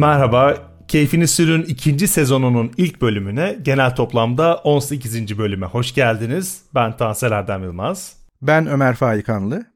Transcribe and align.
Merhaba, 0.00 0.58
Keyfini 0.88 1.28
Sürün 1.28 1.62
ikinci 1.62 2.08
sezonunun 2.08 2.72
ilk 2.76 3.02
bölümüne 3.02 3.58
genel 3.62 3.96
toplamda 3.96 4.56
18. 4.56 5.38
bölüme 5.38 5.66
hoş 5.66 5.94
geldiniz. 5.94 6.62
Ben 6.74 6.96
Tansel 6.96 7.32
Erdem 7.32 7.62
Yılmaz. 7.62 8.16
Ben 8.42 8.66
Ömer 8.66 8.94
Faikanlı. 8.94 9.66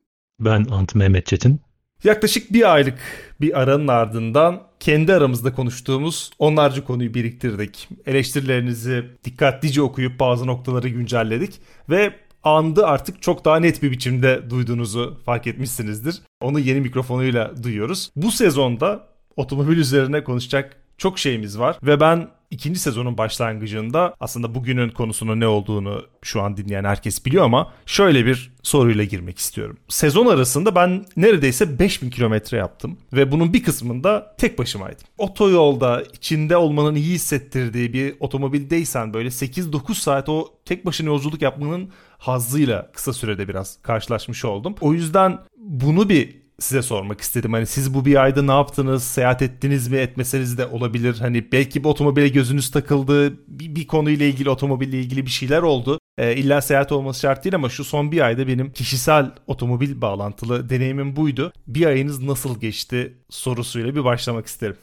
Ben 0.40 0.66
Ant 0.70 0.94
Mehmet 0.94 1.26
Çetin. 1.26 1.60
Yaklaşık 2.04 2.52
bir 2.52 2.74
aylık 2.74 2.98
bir 3.40 3.60
aranın 3.60 3.88
ardından 3.88 4.62
kendi 4.80 5.14
aramızda 5.14 5.52
konuştuğumuz 5.52 6.30
onlarca 6.38 6.84
konuyu 6.84 7.14
biriktirdik. 7.14 7.88
Eleştirilerinizi 8.06 9.04
dikkatlice 9.24 9.82
okuyup 9.82 10.20
bazı 10.20 10.46
noktaları 10.46 10.88
güncelledik 10.88 11.60
ve 11.90 12.14
andı 12.42 12.86
artık 12.86 13.22
çok 13.22 13.44
daha 13.44 13.56
net 13.56 13.82
bir 13.82 13.90
biçimde 13.90 14.50
duyduğunuzu 14.50 15.20
fark 15.24 15.46
etmişsinizdir. 15.46 16.22
Onu 16.40 16.60
yeni 16.60 16.80
mikrofonuyla 16.80 17.62
duyuyoruz. 17.62 18.10
Bu 18.16 18.32
sezonda 18.32 19.13
otomobil 19.36 19.76
üzerine 19.76 20.24
konuşacak 20.24 20.76
çok 20.98 21.18
şeyimiz 21.18 21.58
var 21.58 21.78
ve 21.82 22.00
ben 22.00 22.28
ikinci 22.50 22.78
sezonun 22.78 23.18
başlangıcında 23.18 24.14
aslında 24.20 24.54
bugünün 24.54 24.88
konusunun 24.88 25.40
ne 25.40 25.46
olduğunu 25.46 26.06
şu 26.22 26.42
an 26.42 26.56
dinleyen 26.56 26.84
herkes 26.84 27.26
biliyor 27.26 27.44
ama 27.44 27.72
şöyle 27.86 28.26
bir 28.26 28.52
soruyla 28.62 29.04
girmek 29.04 29.38
istiyorum. 29.38 29.76
Sezon 29.88 30.26
arasında 30.26 30.74
ben 30.74 31.04
neredeyse 31.16 31.78
5000 31.78 32.10
kilometre 32.10 32.56
yaptım 32.56 32.98
ve 33.12 33.32
bunun 33.32 33.52
bir 33.52 33.62
kısmında 33.62 34.34
tek 34.38 34.58
başımaydım. 34.58 35.06
Otoyolda 35.18 36.02
içinde 36.02 36.56
olmanın 36.56 36.94
iyi 36.94 37.14
hissettirdiği 37.14 37.92
bir 37.92 38.14
otomobildeysen 38.20 39.14
böyle 39.14 39.28
8-9 39.28 39.94
saat 39.94 40.28
o 40.28 40.48
tek 40.64 40.86
başına 40.86 41.06
yolculuk 41.06 41.42
yapmanın 41.42 41.90
hazzıyla 42.18 42.90
kısa 42.92 43.12
sürede 43.12 43.48
biraz 43.48 43.82
karşılaşmış 43.82 44.44
oldum. 44.44 44.74
O 44.80 44.92
yüzden 44.92 45.38
bunu 45.56 46.08
bir 46.08 46.43
size 46.58 46.82
sormak 46.82 47.20
istedim. 47.20 47.52
Hani 47.52 47.66
siz 47.66 47.94
bu 47.94 48.04
bir 48.04 48.22
ayda 48.22 48.42
ne 48.42 48.52
yaptınız? 48.52 49.04
Seyahat 49.04 49.42
ettiniz 49.42 49.88
mi? 49.88 49.96
Etmeseniz 49.96 50.58
de 50.58 50.66
olabilir. 50.66 51.16
Hani 51.20 51.52
belki 51.52 51.84
bir 51.84 51.88
otomobile 51.88 52.28
gözünüz 52.28 52.70
takıldı. 52.70 53.38
Bir, 53.48 53.76
bir 53.76 53.86
konuyla 53.86 54.26
ilgili 54.26 54.50
otomobille 54.50 55.00
ilgili 55.00 55.26
bir 55.26 55.30
şeyler 55.30 55.62
oldu. 55.62 55.98
E, 56.18 56.36
illa 56.36 56.60
seyahat 56.60 56.92
olması 56.92 57.20
şart 57.20 57.44
değil 57.44 57.54
ama 57.54 57.68
şu 57.68 57.84
son 57.84 58.12
bir 58.12 58.20
ayda 58.20 58.48
benim 58.48 58.72
kişisel 58.72 59.30
otomobil 59.46 60.00
bağlantılı 60.00 60.70
deneyimim 60.70 61.16
buydu. 61.16 61.52
Bir 61.66 61.86
ayınız 61.86 62.22
nasıl 62.22 62.60
geçti 62.60 63.14
sorusuyla 63.30 63.94
bir 63.94 64.04
başlamak 64.04 64.46
isterim. 64.46 64.76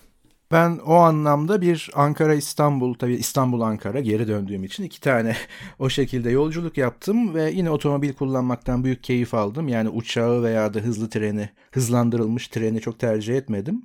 Ben 0.51 0.79
o 0.85 0.95
anlamda 0.95 1.61
bir 1.61 1.89
Ankara-İstanbul, 1.93 2.93
tabii 2.93 3.13
İstanbul-Ankara 3.13 3.99
geri 3.99 4.27
döndüğüm 4.27 4.63
için 4.63 4.83
iki 4.83 5.01
tane 5.01 5.35
o 5.79 5.89
şekilde 5.89 6.29
yolculuk 6.29 6.77
yaptım 6.77 7.33
ve 7.33 7.51
yine 7.51 7.69
otomobil 7.69 8.13
kullanmaktan 8.13 8.83
büyük 8.83 9.03
keyif 9.03 9.33
aldım. 9.33 9.67
Yani 9.67 9.89
uçağı 9.89 10.43
veya 10.43 10.73
da 10.73 10.79
hızlı 10.79 11.09
treni, 11.09 11.49
hızlandırılmış 11.71 12.47
treni 12.47 12.81
çok 12.81 12.99
tercih 12.99 13.37
etmedim. 13.37 13.83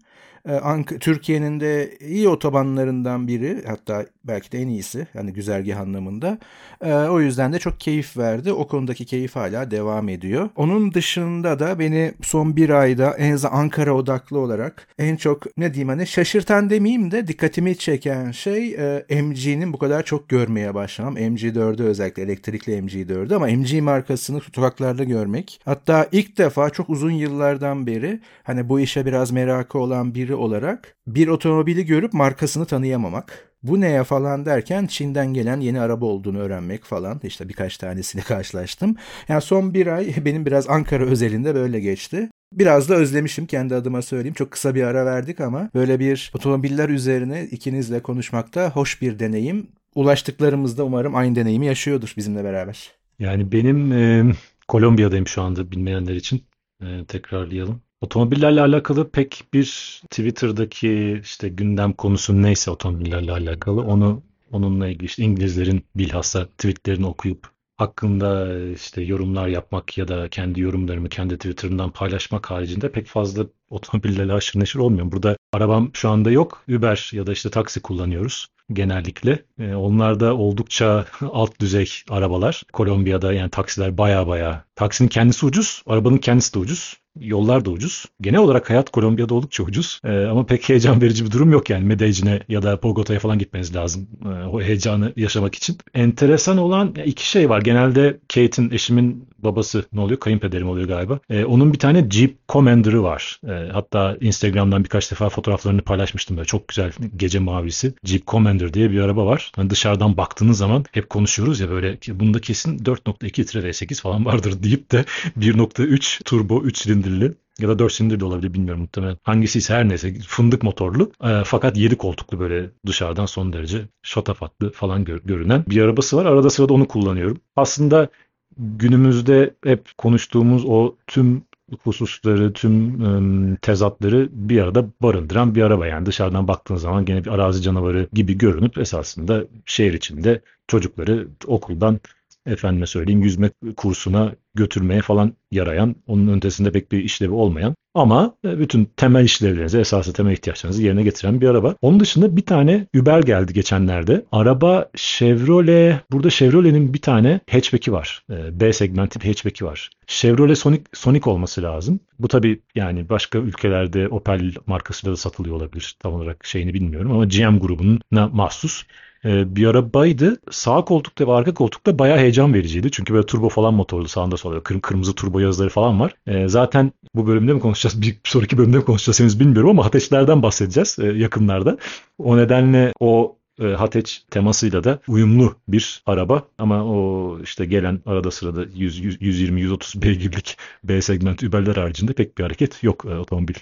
Ee, 0.49 0.99
Türkiye'nin 1.01 1.61
de 1.61 1.99
iyi 2.01 2.29
otobanlarından 2.29 3.29
biri 3.29 3.63
hatta 3.67 4.07
belki 4.25 4.53
de 4.53 4.59
en 4.59 4.69
iyisi 4.69 5.07
yani 5.15 5.33
güzergah 5.33 5.81
anlamında. 5.81 6.39
Ee, 6.85 6.93
o 6.93 7.21
yüzden 7.21 7.53
de 7.53 7.59
çok 7.59 7.81
keyif 7.81 8.17
verdi. 8.17 8.53
O 8.53 8.67
konudaki 8.67 9.05
keyif 9.05 9.37
hala 9.37 9.71
devam 9.71 10.09
ediyor. 10.09 10.49
Onun 10.57 10.95
dışında 10.95 11.59
da 11.59 11.79
beni 11.79 12.13
son 12.23 12.57
bir 12.57 12.71
ayda 12.71 13.15
en 13.19 13.33
azından 13.33 13.57
Ankara 13.57 13.95
odaklı 13.95 14.39
olarak 14.39 14.89
en 14.99 15.17
çok 15.17 15.57
ne 15.57 15.75
diyeyim 15.75 15.89
hani 15.89 16.07
şaşırtan 16.07 16.71
demeyeyim 16.71 17.11
de 17.11 17.27
dikkatimi 17.27 17.79
çeken 17.79 18.31
şey 18.31 18.75
e, 18.75 19.23
MG'nin 19.23 19.73
bu 19.73 19.79
kadar 19.79 20.03
çok 20.03 20.29
görmeye 20.29 20.75
başlamam. 20.75 21.17
MG4'ü 21.17 21.83
özellikle 21.83 22.23
elektrikli 22.23 22.73
MG4'ü 22.73 23.35
ama 23.35 23.47
MG 23.47 23.81
markasını 23.81 24.41
sokaklarda 24.41 25.05
görmek. 25.05 25.61
Hatta 25.65 26.09
ilk 26.13 26.39
defa 26.39 26.71
çok 26.71 26.91
uzun 26.91 27.11
yıllardan 27.11 27.87
beri 27.87 28.21
hani 28.45 28.69
bu 28.69 28.81
işe 28.81 29.07
biraz 29.07 29.31
merakı 29.31 29.79
olan 29.79 30.15
biri 30.15 30.36
olarak 30.37 30.97
bir 31.07 31.29
otomobili 31.29 31.87
görüp 31.87 32.13
markasını 32.13 32.67
tanıyamamak. 32.67 33.57
Bu 33.63 33.81
neye 33.81 34.05
falan 34.05 34.47
derken 34.47 34.87
Çin'den 34.87 35.35
gelen 35.35 35.61
yeni 35.61 35.81
araba 35.81 36.05
olduğunu 36.05 36.39
öğrenmek 36.39 36.85
falan. 36.85 37.21
İşte 37.23 37.49
birkaç 37.49 37.79
tanesiyle 37.79 38.25
karşılaştım. 38.29 38.97
Yani 39.29 39.43
son 39.43 39.75
bir 39.75 39.87
ay 39.87 40.15
benim 40.25 40.47
biraz 40.47 40.71
Ankara 40.71 41.05
özelinde 41.05 41.55
böyle 41.55 41.81
geçti. 41.81 42.31
Biraz 42.53 42.89
da 42.89 42.95
özlemişim 42.95 43.47
kendi 43.47 43.75
adıma 43.75 44.03
söyleyeyim. 44.03 44.35
Çok 44.35 44.51
kısa 44.51 44.75
bir 44.75 44.83
ara 44.83 45.07
verdik 45.07 45.41
ama 45.41 45.71
böyle 45.75 46.01
bir 46.01 46.33
otomobiller 46.35 46.89
üzerine 46.89 47.45
ikinizle 47.45 48.01
konuşmakta 48.01 48.71
hoş 48.71 49.03
bir 49.03 49.19
deneyim. 49.19 49.67
Ulaştıklarımızda 49.95 50.85
umarım 50.85 51.15
aynı 51.15 51.37
deneyimi 51.37 51.67
yaşıyordur 51.67 52.15
bizimle 52.17 52.45
beraber. 52.45 52.93
Yani 53.19 53.53
benim 53.53 53.93
e, 53.93 54.33
Kolombiya'dayım 54.69 55.27
şu 55.27 55.43
anda 55.43 55.71
bilmeyenler 55.71 56.15
için. 56.15 56.43
E, 56.83 57.05
tekrarlayalım. 57.09 57.81
Otomobillerle 58.01 58.61
alakalı 58.61 59.11
pek 59.11 59.45
bir 59.55 60.01
Twitter'daki 60.11 61.21
işte 61.23 61.49
gündem 61.49 61.93
konusu 61.93 62.43
neyse 62.43 62.71
otomobillerle 62.71 63.33
alakalı 63.33 63.83
onu 63.83 64.23
onunla 64.53 64.89
ilgili 64.89 65.05
işte 65.05 65.23
İngilizlerin 65.23 65.85
bilhassa 65.97 66.47
tweetlerini 66.47 67.07
okuyup 67.07 67.51
hakkında 67.77 68.59
işte 68.69 69.03
yorumlar 69.03 69.49
yapmak 69.49 69.99
ya 69.99 70.09
da 70.09 70.29
kendi 70.29 70.61
yorumlarımı 70.61 71.09
kendi 71.09 71.37
Twitter'ımdan 71.37 71.91
paylaşmak 71.91 72.51
haricinde 72.51 72.93
pek 72.93 73.07
fazla 73.07 73.47
otomobillerle 73.71 74.33
aşırı 74.33 74.61
neşir 74.63 74.79
olmuyor. 74.79 75.13
Burada 75.13 75.37
arabam 75.53 75.91
şu 75.93 76.09
anda 76.09 76.31
yok. 76.31 76.65
Uber 76.69 77.11
ya 77.13 77.27
da 77.27 77.33
işte 77.33 77.51
taksi 77.51 77.83
kullanıyoruz 77.83 78.47
genellikle. 78.73 79.39
E, 79.59 79.75
onlar 79.75 80.21
da 80.21 80.37
oldukça 80.37 81.07
alt 81.33 81.61
düzey 81.61 81.91
arabalar. 82.11 82.63
Kolombiya'da 82.73 83.33
yani 83.33 83.51
taksiler 83.51 83.99
baya 83.99 84.27
baya. 84.27 84.65
Taksinin 84.75 85.09
kendisi 85.09 85.47
ucuz, 85.47 85.83
arabanın 85.87 86.19
kendisi 86.19 86.55
de 86.55 86.59
ucuz. 86.59 86.97
Yollar 87.21 87.65
da 87.65 87.71
ucuz. 87.71 88.05
Genel 88.21 88.41
olarak 88.41 88.71
hayat 88.71 88.91
Kolombiya'da 88.91 89.35
oldukça 89.35 89.63
ucuz. 89.63 90.01
Ee, 90.05 90.25
ama 90.25 90.47
pek 90.47 90.69
heyecan 90.69 91.03
verici 91.03 91.25
bir 91.25 91.31
durum 91.31 91.51
yok 91.53 91.71
yani. 91.71 91.85
Medellin'e 91.85 92.41
ya 92.49 92.63
da 92.63 92.83
Bogota'ya 92.83 93.21
falan 93.21 93.39
gitmeniz 93.39 93.77
lazım. 93.77 94.09
Ee, 94.25 94.29
o 94.29 94.63
heyecanı 94.63 95.13
yaşamak 95.17 95.55
için. 95.55 95.79
Enteresan 95.95 96.59
olan 96.59 96.95
iki 97.05 97.29
şey 97.31 97.51
var. 97.51 97.61
Genelde 97.61 98.21
Kate'in 98.35 98.71
eşimin 98.71 99.29
babası 99.47 99.85
ne 99.93 100.01
oluyor? 100.01 100.21
Kayınpederim 100.21 100.69
oluyor 100.69 100.89
galiba. 100.89 101.19
Ee, 101.31 101.45
onun 101.45 101.73
bir 101.73 101.79
tane 101.79 102.11
Jeep 102.11 102.49
Commander'ı 102.49 103.03
var. 103.03 103.41
Ee, 103.49 103.69
hatta 103.73 104.17
Instagram'dan 104.21 104.85
birkaç 104.85 105.11
defa 105.11 105.29
fotoğraflarını 105.29 105.83
paylaşmıştım. 105.83 106.37
Böyle 106.37 106.47
çok 106.47 106.69
güzel 106.69 106.93
gece 107.17 107.39
mavisi. 107.39 107.95
Jeep 108.05 108.27
Commander 108.27 108.75
diye 108.75 108.91
bir 108.91 109.01
araba 109.01 109.27
var. 109.27 109.53
Hani 109.57 109.71
dışarıdan 109.71 110.17
baktığınız 110.17 110.59
zaman 110.59 110.85
hep 110.93 111.11
konuşuyoruz 111.11 111.61
ya 111.61 111.71
böyle 111.71 111.99
bunda 112.09 112.41
kesin 112.41 112.79
4.2 112.79 113.41
litre 113.41 113.61
V8 113.61 114.01
falan 114.01 114.25
vardır 114.25 114.55
deyip 114.63 114.93
de 114.93 115.05
1.3 115.39 116.25
turbo 116.25 116.63
3 116.63 116.79
silindirli 116.79 117.33
ya 117.59 117.69
da 117.69 117.79
4 117.79 117.93
silindir 117.93 118.21
de 118.21 118.25
olabilir 118.25 118.55
bilmiyorum 118.55 118.81
muhtemelen. 118.81 119.19
Hangisi 119.23 119.59
ise 119.59 119.75
her 119.75 119.89
neyse 119.89 120.15
fındık 120.29 120.63
motorlu 120.63 121.13
e, 121.25 121.43
fakat 121.45 121.77
7 121.77 121.97
koltuklu 121.97 122.41
böyle 122.41 122.71
dışarıdan 122.87 123.27
son 123.27 123.53
derece 123.53 123.89
şatafatlı 124.03 124.73
falan 124.73 125.05
gör, 125.05 125.21
görünen 125.25 125.65
bir 125.69 125.83
arabası 125.83 126.17
var. 126.17 126.27
Arada 126.27 126.51
sırada 126.51 126.75
onu 126.75 126.89
kullanıyorum. 126.89 127.41
Aslında 127.57 128.09
günümüzde 128.57 129.55
hep 129.65 129.99
konuştuğumuz 129.99 130.65
o 130.67 130.97
tüm 131.07 131.43
hususları, 131.83 132.53
tüm 132.53 133.57
tezatları 133.57 134.29
bir 134.33 134.61
arada 134.61 134.87
barındıran 135.03 135.55
bir 135.55 135.63
araba. 135.63 135.87
Yani 135.87 136.07
dışarıdan 136.07 136.49
baktığın 136.49 136.77
zaman 136.77 137.05
gene 137.05 137.25
bir 137.25 137.31
arazi 137.31 137.63
canavarı 137.63 138.09
gibi 138.13 138.39
görünüp 138.39 138.79
esasında 138.79 139.45
şehir 139.67 139.93
içinde 139.93 140.41
çocukları 140.69 141.29
okuldan 141.47 142.01
efendime 142.47 142.87
söyleyeyim 142.87 143.23
yüzme 143.23 143.51
kursuna 143.77 144.35
götürmeye 144.55 145.03
falan 145.03 145.33
yarayan, 145.51 145.97
onun 146.07 146.37
ötesinde 146.37 146.73
pek 146.73 146.93
bir 146.93 147.05
işlevi 147.05 147.33
olmayan 147.33 147.75
ama 147.95 148.35
e, 148.45 148.59
bütün 148.59 148.85
temel 148.85 149.25
işlevlerinizi, 149.25 149.79
esası 149.79 150.13
temel 150.13 150.33
ihtiyaçlarınızı 150.33 150.83
yerine 150.83 151.03
getiren 151.03 151.41
bir 151.41 151.49
araba. 151.49 151.75
Onun 151.83 152.01
dışında 152.01 152.37
bir 152.37 152.47
tane 152.47 152.87
Uber 152.97 153.23
geldi 153.23 153.53
geçenlerde. 153.53 154.25
Araba 154.33 154.91
Chevrolet, 154.97 156.13
burada 156.13 156.31
Chevrolet'in 156.31 156.95
bir 156.95 157.01
tane 157.01 157.41
hatchback'i 157.51 157.93
var. 157.93 158.23
E, 158.31 158.61
B 158.61 158.73
segmenti 158.73 159.21
bir 159.21 159.27
hatchback'i 159.27 159.65
var. 159.65 159.91
Chevrolet 160.07 160.59
Sonic, 160.59 160.83
Sonic 160.93 161.31
olması 161.31 161.63
lazım. 161.63 162.01
Bu 162.19 162.29
tabi 162.29 162.61
yani 162.75 163.09
başka 163.09 163.39
ülkelerde 163.39 164.09
Opel 164.09 164.55
markasıyla 164.67 165.13
da 165.13 165.17
satılıyor 165.17 165.57
olabilir. 165.57 165.97
Tam 165.99 166.15
olarak 166.15 166.47
şeyini 166.47 166.75
bilmiyorum 166.75 167.13
ama 167.13 167.25
GM 167.25 167.59
grubuna 167.59 168.29
mahsus 168.29 168.85
e, 169.25 169.57
bir 169.57 169.67
arabaydı. 169.67 170.41
Sağ 170.51 170.85
koltukta 170.85 171.27
ve 171.27 171.33
arka 171.33 171.55
koltukta 171.55 171.99
bayağı 171.99 172.19
heyecan 172.19 172.55
vericiydi. 172.55 172.91
Çünkü 172.91 173.15
böyle 173.15 173.27
turbo 173.27 173.49
falan 173.49 173.75
motorlu 173.75 174.09
sağında 174.09 174.37
solda 174.37 174.63
kır, 174.63 174.81
kırmızı 174.81 175.15
turbo 175.15 175.39
yazıları 175.39 175.71
falan 175.71 176.01
var. 176.01 176.15
E, 176.27 176.49
zaten 176.49 176.93
bu 177.15 177.27
bölümde 177.27 177.53
mi 177.53 177.61
konuşacağız? 177.61 178.03
Bir 178.07 178.17
sonraki 178.25 178.59
bölümde 178.59 178.77
mi 178.77 178.85
konuşacağız 178.85 179.21
henüz 179.21 179.41
bilmiyorum 179.41 179.71
ama 179.71 179.85
ateşlerden 179.85 180.43
bahsedeceğiz 180.43 180.97
e, 180.99 181.07
yakınlarda. 181.07 181.79
O 182.19 182.37
nedenle 182.37 182.93
o 183.01 183.37
e, 183.61 183.65
Hateç 183.67 184.25
temasıyla 184.31 184.85
da 184.85 184.99
uyumlu 185.09 185.57
bir 185.69 186.03
araba 186.07 186.43
ama 186.59 186.85
o 186.85 187.39
işte 187.43 187.67
gelen 187.67 188.01
arada 188.07 188.31
sırada 188.31 188.65
120-130 188.65 190.03
beygirlik 190.03 190.57
B 190.85 191.03
segment 191.03 191.43
Uber'ler 191.43 191.77
haricinde 191.77 192.13
pek 192.13 192.39
bir 192.39 192.43
hareket 192.43 192.83
yok 192.83 193.05
e, 193.05 193.19
otomobil 193.19 193.55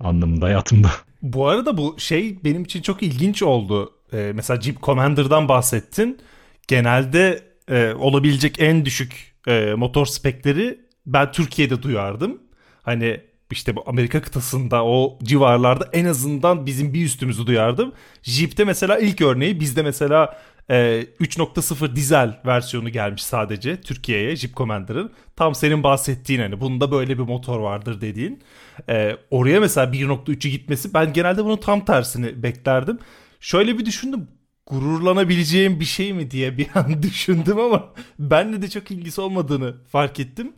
anlamında 0.00 0.46
hayatımda. 0.46 0.90
Bu 1.22 1.48
arada 1.48 1.76
bu 1.76 1.94
şey 1.98 2.44
benim 2.44 2.62
için 2.62 2.82
çok 2.82 3.02
ilginç 3.02 3.42
oldu. 3.42 3.92
Ee, 4.12 4.32
mesela 4.34 4.60
Jeep 4.60 4.82
Commander'dan 4.82 5.48
bahsettin. 5.48 6.20
Genelde 6.68 7.42
e, 7.70 7.92
olabilecek 7.92 8.60
en 8.60 8.84
düşük 8.84 9.34
e, 9.48 9.74
motor 9.76 10.06
spekleri 10.06 10.80
ben 11.06 11.32
Türkiye'de 11.32 11.82
duyardım. 11.82 12.38
Hani 12.82 13.20
işte 13.50 13.76
bu 13.76 13.84
Amerika 13.86 14.22
kıtasında 14.22 14.84
o 14.84 15.18
civarlarda 15.22 15.88
en 15.92 16.04
azından 16.04 16.66
bizim 16.66 16.94
bir 16.94 17.04
üstümüzü 17.04 17.46
duyardım. 17.46 17.92
Jeep'te 18.22 18.64
mesela 18.64 18.98
ilk 18.98 19.20
örneği 19.20 19.60
bizde 19.60 19.82
mesela 19.82 20.38
e, 20.70 20.74
3.0 21.20 21.96
dizel 21.96 22.40
versiyonu 22.46 22.88
gelmiş 22.88 23.24
sadece 23.24 23.80
Türkiye'ye 23.80 24.36
Jeep 24.36 24.56
Commander'ın. 24.56 25.12
Tam 25.36 25.54
senin 25.54 25.82
bahsettiğin 25.82 26.40
hani 26.40 26.60
bunda 26.60 26.90
böyle 26.90 27.18
bir 27.18 27.22
motor 27.22 27.60
vardır 27.60 28.00
dediğin. 28.00 28.42
E, 28.88 29.16
oraya 29.30 29.60
mesela 29.60 29.92
1.3'ü 29.92 30.48
gitmesi 30.50 30.94
ben 30.94 31.12
genelde 31.12 31.44
bunun 31.44 31.56
tam 31.56 31.84
tersini 31.84 32.42
beklerdim. 32.42 32.98
Şöyle 33.46 33.78
bir 33.78 33.86
düşündüm 33.86 34.28
gururlanabileceğim 34.66 35.80
bir 35.80 35.84
şey 35.84 36.12
mi 36.12 36.30
diye 36.30 36.58
bir 36.58 36.68
an 36.74 37.02
düşündüm 37.02 37.58
ama 37.58 37.92
benle 38.18 38.62
de 38.62 38.70
çok 38.70 38.90
ilgisi 38.90 39.20
olmadığını 39.20 39.74
fark 39.84 40.20
ettim. 40.20 40.52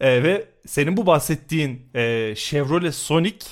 E, 0.00 0.22
ve 0.22 0.48
senin 0.66 0.96
bu 0.96 1.06
bahsettiğin 1.06 1.88
e, 1.94 2.34
Chevrolet 2.36 2.94
Sonic 2.94 3.46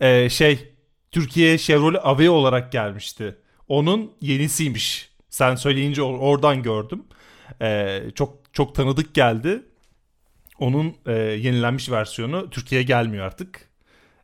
e, 0.00 0.28
şey 0.28 0.74
Türkiye'ye 1.10 1.58
Chevrolet 1.58 2.00
Aveo 2.04 2.32
olarak 2.32 2.72
gelmişti. 2.72 3.36
Onun 3.68 4.12
yenisiymiş. 4.20 5.10
Sen 5.30 5.54
söyleyince 5.54 6.02
oradan 6.02 6.62
gördüm. 6.62 7.04
E, 7.62 8.00
çok 8.14 8.54
çok 8.54 8.74
tanıdık 8.74 9.14
geldi. 9.14 9.62
Onun 10.58 10.96
e, 11.06 11.12
yenilenmiş 11.12 11.90
versiyonu 11.90 12.50
Türkiye'ye 12.50 12.86
gelmiyor 12.86 13.26
artık. 13.26 13.68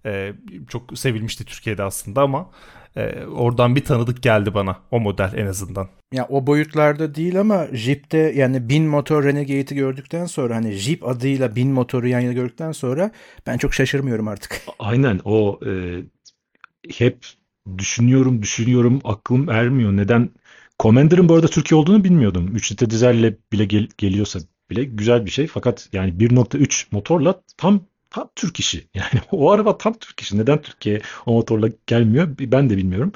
E, 0.07 0.33
çok 0.69 0.99
sevilmişti 0.99 1.45
Türkiye'de 1.45 1.83
aslında 1.83 2.23
ama 2.23 2.51
e, 2.97 3.25
oradan 3.25 3.77
bir 3.77 3.85
tanıdık 3.85 4.23
geldi 4.23 4.55
bana 4.55 4.77
o 4.91 5.01
model 5.01 5.33
en 5.37 5.47
azından. 5.47 5.89
Ya 6.13 6.27
o 6.29 6.47
boyutlarda 6.47 7.15
değil 7.15 7.41
ama 7.41 7.67
Jeep'te 7.73 8.19
yani 8.19 8.69
bin 8.69 8.85
motor 8.85 9.25
Renegade'i 9.25 9.77
gördükten 9.77 10.27
sonra 10.27 10.57
hani 10.57 10.73
Jeep 10.73 11.09
adıyla 11.09 11.57
bin 11.57 11.69
motoru 11.73 12.09
yan 12.09 12.21
yana 12.21 12.33
gördükten 12.33 12.73
sonra 12.73 13.11
ben 13.47 13.59
çok 13.59 13.75
şaşırmıyorum 13.75 14.29
artık. 14.29 14.63
Aynen 14.79 15.21
o 15.25 15.61
e, 15.67 15.71
hep 16.99 17.27
düşünüyorum 17.79 18.43
düşünüyorum 18.43 19.01
aklım 19.05 19.51
ermiyor. 19.51 19.97
Neden? 19.97 20.31
Commander'ın 20.79 21.29
bu 21.29 21.35
arada 21.35 21.47
Türkiye 21.47 21.79
olduğunu 21.81 22.05
bilmiyordum. 22.05 22.51
3 22.55 22.73
litre 22.73 22.91
dizelle 22.91 23.37
bile 23.53 23.65
gel- 23.65 23.89
geliyorsa 23.99 24.39
bile 24.71 24.85
güzel 24.85 25.27
bir 25.27 25.31
şey. 25.31 25.47
Fakat 25.47 25.89
yani 25.93 26.11
1.3 26.11 26.87
motorla 26.91 27.43
tam 27.57 27.81
tam 28.19 28.31
Türk 28.37 28.61
işi. 28.61 28.89
Yani 28.95 29.21
o 29.33 29.51
araba 29.51 29.79
tam 29.79 29.93
Türk 29.99 30.21
işi. 30.21 30.39
Neden 30.39 30.63
Türkiye 30.63 31.01
o 31.27 31.33
motorla 31.33 31.69
gelmiyor 31.87 32.29
ben 32.41 32.71
de 32.71 32.77
bilmiyorum. 32.77 33.13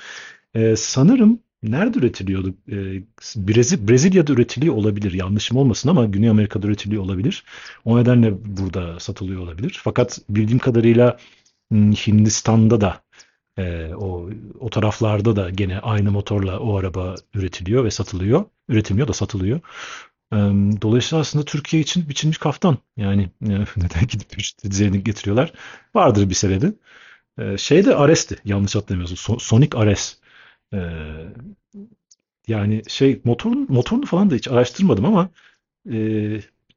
Ee, 0.54 0.76
sanırım 0.76 1.40
nerede 1.62 1.98
üretiliyordu? 1.98 2.54
Ee, 2.70 3.02
Brezi, 3.36 3.88
Brezilya'da 3.88 4.32
üretiliyor 4.32 4.74
olabilir. 4.74 5.12
Yanlışım 5.12 5.56
olmasın 5.56 5.88
ama 5.88 6.04
Güney 6.04 6.28
Amerika'da 6.28 6.66
üretiliyor 6.66 7.02
olabilir. 7.02 7.44
O 7.84 7.98
nedenle 7.98 8.34
burada 8.56 9.00
satılıyor 9.00 9.40
olabilir. 9.40 9.80
Fakat 9.84 10.18
bildiğim 10.28 10.58
kadarıyla 10.58 11.18
Hindistan'da 11.72 12.80
da 12.80 13.02
e, 13.58 13.94
o 13.94 14.30
o 14.60 14.70
taraflarda 14.70 15.36
da 15.36 15.50
gene 15.50 15.78
aynı 15.80 16.10
motorla 16.10 16.58
o 16.60 16.76
araba 16.78 17.14
üretiliyor 17.34 17.84
ve 17.84 17.90
satılıyor. 17.90 18.44
Üretilmiyor 18.68 19.08
da 19.08 19.12
satılıyor. 19.12 19.60
Dolayısıyla 20.82 21.20
aslında 21.20 21.44
Türkiye 21.44 21.82
için 21.82 22.08
biçilmiş 22.08 22.38
kaftan. 22.38 22.78
Yani 22.96 23.30
neden 23.76 24.06
gidip 24.08 24.36
düzeyini 24.64 25.04
getiriyorlar? 25.04 25.52
Vardır 25.94 26.30
bir 26.30 26.34
sebebi. 26.34 26.72
Şey 27.58 27.84
de 27.84 27.94
Ares'ti 27.94 28.36
yanlış 28.44 28.74
hatırlamıyorsun. 28.74 29.38
Sonic 29.38 29.78
Ares. 29.78 30.18
Yani 32.48 32.82
şey 32.88 33.20
motorun 33.24 33.66
motorunu 33.68 34.06
falan 34.06 34.30
da 34.30 34.34
hiç 34.34 34.48
araştırmadım 34.48 35.04
ama 35.04 35.30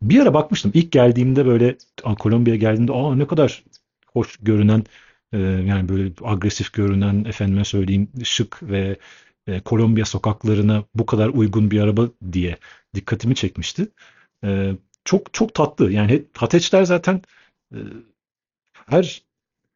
bir 0.02 0.20
ara 0.20 0.34
bakmıştım. 0.34 0.72
İlk 0.74 0.92
geldiğimde 0.92 1.46
böyle 1.46 1.78
Kolombiya'ya 2.20 2.60
geldiğimde 2.60 2.94
aa 2.94 3.16
ne 3.16 3.28
kadar 3.28 3.64
hoş 4.14 4.38
görünen 4.38 4.84
yani 5.68 5.90
böyle 5.90 6.12
agresif 6.24 6.74
görünen 6.74 7.26
efendime 7.26 7.66
söyleyeyim 7.66 8.10
şık 8.24 8.64
ve 8.64 8.98
Kolombiya 9.66 10.06
sokaklarına 10.06 10.84
bu 10.96 11.06
kadar 11.06 11.30
uygun 11.30 11.72
bir 11.72 11.80
araba 11.82 12.10
diye 12.32 12.58
dikkatimi 12.96 13.36
çekmişti. 13.36 13.88
E, 14.44 14.72
çok 15.06 15.34
çok 15.34 15.54
tatlı. 15.54 15.92
Yani 15.92 16.26
Hateçler 16.34 16.84
zaten 16.84 17.22
e, 17.74 17.80
her 18.74 19.24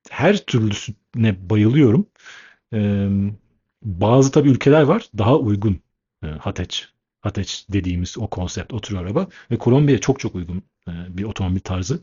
her 0.10 0.38
türlüsüne 0.38 1.50
bayılıyorum. 1.50 2.08
E, 2.74 3.10
bazı 3.84 4.32
tabii 4.32 4.50
ülkeler 4.50 4.82
var 4.82 5.10
daha 5.18 5.38
uygun 5.38 5.80
e, 6.24 6.28
Hateç. 6.28 6.90
Hateç 7.22 7.66
dediğimiz 7.70 8.18
o 8.18 8.28
konsept, 8.28 8.74
o 8.74 8.82
tür 8.82 8.96
araba. 8.96 9.28
Ve 9.52 9.58
Kolombiya 9.58 10.00
çok 10.00 10.20
çok 10.20 10.36
uygun 10.36 10.64
e, 10.88 10.92
bir 11.10 11.24
otomobil 11.24 11.60
tarzı. 11.60 12.00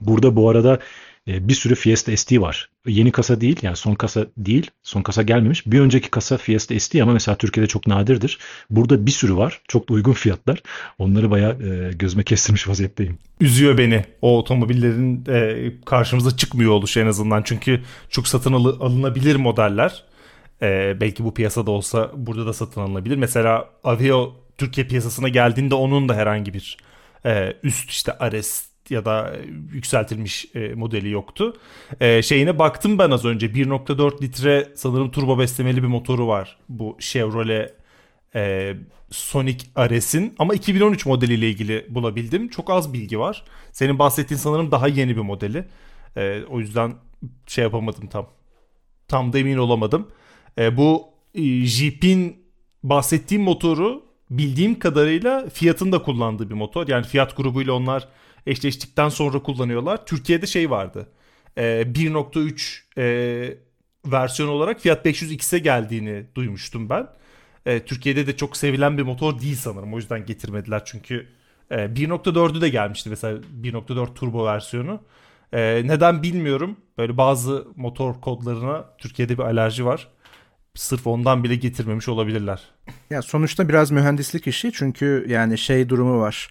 Burada 0.00 0.36
bu 0.36 0.50
arada 0.50 0.80
e, 1.28 1.48
bir 1.48 1.54
sürü 1.54 1.74
Fiesta 1.74 2.16
ST 2.16 2.32
var. 2.40 2.70
Yeni 2.86 3.12
kasa 3.12 3.40
değil 3.40 3.56
yani 3.62 3.76
son 3.76 3.94
kasa 3.94 4.26
değil. 4.36 4.70
Son 4.82 5.02
kasa 5.02 5.22
gelmemiş. 5.22 5.66
Bir 5.66 5.80
önceki 5.80 6.10
kasa 6.10 6.36
Fiesta 6.36 6.80
ST 6.80 6.94
ama 6.94 7.12
mesela 7.12 7.36
Türkiye'de 7.36 7.68
çok 7.68 7.86
nadirdir. 7.86 8.38
Burada 8.70 9.06
bir 9.06 9.10
sürü 9.10 9.36
var. 9.36 9.60
Çok 9.68 9.88
da 9.88 9.92
uygun 9.94 10.12
fiyatlar. 10.12 10.62
Onları 10.98 11.30
bayağı 11.30 11.52
e, 11.52 11.92
gözüme 11.92 12.22
kestirmiş 12.22 12.68
vaziyetteyim. 12.68 13.18
Üzüyor 13.40 13.78
beni 13.78 14.04
o 14.22 14.38
otomobillerin 14.38 15.24
e, 15.28 15.72
karşımıza 15.84 16.36
çıkmıyor 16.36 16.72
oluşu 16.72 17.00
en 17.00 17.06
azından. 17.06 17.42
Çünkü 17.42 17.80
çok 18.10 18.28
satın 18.28 18.52
al- 18.52 18.80
alınabilir 18.80 19.36
modeller. 19.36 20.04
E, 20.62 21.00
belki 21.00 21.24
bu 21.24 21.34
piyasada 21.34 21.70
olsa 21.70 22.10
burada 22.16 22.46
da 22.46 22.52
satın 22.52 22.80
alınabilir. 22.80 23.16
Mesela 23.16 23.70
Aveo 23.84 24.36
Türkiye 24.58 24.86
piyasasına 24.86 25.28
geldiğinde 25.28 25.74
onun 25.74 26.08
da 26.08 26.14
herhangi 26.14 26.54
bir 26.54 26.76
e, 27.26 27.56
üst 27.62 27.90
işte 27.90 28.18
Ares 28.18 28.69
ya 28.90 29.04
da 29.04 29.36
yükseltilmiş 29.72 30.46
e, 30.54 30.74
modeli 30.74 31.10
yoktu. 31.10 31.56
E, 32.00 32.22
şeyine 32.22 32.58
baktım 32.58 32.98
ben 32.98 33.10
az 33.10 33.24
önce 33.24 33.46
1.4 33.46 34.22
litre 34.22 34.68
sanırım 34.74 35.10
turbo 35.10 35.38
beslemeli 35.38 35.82
bir 35.82 35.88
motoru 35.88 36.26
var. 36.26 36.56
Bu 36.68 36.96
Chevrolet 37.00 37.74
e, 38.34 38.74
Sonic 39.10 39.66
Ares'in 39.76 40.34
ama 40.38 40.54
2013 40.54 41.06
modeliyle 41.06 41.48
ilgili 41.50 41.86
bulabildim. 41.88 42.48
Çok 42.48 42.70
az 42.70 42.92
bilgi 42.92 43.18
var. 43.18 43.44
Senin 43.72 43.98
bahsettiğin 43.98 44.38
sanırım 44.38 44.70
daha 44.70 44.88
yeni 44.88 45.16
bir 45.16 45.20
modeli. 45.20 45.64
E, 46.16 46.42
o 46.50 46.60
yüzden 46.60 46.94
şey 47.46 47.64
yapamadım 47.64 48.06
tam. 48.06 48.26
Tam 49.08 49.32
da 49.32 49.38
emin 49.38 49.56
olamadım. 49.56 50.08
E, 50.58 50.76
bu 50.76 51.08
e, 51.34 51.42
Jeep'in 51.42 52.36
bahsettiğim 52.82 53.42
motoru 53.42 54.04
bildiğim 54.30 54.78
kadarıyla 54.78 55.48
Fiat'ın 55.48 55.92
da 55.92 56.02
kullandığı 56.02 56.50
bir 56.50 56.54
motor. 56.54 56.88
Yani 56.88 57.06
Fiat 57.06 57.36
grubuyla 57.36 57.72
onlar 57.72 58.08
eşleştikten 58.46 59.08
sonra 59.08 59.42
kullanıyorlar. 59.42 60.06
Türkiye'de 60.06 60.46
şey 60.46 60.70
vardı. 60.70 61.08
E, 61.56 61.62
1.3 61.62 62.98
e, 62.98 63.58
versiyon 64.06 64.48
olarak 64.48 64.80
Fiat 64.80 65.06
500X'e 65.06 65.58
geldiğini 65.58 66.24
duymuştum 66.34 66.88
ben. 66.88 67.06
E, 67.66 67.80
Türkiye'de 67.80 68.26
de 68.26 68.36
çok 68.36 68.56
sevilen 68.56 68.98
bir 68.98 69.02
motor 69.02 69.40
değil 69.40 69.56
sanırım. 69.56 69.94
O 69.94 69.96
yüzden 69.96 70.26
getirmediler 70.26 70.82
çünkü 70.84 71.26
e, 71.70 71.74
1.4'ü 71.74 72.60
de 72.60 72.68
gelmişti 72.68 73.10
mesela 73.10 73.38
1.4 73.62 74.14
turbo 74.14 74.46
versiyonu. 74.46 75.00
E, 75.52 75.82
neden 75.84 76.22
bilmiyorum. 76.22 76.76
Böyle 76.98 77.16
bazı 77.16 77.66
motor 77.76 78.20
kodlarına 78.20 78.84
Türkiye'de 78.98 79.38
bir 79.38 79.42
alerji 79.42 79.84
var. 79.84 80.08
Sırf 80.74 81.06
ondan 81.06 81.44
bile 81.44 81.56
getirmemiş 81.56 82.08
olabilirler. 82.08 82.60
Ya 83.10 83.22
sonuçta 83.22 83.68
biraz 83.68 83.90
mühendislik 83.90 84.46
işi 84.46 84.72
çünkü 84.72 85.26
yani 85.28 85.58
şey 85.58 85.88
durumu 85.88 86.20
var 86.20 86.50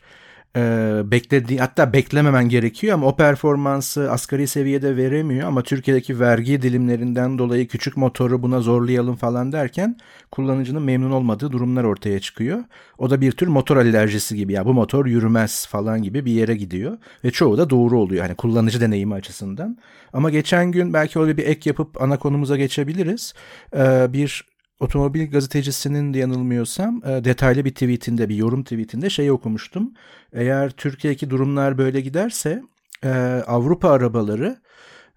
e, 0.55 0.61
beklediği 1.05 1.59
hatta 1.59 1.93
beklememen 1.93 2.49
gerekiyor 2.49 2.93
ama 2.93 3.07
o 3.07 3.15
performansı 3.15 4.11
asgari 4.11 4.47
seviyede 4.47 4.97
veremiyor 4.97 5.47
ama 5.47 5.63
Türkiye'deki 5.63 6.19
vergi 6.19 6.61
dilimlerinden 6.61 7.37
dolayı 7.37 7.67
küçük 7.67 7.97
motoru 7.97 8.43
buna 8.43 8.61
zorlayalım 8.61 9.15
falan 9.15 9.51
derken 9.51 9.97
kullanıcının 10.31 10.81
memnun 10.81 11.11
olmadığı 11.11 11.51
durumlar 11.51 11.83
ortaya 11.83 12.19
çıkıyor. 12.19 12.63
O 12.97 13.09
da 13.09 13.21
bir 13.21 13.31
tür 13.31 13.47
motor 13.47 13.77
alerjisi 13.77 14.35
gibi 14.35 14.53
ya 14.53 14.65
bu 14.65 14.73
motor 14.73 15.05
yürümez 15.05 15.67
falan 15.67 16.03
gibi 16.03 16.25
bir 16.25 16.31
yere 16.31 16.55
gidiyor 16.55 16.97
ve 17.23 17.31
çoğu 17.31 17.57
da 17.57 17.69
doğru 17.69 17.99
oluyor 17.99 18.21
hani 18.21 18.35
kullanıcı 18.35 18.81
deneyimi 18.81 19.13
açısından. 19.13 19.77
Ama 20.13 20.29
geçen 20.29 20.71
gün 20.71 20.93
belki 20.93 21.19
öyle 21.19 21.37
bir 21.37 21.47
ek 21.47 21.69
yapıp 21.69 22.01
ana 22.01 22.19
konumuza 22.19 22.57
geçebiliriz. 22.57 23.33
Ee, 23.75 24.13
bir 24.13 24.43
otomobil 24.79 25.31
gazetecisinin 25.31 26.13
de 26.13 26.17
yanılmıyorsam 26.17 27.01
e, 27.05 27.23
detaylı 27.23 27.65
bir 27.65 27.73
tweetinde 27.73 28.29
bir 28.29 28.35
yorum 28.35 28.63
tweetinde 28.63 29.09
şey 29.09 29.31
okumuştum. 29.31 29.93
Eğer 30.33 30.69
Türkiye'deki 30.69 31.29
durumlar 31.29 31.77
böyle 31.77 32.01
giderse 32.01 32.63
e, 33.03 33.09
Avrupa 33.47 33.89
arabaları 33.89 34.57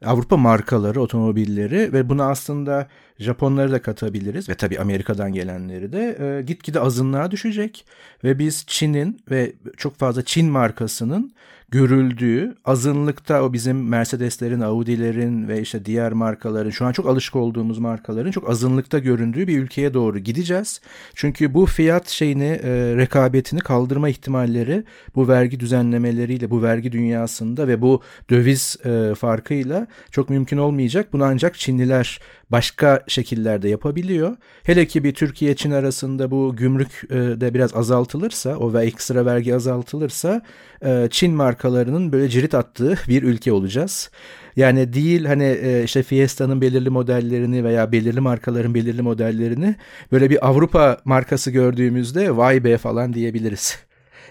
Avrupa 0.04 0.36
markaları, 0.36 1.00
otomobilleri 1.00 1.92
ve 1.92 2.08
buna 2.08 2.24
aslında 2.30 2.88
Japonları 3.22 3.72
da 3.72 3.82
katabiliriz 3.82 4.48
ve 4.48 4.54
tabii 4.54 4.78
Amerika'dan 4.78 5.32
gelenleri 5.32 5.92
de 5.92 6.16
e, 6.20 6.42
gitgide 6.42 6.80
azınlığa 6.80 7.30
düşecek 7.30 7.86
ve 8.24 8.38
biz 8.38 8.64
Çin'in 8.66 9.20
ve 9.30 9.52
çok 9.76 9.96
fazla 9.96 10.24
Çin 10.24 10.50
markasının 10.50 11.32
görüldüğü 11.72 12.54
azınlıkta 12.64 13.42
o 13.42 13.52
bizim 13.52 13.88
Mercedeslerin, 13.88 14.60
Audi'lerin 14.60 15.48
ve 15.48 15.60
işte 15.60 15.84
diğer 15.84 16.12
markaların 16.12 16.70
şu 16.70 16.84
an 16.86 16.92
çok 16.92 17.06
alışık 17.06 17.36
olduğumuz 17.36 17.78
markaların 17.78 18.30
çok 18.30 18.50
azınlıkta 18.50 18.98
göründüğü 18.98 19.48
bir 19.48 19.58
ülkeye 19.58 19.94
doğru 19.94 20.18
gideceğiz. 20.18 20.80
Çünkü 21.14 21.54
bu 21.54 21.66
fiyat 21.66 22.08
şeyini 22.08 22.60
e, 22.62 22.70
rekabetini 22.96 23.60
kaldırma 23.60 24.08
ihtimalleri 24.08 24.84
bu 25.14 25.28
vergi 25.28 25.60
düzenlemeleriyle 25.60 26.50
bu 26.50 26.62
vergi 26.62 26.92
dünyasında 26.92 27.68
ve 27.68 27.82
bu 27.82 28.02
döviz 28.30 28.76
e, 28.84 29.14
farkıyla 29.14 29.86
çok 30.10 30.30
mümkün 30.30 30.58
olmayacak. 30.58 31.12
Bunu 31.12 31.24
ancak 31.24 31.58
Çinliler 31.58 32.20
başka 32.52 33.04
şekillerde 33.08 33.68
yapabiliyor. 33.68 34.36
Hele 34.62 34.86
ki 34.86 35.04
bir 35.04 35.14
Türkiye-Çin 35.14 35.70
arasında 35.70 36.30
bu 36.30 36.56
gümrük 36.56 37.02
e, 37.10 37.14
de 37.14 37.54
biraz 37.54 37.76
azaltılırsa, 37.76 38.56
o 38.56 38.72
ve 38.72 38.84
ekstra 38.84 39.26
vergi 39.26 39.54
azaltılırsa 39.54 40.42
e, 40.84 41.08
Çin 41.10 41.34
markalarının 41.34 42.12
böyle 42.12 42.28
cirit 42.28 42.54
attığı 42.54 42.98
bir 43.08 43.22
ülke 43.22 43.52
olacağız. 43.52 44.10
Yani 44.56 44.92
değil 44.92 45.24
hani 45.24 45.44
e, 45.44 45.84
işte 45.84 46.02
Fiesta'nın 46.02 46.60
belirli 46.60 46.90
modellerini 46.90 47.64
veya 47.64 47.92
belirli 47.92 48.20
markaların 48.20 48.74
belirli 48.74 49.02
modellerini 49.02 49.76
böyle 50.12 50.30
bir 50.30 50.48
Avrupa 50.48 50.98
markası 51.04 51.50
gördüğümüzde 51.50 52.36
vay 52.36 52.64
be 52.64 52.78
falan 52.78 53.12
diyebiliriz. 53.12 53.78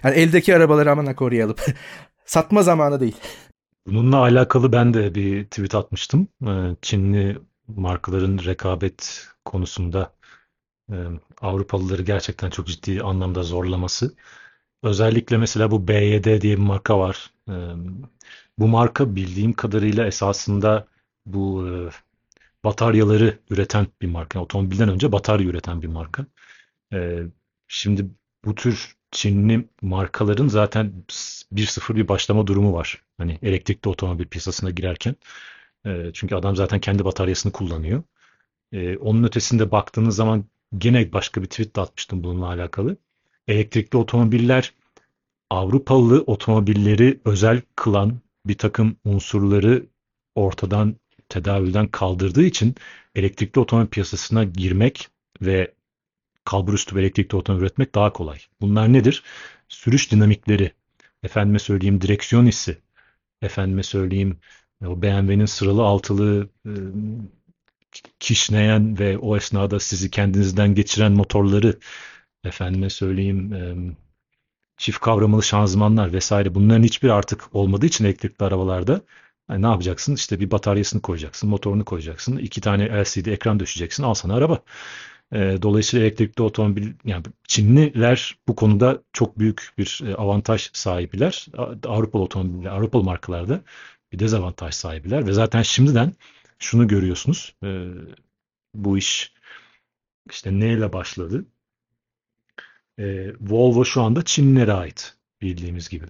Yani 0.04 0.14
eldeki 0.14 0.56
arabaları 0.56 0.90
aman 0.90 1.14
koruyalım. 1.14 1.56
Satma 2.26 2.62
zamanı 2.62 3.00
değil. 3.00 3.16
Bununla 3.86 4.16
alakalı 4.16 4.72
ben 4.72 4.94
de 4.94 5.14
bir 5.14 5.44
tweet 5.44 5.74
atmıştım. 5.74 6.28
Çinli 6.82 7.36
markaların 7.68 8.38
rekabet 8.44 9.28
konusunda 9.44 10.14
e, 10.92 10.96
Avrupalıları 11.40 12.02
gerçekten 12.02 12.50
çok 12.50 12.66
ciddi 12.66 13.02
anlamda 13.02 13.42
zorlaması. 13.42 14.14
Özellikle 14.82 15.38
mesela 15.38 15.70
bu 15.70 15.88
BYD 15.88 16.24
diye 16.24 16.56
bir 16.56 16.58
marka 16.58 16.98
var. 16.98 17.30
E, 17.48 17.54
bu 18.58 18.68
marka 18.68 19.16
bildiğim 19.16 19.52
kadarıyla 19.52 20.06
esasında 20.06 20.86
bu 21.26 21.68
e, 21.68 21.72
bataryaları 22.64 23.38
üreten 23.50 23.86
bir 24.02 24.06
marka. 24.08 24.38
Yani 24.38 24.44
otomobilden 24.44 24.88
önce 24.88 25.12
batarya 25.12 25.46
üreten 25.46 25.82
bir 25.82 25.88
marka. 25.88 26.26
E, 26.92 27.22
şimdi 27.68 28.06
bu 28.44 28.54
tür 28.54 28.96
Çinli 29.12 29.68
markaların 29.82 30.48
zaten 30.48 31.04
1-0 31.52 31.96
bir 31.96 32.08
başlama 32.08 32.46
durumu 32.46 32.72
var. 32.72 33.02
Hani 33.18 33.38
elektrikli 33.42 33.88
otomobil 33.88 34.26
piyasasına 34.26 34.70
girerken. 34.70 35.16
E, 35.86 36.10
çünkü 36.14 36.34
adam 36.34 36.56
zaten 36.56 36.80
kendi 36.80 37.04
bataryasını 37.04 37.52
kullanıyor. 37.52 38.02
E, 38.72 38.96
onun 38.96 39.24
ötesinde 39.24 39.70
baktığınız 39.70 40.16
zaman 40.16 40.44
gene 40.78 41.12
başka 41.12 41.42
bir 41.42 41.46
tweet 41.46 41.76
de 41.76 41.80
atmıştım 41.80 42.24
bununla 42.24 42.46
alakalı. 42.46 42.96
Elektrikli 43.48 43.96
otomobiller 43.96 44.72
Avrupalı 45.50 46.24
otomobilleri 46.26 47.20
özel 47.24 47.62
kılan 47.76 48.20
bir 48.46 48.58
takım 48.58 48.96
unsurları 49.04 49.86
ortadan 50.34 50.96
tedavülden 51.28 51.88
kaldırdığı 51.88 52.42
için 52.42 52.74
elektrikli 53.14 53.58
otomobil 53.58 53.88
piyasasına 53.88 54.44
girmek 54.44 55.08
ve 55.42 55.74
kalburüstü 56.44 57.00
elektrikli 57.00 57.36
otomobil 57.36 57.62
üretmek 57.62 57.94
daha 57.94 58.12
kolay. 58.12 58.38
Bunlar 58.60 58.92
nedir? 58.92 59.22
Sürüş 59.68 60.12
dinamikleri, 60.12 60.72
efendime 61.22 61.58
söyleyeyim 61.58 62.00
direksiyon 62.00 62.46
hissi, 62.46 62.78
efendime 63.42 63.82
söyleyeyim 63.82 64.38
o 64.86 65.02
BMW'nin 65.02 65.46
sıralı 65.46 65.82
altılı 65.82 66.48
e, 66.66 66.72
kişneyen 68.20 68.98
ve 68.98 69.18
o 69.18 69.36
esnada 69.36 69.80
sizi 69.80 70.10
kendinizden 70.10 70.74
geçiren 70.74 71.12
motorları 71.12 71.78
efendime 72.44 72.90
söyleyeyim 72.90 73.52
e, 73.52 73.62
çift 74.76 74.98
kavramalı 75.00 75.42
şanzımanlar 75.42 76.12
vesaire 76.12 76.54
bunların 76.54 76.82
hiçbir 76.82 77.08
artık 77.08 77.56
olmadığı 77.56 77.86
için 77.86 78.04
elektrikli 78.04 78.44
arabalarda 78.44 79.00
yani 79.50 79.62
ne 79.62 79.66
yapacaksın? 79.66 80.14
İşte 80.14 80.40
bir 80.40 80.50
bataryasını 80.50 81.02
koyacaksın, 81.02 81.50
motorunu 81.50 81.84
koyacaksın, 81.84 82.36
iki 82.36 82.60
tane 82.60 83.02
LCD 83.02 83.26
ekran 83.26 83.60
döşeceksin, 83.60 84.02
al 84.02 84.14
sana 84.14 84.34
araba. 84.34 84.62
E, 85.32 85.58
dolayısıyla 85.62 86.06
elektrikli 86.06 86.42
otomobil, 86.42 86.92
yani 87.04 87.24
Çinliler 87.48 88.38
bu 88.48 88.56
konuda 88.56 89.02
çok 89.12 89.38
büyük 89.38 89.74
bir 89.78 90.02
avantaj 90.18 90.70
sahibiler. 90.72 91.46
Avrupalı 91.86 92.22
otomobil, 92.22 92.72
Avrupalı 92.72 93.04
markalarda 93.04 93.60
bir 94.12 94.18
dezavantaj 94.18 94.74
sahibiler 94.74 95.26
ve 95.26 95.32
zaten 95.32 95.62
şimdiden 95.62 96.12
şunu 96.58 96.88
görüyorsunuz. 96.88 97.54
E, 97.64 97.86
bu 98.74 98.98
iş 98.98 99.32
işte 100.30 100.60
neyle 100.60 100.92
başladı? 100.92 101.44
E, 102.98 103.32
Volvo 103.40 103.84
şu 103.84 104.02
anda 104.02 104.22
Çinlilere 104.24 104.72
ait 104.72 105.16
bildiğimiz 105.42 105.88
gibi. 105.88 106.06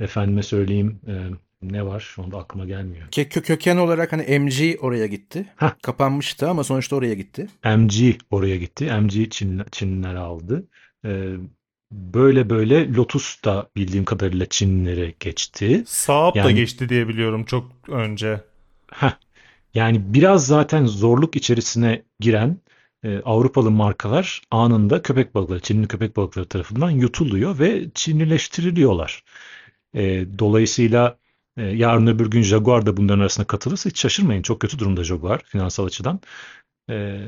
Efendime 0.00 0.42
söyleyeyim 0.42 1.00
e, 1.06 1.14
ne 1.62 1.86
var 1.86 2.00
şu 2.00 2.22
anda 2.22 2.38
aklıma 2.38 2.64
gelmiyor. 2.64 3.08
Kö 3.10 3.24
köken 3.28 3.76
olarak 3.76 4.12
hani 4.12 4.38
MG 4.38 4.84
oraya 4.84 5.06
gitti. 5.06 5.46
Heh. 5.56 5.70
Kapanmıştı 5.82 6.48
ama 6.48 6.64
sonuçta 6.64 6.96
oraya 6.96 7.14
gitti. 7.14 7.46
MG 7.64 7.94
oraya 8.30 8.56
gitti. 8.56 8.92
MG 8.92 9.30
Çin, 9.30 9.62
Çinliler 9.72 10.14
aldı. 10.14 10.64
Ee, 11.04 11.34
böyle 11.92 12.50
böyle 12.50 12.94
Lotus 12.94 13.44
da 13.44 13.70
bildiğim 13.76 14.04
kadarıyla 14.04 14.46
Çinlere 14.46 15.14
geçti. 15.20 15.84
Saab 15.86 16.36
yani, 16.36 16.46
da 16.46 16.50
geçti 16.50 16.88
diye 16.88 17.08
biliyorum 17.08 17.44
çok 17.44 17.72
önce. 17.88 18.40
Heh, 18.92 19.12
yani 19.74 20.14
biraz 20.14 20.46
zaten 20.46 20.86
zorluk 20.86 21.36
içerisine 21.36 22.02
giren 22.20 22.58
e, 23.04 23.18
Avrupalı 23.18 23.70
markalar 23.70 24.42
anında 24.50 25.02
köpek 25.02 25.34
balıkları, 25.34 25.60
Çinli 25.60 25.88
köpek 25.88 26.16
balıkları 26.16 26.46
tarafından 26.46 26.90
yutuluyor 26.90 27.58
ve 27.58 27.90
Çinlileştiriliyorlar. 27.94 29.24
E, 29.94 30.26
dolayısıyla 30.38 31.18
e, 31.56 31.62
yarın 31.62 32.06
öbür 32.06 32.30
gün 32.30 32.42
Jaguar 32.42 32.86
da 32.86 32.96
bunların 32.96 33.20
arasına 33.20 33.46
katılırsa 33.46 33.90
hiç 33.90 34.00
şaşırmayın. 34.00 34.42
Çok 34.42 34.60
kötü 34.60 34.78
durumda 34.78 35.04
Jaguar 35.04 35.42
finansal 35.44 35.84
açıdan. 35.84 36.20
E, 36.90 37.18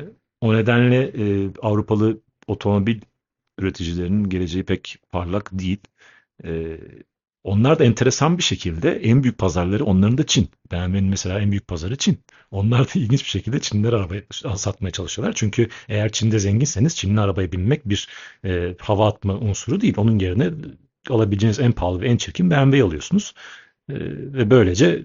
o 0.41 0.55
nedenle 0.55 1.03
e, 1.05 1.51
Avrupalı 1.63 2.21
otomobil 2.47 3.01
üreticilerinin 3.59 4.29
geleceği 4.29 4.65
pek 4.65 4.99
parlak 5.11 5.51
değil. 5.53 5.79
E, 6.45 6.79
onlar 7.45 7.79
da 7.79 7.85
enteresan 7.85 8.39
bir 8.39 8.43
şekilde 8.43 8.91
en 8.91 9.23
büyük 9.23 9.39
pazarları 9.39 9.85
onların 9.85 10.19
da 10.19 10.27
Çin. 10.27 10.49
BMW'nin 10.73 11.05
mesela 11.05 11.41
en 11.41 11.51
büyük 11.51 11.69
pazarı 11.69 11.97
Çin. 11.97 12.19
Onlar 12.51 12.81
da 12.81 12.91
ilginç 12.95 13.25
bir 13.25 13.29
şekilde 13.29 13.61
Çinlilere 13.61 13.97
arabayı 13.97 14.27
satmaya 14.57 14.91
çalışıyorlar. 14.91 15.35
Çünkü 15.37 15.69
eğer 15.89 16.13
Çin'de 16.13 16.39
zenginseniz 16.39 16.97
Çinli 16.97 17.21
arabaya 17.21 17.53
binmek 17.53 17.89
bir 17.89 18.09
e, 18.45 18.75
hava 18.81 19.09
atma 19.09 19.35
unsuru 19.35 19.81
değil. 19.81 19.95
Onun 19.97 20.19
yerine 20.19 20.51
alabileceğiniz 21.11 21.61
en 21.61 21.73
pahalı 21.73 22.01
ve 22.01 22.09
en 22.09 22.17
çirkin 22.17 22.51
BMW'yi 22.51 22.83
alıyorsunuz. 22.83 23.35
E, 23.89 23.95
ve 24.35 24.51
böylece 24.51 25.05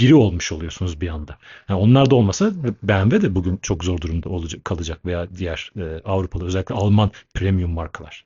biri 0.00 0.14
olmuş 0.14 0.52
oluyorsunuz 0.52 1.00
bir 1.00 1.08
anda. 1.08 1.38
Yani 1.68 1.80
onlar 1.80 2.10
da 2.10 2.14
olmasa 2.14 2.52
BMW 2.82 3.22
de 3.22 3.34
bugün 3.34 3.56
çok 3.56 3.84
zor 3.84 4.00
durumda 4.00 4.28
olacak 4.28 4.64
kalacak 4.64 5.06
veya 5.06 5.28
diğer 5.36 5.72
e, 5.76 6.00
Avrupalı 6.04 6.46
özellikle 6.46 6.74
Alman 6.74 7.10
premium 7.34 7.70
markalar. 7.70 8.24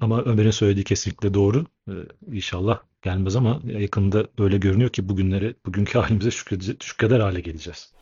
Ama 0.00 0.22
Ömer'in 0.22 0.50
söylediği 0.50 0.84
kesinlikle 0.84 1.34
doğru. 1.34 1.66
Ee, 1.88 1.92
inşallah 2.32 2.78
gelmez 3.02 3.36
ama 3.36 3.60
yakında 3.64 4.26
öyle 4.38 4.58
görünüyor 4.58 4.90
ki 4.90 5.08
bugünleri, 5.08 5.54
bugünkü 5.66 5.98
halimize 5.98 6.30
şükreder, 6.30 6.76
şükreder 6.80 7.20
hale 7.20 7.40
geleceğiz. 7.40 7.92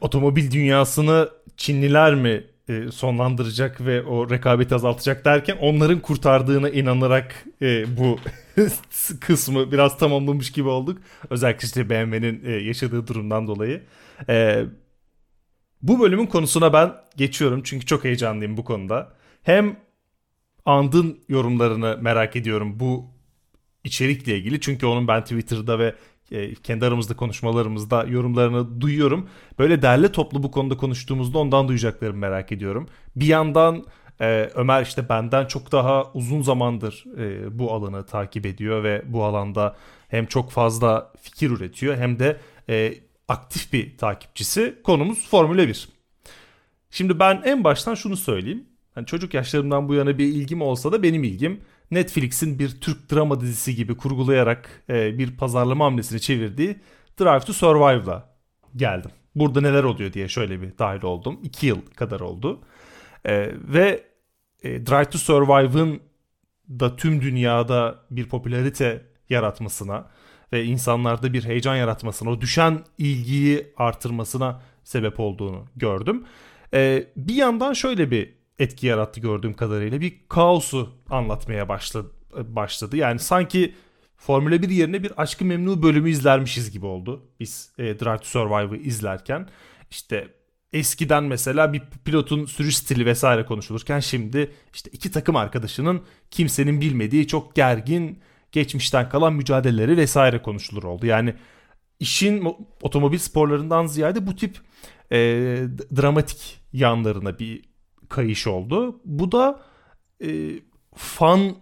Otomobil 0.00 0.50
dünyasını 0.50 1.28
Çinliler 1.56 2.14
mi 2.14 2.44
e, 2.68 2.90
sonlandıracak 2.90 3.80
ve 3.80 4.02
o 4.02 4.30
rekabeti 4.30 4.74
azaltacak 4.74 5.24
derken 5.24 5.56
onların 5.60 6.00
kurtardığına 6.00 6.68
inanarak 6.68 7.44
e, 7.62 7.96
bu 7.96 8.18
kısmı 9.20 9.72
biraz 9.72 9.98
tamamlamış 9.98 10.52
gibi 10.52 10.68
olduk. 10.68 10.98
Özellikle 11.30 11.66
işte 11.66 11.90
BMW'nin 11.90 12.44
e, 12.44 12.50
yaşadığı 12.50 13.06
durumdan 13.06 13.46
dolayı. 13.46 13.82
E, 14.28 14.64
bu 15.82 16.00
bölümün 16.00 16.26
konusuna 16.26 16.72
ben 16.72 16.92
geçiyorum 17.16 17.62
çünkü 17.64 17.86
çok 17.86 18.04
heyecanlıyım 18.04 18.56
bu 18.56 18.64
konuda. 18.64 19.12
Hem 19.42 19.76
And'ın 20.64 21.20
yorumlarını 21.28 21.98
merak 22.00 22.36
ediyorum 22.36 22.80
bu 22.80 23.10
içerikle 23.84 24.36
ilgili. 24.38 24.60
Çünkü 24.60 24.86
onun 24.86 25.08
ben 25.08 25.22
Twitter'da 25.22 25.78
ve 25.78 25.94
kendi 26.62 26.86
aramızda 26.86 27.16
konuşmalarımızda 27.16 28.04
yorumlarını 28.04 28.80
duyuyorum. 28.80 29.28
Böyle 29.58 29.82
derli 29.82 30.12
toplu 30.12 30.42
bu 30.42 30.50
konuda 30.50 30.76
konuştuğumuzda 30.76 31.38
ondan 31.38 31.68
duyacaklarımı 31.68 32.18
merak 32.18 32.52
ediyorum. 32.52 32.88
Bir 33.16 33.26
yandan 33.26 33.84
e, 34.20 34.50
Ömer 34.54 34.82
işte 34.82 35.08
benden 35.08 35.46
çok 35.46 35.72
daha 35.72 36.12
uzun 36.14 36.42
zamandır 36.42 37.04
e, 37.18 37.58
bu 37.58 37.72
alanı 37.72 38.06
takip 38.06 38.46
ediyor 38.46 38.84
ve 38.84 39.02
bu 39.06 39.24
alanda 39.24 39.76
hem 40.08 40.26
çok 40.26 40.50
fazla 40.50 41.12
fikir 41.20 41.50
üretiyor 41.50 41.96
hem 41.96 42.18
de 42.18 42.40
aktif 43.28 43.72
bir 43.72 43.98
takipçisi. 43.98 44.78
Konumuz 44.84 45.28
Formula 45.28 45.68
1. 45.68 45.88
Şimdi 46.90 47.18
ben 47.18 47.42
en 47.44 47.64
baştan 47.64 47.94
şunu 47.94 48.16
söyleyeyim. 48.16 48.64
Yani 48.96 49.06
çocuk 49.06 49.34
yaşlarımdan 49.34 49.88
bu 49.88 49.94
yana 49.94 50.18
bir 50.18 50.26
ilgim 50.26 50.62
olsa 50.62 50.92
da 50.92 51.02
benim 51.02 51.24
ilgim 51.24 51.60
Netflix'in 51.90 52.58
bir 52.58 52.80
Türk 52.80 53.12
drama 53.12 53.40
dizisi 53.40 53.74
gibi 53.74 53.96
kurgulayarak 53.96 54.84
e, 54.88 55.18
bir 55.18 55.36
pazarlama 55.36 55.84
hamlesini 55.84 56.20
çevirdiği 56.20 56.76
Drive 57.20 57.40
to 57.40 57.52
Survive'la 57.52 58.36
geldim. 58.76 59.10
Burada 59.34 59.60
neler 59.60 59.84
oluyor 59.84 60.12
diye 60.12 60.28
şöyle 60.28 60.62
bir 60.62 60.78
dahil 60.78 61.02
oldum. 61.02 61.40
2 61.42 61.66
yıl 61.66 61.80
kadar 61.96 62.20
oldu. 62.20 62.60
E, 63.24 63.50
ve 63.54 64.04
e, 64.62 64.86
Drive 64.86 65.04
to 65.04 65.18
Survive'ın 65.18 66.00
da 66.70 66.96
tüm 66.96 67.20
dünyada 67.20 67.98
bir 68.10 68.28
popülarite 68.28 69.02
yaratmasına 69.30 70.10
ve 70.52 70.64
insanlarda 70.64 71.32
bir 71.32 71.44
heyecan 71.44 71.76
yaratmasına, 71.76 72.30
o 72.30 72.40
düşen 72.40 72.84
ilgiyi 72.98 73.72
artırmasına 73.76 74.60
sebep 74.84 75.20
olduğunu 75.20 75.66
gördüm. 75.76 76.24
Ee, 76.74 77.06
bir 77.16 77.34
yandan 77.34 77.72
şöyle 77.72 78.10
bir 78.10 78.34
etki 78.60 78.86
yarattı 78.86 79.20
gördüğüm 79.20 79.54
kadarıyla. 79.54 80.00
Bir 80.00 80.14
kaosu 80.28 80.88
anlatmaya 81.10 81.68
başladı. 81.68 82.10
başladı. 82.36 82.96
Yani 82.96 83.18
sanki 83.18 83.74
Formula 84.16 84.62
1 84.62 84.68
yerine 84.68 85.02
bir 85.02 85.22
Aşkı 85.22 85.44
Memnu 85.44 85.82
bölümü 85.82 86.10
izlermişiz 86.10 86.70
gibi 86.70 86.86
oldu. 86.86 87.22
Biz 87.40 87.72
e, 87.78 87.82
Drive 87.82 88.18
to 88.18 88.24
Survive'ı 88.24 88.76
izlerken. 88.76 89.48
işte 89.90 90.28
eskiden 90.72 91.24
mesela 91.24 91.72
bir 91.72 91.82
pilotun 92.04 92.44
sürüş 92.44 92.76
stili 92.76 93.06
vesaire 93.06 93.46
konuşulurken 93.46 94.00
şimdi 94.00 94.52
işte 94.74 94.90
iki 94.90 95.10
takım 95.10 95.36
arkadaşının 95.36 96.02
kimsenin 96.30 96.80
bilmediği 96.80 97.26
çok 97.26 97.56
gergin 97.56 98.18
geçmişten 98.52 99.08
kalan 99.08 99.32
mücadeleleri 99.32 99.96
vesaire 99.96 100.42
konuşulur 100.42 100.82
oldu. 100.82 101.06
Yani 101.06 101.34
işin 102.00 102.56
otomobil 102.82 103.18
sporlarından 103.18 103.86
ziyade 103.86 104.26
bu 104.26 104.36
tip 104.36 104.58
e, 105.12 105.18
dramatik 105.96 106.60
yanlarına 106.72 107.38
bir 107.38 107.69
kayış 108.10 108.46
oldu. 108.46 109.00
Bu 109.04 109.32
da 109.32 109.60
e, 110.24 110.28
fan 110.94 111.56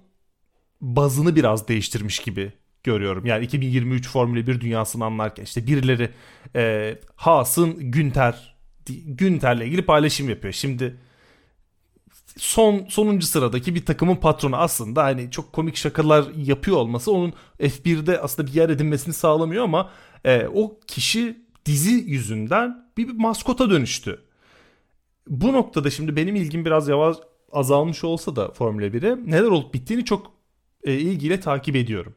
bazını 0.81 1.37
biraz 1.37 1.69
değiştirmiş 1.69 2.19
gibi 2.19 2.53
görüyorum. 2.83 3.27
Yani 3.27 3.45
2023 3.45 4.09
Formula 4.09 4.47
1 4.47 4.61
dünyasını 4.61 5.05
anlarken 5.05 5.45
işte 5.45 5.67
birileri 5.67 6.11
e, 6.57 6.95
Haas'ın 7.17 7.91
Günter 7.91 8.59
Günter'le 9.07 9.61
ilgili 9.61 9.87
paylaşım 9.87 10.29
yapıyor. 10.29 10.55
Şimdi 10.55 10.97
son 12.37 12.87
sonuncu 12.89 13.27
sıradaki 13.27 13.75
bir 13.75 13.87
takımın 13.87 14.17
patronu 14.17 14.57
aslında 14.57 15.05
hani 15.05 15.31
çok 15.31 15.53
komik 15.53 15.77
şakalar 15.77 16.25
yapıyor 16.37 16.77
olması 16.77 17.13
onun 17.13 17.33
F1'de 17.61 18.21
aslında 18.21 18.49
bir 18.49 18.55
yer 18.55 18.69
edinmesini 18.69 19.15
sağlamıyor 19.15 19.65
ama 19.65 19.91
e, 20.25 20.47
o 20.55 20.81
kişi 20.87 21.39
dizi 21.67 21.91
yüzünden 21.91 22.91
bir, 22.97 23.09
bir 23.09 23.13
maskota 23.13 23.71
dönüştü. 23.71 24.28
Bu 25.29 25.53
noktada 25.53 25.91
şimdi 25.91 26.17
benim 26.17 26.37
ilgim 26.37 26.65
biraz 26.65 26.89
yavaş 26.89 27.17
azalmış 27.53 28.05
olsa 28.05 28.37
da 28.37 28.53
Formula 28.53 28.87
1'e 28.87 29.31
neler 29.31 29.47
olup 29.47 29.75
bittiğini 29.75 30.05
çok 30.05 30.33
e, 30.85 30.95
ilgiyle 30.95 31.41
takip 31.41 31.77
ediyorum. 31.77 32.15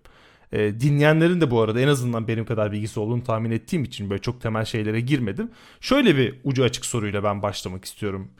E, 0.51 0.79
dinleyenlerin 0.79 1.41
de 1.41 1.51
bu 1.51 1.61
arada 1.61 1.81
en 1.81 1.87
azından 1.87 2.27
benim 2.27 2.45
kadar 2.45 2.71
bilgisi 2.71 2.99
olduğunu 2.99 3.23
tahmin 3.23 3.51
ettiğim 3.51 3.83
için 3.83 4.09
böyle 4.09 4.21
çok 4.21 4.41
temel 4.41 4.65
şeylere 4.65 5.01
girmedim. 5.01 5.51
Şöyle 5.81 6.17
bir 6.17 6.39
ucu 6.43 6.63
açık 6.63 6.85
soruyla 6.85 7.23
ben 7.23 7.41
başlamak 7.41 7.85
istiyorum. 7.85 8.31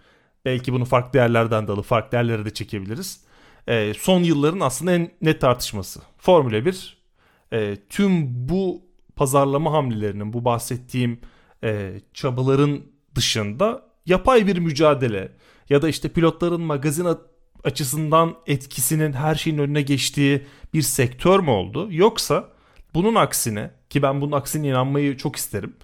Belki 0.45 0.73
bunu 0.73 0.85
farklı 0.85 1.19
yerlerden 1.19 1.67
de 1.67 1.71
alıp 1.71 1.85
farklı 1.85 2.17
yerlere 2.17 2.45
de 2.45 2.53
çekebiliriz. 2.53 3.23
E, 3.67 3.93
son 3.93 4.23
yılların 4.23 4.59
aslında 4.59 4.91
en 4.91 5.11
net 5.21 5.41
tartışması. 5.41 6.01
Formula 6.17 6.65
1 6.65 6.97
e, 7.53 7.77
tüm 7.89 8.27
bu 8.49 8.81
pazarlama 9.15 9.73
hamlelerinin, 9.73 10.33
bu 10.33 10.45
bahsettiğim 10.45 11.19
e, 11.63 12.01
çabaların 12.13 12.81
dışında 13.15 13.90
yapay 14.05 14.47
bir 14.47 14.57
mücadele 14.57 15.31
ya 15.69 15.81
da 15.81 15.89
işte 15.89 16.09
pilotların 16.09 16.61
magazin 16.61 17.07
açısından 17.63 18.35
etkisinin 18.47 19.13
her 19.13 19.35
şeyin 19.35 19.57
önüne 19.57 19.81
geçtiği 19.81 20.45
bir 20.73 20.81
sektör 20.81 21.39
mü 21.39 21.49
oldu? 21.49 21.87
Yoksa 21.91 22.47
bunun 22.93 23.15
aksine 23.15 23.71
ki 23.89 24.01
ben 24.01 24.21
bunun 24.21 24.31
aksine 24.31 24.67
inanmayı 24.67 25.17
çok 25.17 25.35
isterim. 25.35 25.75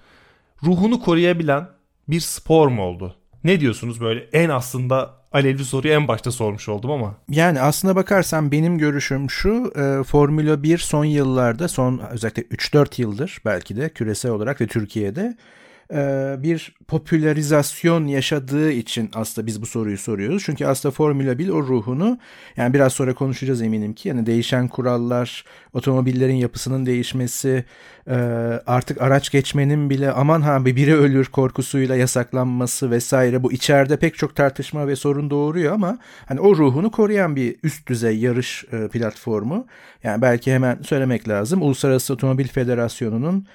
Ruhunu 0.64 1.00
koruyabilen 1.00 1.70
bir 2.08 2.20
spor 2.20 2.68
mu 2.68 2.84
oldu? 2.84 3.16
Ne 3.44 3.60
diyorsunuz 3.60 4.02
böyle 4.02 4.30
en 4.34 4.50
aslında 4.50 5.18
alevli 5.32 5.66
soruyu 5.66 5.94
en 5.94 6.08
başta 6.08 6.32
sormuş 6.32 6.70
oldum 6.70 6.92
ama. 6.92 7.16
Yani 7.30 7.62
aslına 7.62 7.96
bakarsan 7.96 8.52
benim 8.52 8.78
görüşüm 8.78 9.30
şu 9.30 9.72
e, 9.76 10.04
Formula 10.04 10.64
1 10.64 10.78
son 10.78 11.06
yıllarda 11.06 11.68
son 11.68 12.02
özellikle 12.12 12.42
3-4 12.42 13.02
yıldır 13.02 13.38
belki 13.46 13.78
de 13.78 13.90
küresel 13.90 14.32
olarak 14.32 14.62
ve 14.62 14.68
Türkiye'de 14.68 15.38
e, 15.94 16.36
bir 16.39 16.75
popülerizasyon 16.88 18.08
yaşadığı 18.08 18.71
için 18.71 19.10
aslında 19.13 19.47
biz 19.47 19.62
bu 19.62 19.65
soruyu 19.65 19.97
soruyoruz. 19.97 20.43
Çünkü 20.45 20.65
aslında 20.65 20.93
Formula 20.93 21.39
1 21.39 21.50
o 21.50 21.63
ruhunu 21.63 22.17
yani 22.58 22.73
biraz 22.73 22.93
sonra 22.93 23.13
konuşacağız 23.13 23.62
eminim 23.62 23.93
ki 23.93 24.10
yani 24.10 24.26
değişen 24.26 24.67
kurallar, 24.67 25.45
otomobillerin 25.73 26.36
yapısının 26.36 26.86
değişmesi, 26.86 27.65
e, 28.08 28.15
artık 28.67 29.02
araç 29.02 29.30
geçmenin 29.30 29.89
bile 29.89 30.12
aman 30.12 30.41
ha 30.41 30.65
bir 30.65 30.76
biri 30.76 30.95
ölür 30.95 31.26
korkusuyla 31.26 31.95
yasaklanması 31.95 32.91
vesaire 32.91 33.43
bu 33.43 33.52
içeride 33.52 33.97
pek 33.97 34.15
çok 34.15 34.36
tartışma 34.36 34.88
ve 34.88 34.95
sorun 34.95 35.30
doğuruyor 35.30 35.73
ama 35.73 35.97
hani 36.26 36.39
o 36.39 36.56
ruhunu 36.56 36.91
koruyan 36.91 37.36
bir 37.36 37.56
üst 37.63 37.88
düzey 37.88 38.17
yarış 38.17 38.65
e, 38.71 38.88
platformu. 38.88 39.67
Yani 40.04 40.22
belki 40.22 40.54
hemen 40.54 40.82
söylemek 40.82 41.30
lazım. 41.30 41.62
Uluslararası 41.62 42.14
Otomobil 42.14 42.48
Federasyonu'nun 42.48 43.48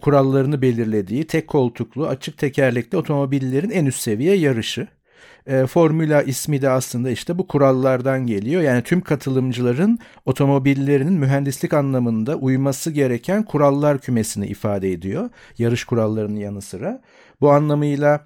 kurallarını 0.00 0.62
belirlediği 0.62 1.26
tek 1.26 1.48
koltuklu 1.48 2.06
açık 2.06 2.38
teker 2.38 2.72
tekerlekli 2.72 2.98
otomobillerin 2.98 3.70
en 3.70 3.86
üst 3.86 4.00
seviye 4.00 4.36
yarışı. 4.36 4.88
E, 5.46 5.66
Formula 5.66 6.22
ismi 6.22 6.62
de 6.62 6.70
aslında 6.70 7.10
işte 7.10 7.38
bu 7.38 7.46
kurallardan 7.46 8.26
geliyor. 8.26 8.62
Yani 8.62 8.82
tüm 8.82 9.00
katılımcıların 9.00 9.98
otomobillerinin 10.26 11.12
mühendislik 11.12 11.72
anlamında 11.74 12.36
uyması 12.36 12.90
gereken 12.90 13.42
kurallar 13.42 13.98
kümesini 13.98 14.46
ifade 14.46 14.92
ediyor. 14.92 15.30
Yarış 15.58 15.84
kurallarının 15.84 16.36
yanı 16.36 16.62
sıra. 16.62 17.02
Bu 17.40 17.50
anlamıyla 17.50 18.14
e, 18.14 18.20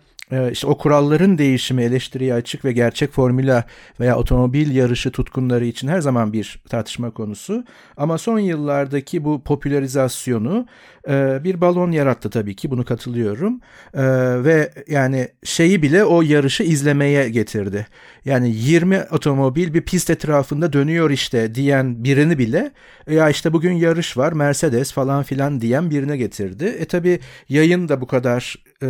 işte 0.53 0.67
o 0.67 0.79
kuralların 0.79 1.39
değişimi 1.39 1.83
eleştiriye 1.83 2.35
açık 2.35 2.65
ve 2.65 2.73
gerçek 2.73 3.13
formüla 3.13 3.65
veya 4.01 4.17
otomobil 4.17 4.77
yarışı 4.77 5.11
tutkunları 5.11 5.65
için 5.65 5.89
her 5.89 6.01
zaman 6.01 6.33
bir 6.33 6.61
tartışma 6.69 7.11
konusu. 7.11 7.65
Ama 7.97 8.19
son 8.19 8.39
yıllardaki 8.39 9.25
bu 9.25 9.43
popülerizasyonu 9.43 10.67
e, 11.09 11.45
bir 11.45 11.61
balon 11.61 11.91
yarattı 11.93 12.31
tabii 12.31 12.57
ki 12.57 12.71
bunu 12.71 12.85
katılıyorum. 12.85 13.61
E, 13.95 14.05
ve 14.45 14.73
yani 14.89 15.29
şeyi 15.45 15.83
bile 15.83 16.05
o 16.05 16.23
yarışı 16.23 16.63
izlemeye 16.63 17.29
getirdi. 17.29 17.87
Yani 18.25 18.51
20 18.51 19.01
otomobil 19.11 19.75
bir 19.75 19.83
pist 19.83 20.11
etrafında 20.11 20.73
dönüyor 20.73 21.11
işte 21.11 21.55
diyen 21.55 22.05
birini 22.05 22.39
bile 22.39 22.71
ya 23.11 23.31
işte 23.31 23.53
bugün 23.53 23.73
yarış 23.73 24.17
var 24.17 24.33
Mercedes 24.33 24.93
falan 24.93 25.23
filan 25.23 25.61
diyen 25.61 25.91
birine 25.91 26.17
getirdi. 26.17 26.65
E 26.65 26.85
tabii 26.85 27.21
yayın 27.49 27.89
da 27.89 28.01
bu 28.01 28.07
kadar 28.07 28.57
e, 28.83 28.89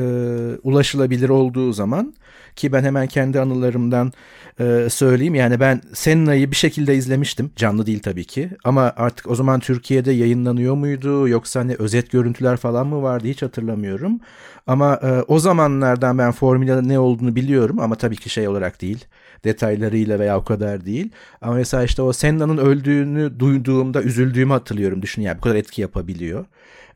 ulaşılabilir 0.63 1.29
olduğu 1.29 1.73
zaman 1.73 2.15
ki 2.57 2.73
ben 2.73 2.85
hemen 2.85 3.07
kendi 3.07 3.41
anılarımdan 3.41 4.13
e, 4.61 4.87
söyleyeyim. 4.91 5.35
Yani 5.35 5.61
ben 5.61 5.81
Senna'yı 5.95 6.51
bir 6.51 6.57
şekilde 6.57 6.97
izlemiştim. 6.97 7.51
Canlı 7.57 7.87
değil 7.87 8.01
tabii 8.01 8.25
ki. 8.25 8.51
Ama 8.65 8.93
artık 8.97 9.31
o 9.31 9.35
zaman 9.35 9.61
Türkiye'de 9.61 10.13
yayınlanıyor 10.13 10.75
muydu? 10.75 11.29
Yoksa 11.29 11.61
hani 11.61 11.75
özet 11.79 12.11
görüntüler 12.11 12.57
falan 12.57 12.87
mı 12.87 13.03
vardı? 13.03 13.29
Hiç 13.29 13.43
hatırlamıyorum. 13.43 14.21
Ama 14.67 15.01
e, 15.03 15.23
o 15.23 15.39
zamanlardan 15.39 16.19
ben 16.19 16.33
Formula'da 16.33 16.83
ne 16.83 16.99
olduğunu 16.99 17.37
biliyorum. 17.37 17.81
Ama 17.81 17.95
tabii 17.95 18.17
ki 18.17 18.31
şey 18.31 18.49
olarak 18.49 18.83
değil. 18.83 19.05
Detaylarıyla 19.45 20.19
veya 20.19 20.39
o 20.39 20.45
kadar 20.45 20.85
değil. 20.87 21.11
Ama 21.41 21.55
mesela 21.55 21.85
işte 21.85 22.03
o 22.03 22.13
Senna'nın 22.13 22.59
öldüğünü 22.59 23.41
duyduğumda 23.41 24.03
üzüldüğümü 24.03 24.53
hatırlıyorum. 24.53 25.03
Düşün 25.03 25.23
yani 25.23 25.39
bu 25.39 25.41
kadar 25.41 25.55
etki 25.55 25.83
yapabiliyor. 25.83 26.45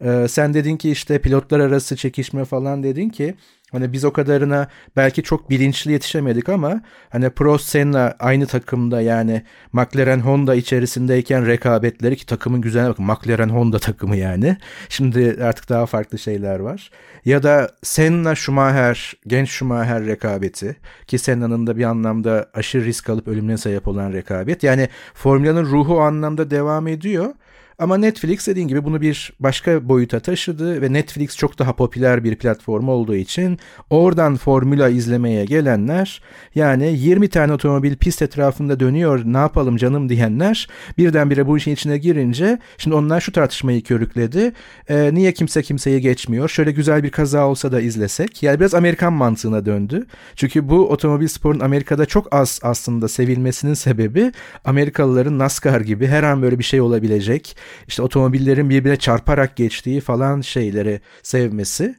Ee, 0.05 0.27
sen 0.29 0.55
dedin 0.55 0.77
ki 0.77 0.91
işte 0.91 1.19
pilotlar 1.19 1.61
arası 1.61 1.97
çekişme 1.97 2.45
falan 2.45 2.83
dedin 2.83 3.09
ki 3.09 3.35
Hani 3.73 3.93
biz 3.93 4.05
o 4.05 4.13
kadarına 4.13 4.69
belki 4.97 5.23
çok 5.23 5.51
bilinçli 5.51 5.93
yetişemedik 5.93 6.49
ama 6.49 6.83
hani 7.11 7.31
Prost 7.31 7.69
Senna 7.69 8.15
aynı 8.19 8.47
takımda 8.47 9.01
yani 9.01 9.43
McLaren 9.73 10.21
Honda 10.21 10.55
içerisindeyken 10.55 11.47
rekabetleri 11.47 12.17
ki 12.17 12.27
takımın 12.27 12.61
güzel 12.61 12.89
bakın 12.89 13.05
McLaren 13.05 13.49
Honda 13.49 13.79
takımı 13.79 14.17
yani. 14.17 14.57
Şimdi 14.89 15.37
artık 15.43 15.69
daha 15.69 15.87
farklı 15.87 16.19
şeyler 16.19 16.61
var. 16.61 16.91
Ya 17.25 17.43
da 17.43 17.71
Senna 17.83 18.35
Schumacher, 18.35 19.13
genç 19.27 19.51
Schumacher 19.51 20.07
rekabeti 20.07 20.77
ki 21.07 21.19
Senna'nın 21.19 21.67
da 21.67 21.77
bir 21.77 21.85
anlamda 21.85 22.51
aşırı 22.55 22.85
risk 22.85 23.11
alıp 23.11 23.29
ölümüne 23.29 23.57
sebep 23.57 23.89
olan 23.89 24.13
rekabet. 24.13 24.63
Yani 24.63 24.89
Formula'nın 25.15 25.65
ruhu 25.65 25.97
o 25.97 26.01
anlamda 26.01 26.51
devam 26.51 26.89
ediyor. 26.89 27.35
Ama 27.81 27.97
Netflix 27.97 28.47
dediğin 28.47 28.69
gibi 28.69 28.85
bunu 28.85 29.01
bir 29.01 29.33
başka 29.41 29.89
boyuta 29.89 30.21
taşıdı 30.21 30.83
ve 30.83 30.93
Netflix 30.93 31.37
çok 31.37 31.59
daha 31.59 31.73
popüler 31.73 32.25
bir 32.25 32.37
platform 32.37 32.89
olduğu 32.89 33.15
için 33.15 33.59
oradan 33.91 34.37
formüla 34.37 34.89
izlemeye 34.89 35.45
gelenler 35.45 36.23
yani 36.55 36.93
20 36.99 37.29
tane 37.29 37.53
otomobil 37.53 37.97
pist 37.97 38.23
etrafında 38.23 38.81
dönüyor 38.81 39.23
ne 39.25 39.39
yapalım 39.39 39.77
canım 39.77 40.09
diyenler 40.09 40.69
birdenbire 40.99 41.47
bu 41.47 41.57
işin 41.57 41.71
içine 41.71 41.99
girince 41.99 42.59
şimdi 42.79 42.97
onlar 42.97 43.21
şu 43.21 43.33
tartışmayı 43.33 43.83
körükledi. 43.83 44.53
E, 44.89 45.15
niye 45.15 45.33
kimse 45.33 45.63
kimseyi 45.63 46.01
geçmiyor? 46.01 46.49
Şöyle 46.49 46.73
güzel 46.73 47.03
bir 47.03 47.11
kaza 47.11 47.47
olsa 47.47 47.73
da 47.73 47.81
izlesek. 47.81 48.43
Yani 48.43 48.61
biraz 48.61 48.75
Amerikan 48.75 49.13
mantığına 49.13 49.67
döndü. 49.67 50.07
Çünkü 50.37 50.69
bu 50.69 50.91
otomobil 50.91 51.29
sporun 51.29 51.61
Amerika'da 51.61 52.07
çok 52.07 52.35
az 52.35 52.61
aslında 52.63 53.09
sevilmesinin 53.09 53.75
sebebi 53.75 54.33
Amerikalıların 54.65 55.39
NASCAR 55.39 55.81
gibi 55.81 56.07
her 56.07 56.23
an 56.23 56.43
böyle 56.43 56.59
bir 56.59 56.65
şey 56.65 56.81
olabilecek 56.81 57.57
işte 57.89 58.03
otomobillerin 58.03 58.71
birbirine 58.71 58.97
çarparak 58.97 59.57
geçtiği 59.57 60.01
falan 60.01 60.41
şeyleri 60.41 61.01
sevmesi. 61.23 61.95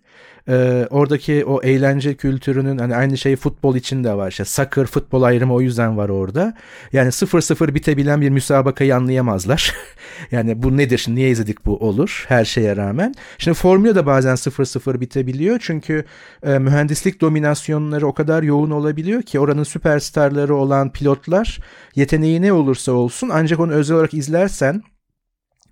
Ee, 0.50 0.88
oradaki 0.90 1.46
o 1.46 1.62
eğlence 1.62 2.14
kültürünün 2.16 2.78
hani 2.78 2.96
aynı 2.96 3.18
şey 3.18 3.36
futbol 3.36 3.76
için 3.76 4.04
de 4.04 4.14
var. 4.14 4.32
İşte 4.32 4.46
soccer, 4.46 4.86
futbol 4.86 5.22
ayrımı 5.22 5.54
o 5.54 5.62
yüzden 5.62 5.98
var 5.98 6.10
orada. 6.10 6.54
Yani 6.94 7.08
0-0 7.08 7.74
bitebilen 7.74 8.22
bir 8.22 8.30
müsabakayı 8.30 8.96
anlayamazlar. 8.96 9.76
yani 10.32 10.64
bu 10.64 10.78
nedir 10.78 10.98
şimdi 10.98 11.20
niye 11.20 11.30
izledik 11.30 11.66
bu 11.66 11.78
olur 11.78 12.26
her 12.28 12.46
şeye 12.46 12.76
rağmen. 12.76 13.14
Şimdi 13.38 13.58
Formula 13.58 13.96
da 13.96 14.06
bazen 14.06 14.36
0-0 14.36 15.00
bitebiliyor. 15.00 15.58
Çünkü 15.62 16.06
e, 16.44 16.60
mühendislik 16.60 17.22
dominasyonları 17.22 18.08
o 18.08 18.14
kadar 18.14 18.44
yoğun 18.44 18.72
olabiliyor 18.72 19.22
ki 19.22 19.40
oranın 19.40 19.64
süperstarları 19.64 20.56
olan 20.56 20.92
pilotlar 20.92 21.60
yeteneği 21.96 22.42
ne 22.42 22.54
olursa 22.54 22.92
olsun 22.92 23.30
ancak 23.34 23.60
onu 23.60 23.72
özel 23.72 23.96
olarak 23.96 24.14
izlersen 24.14 24.84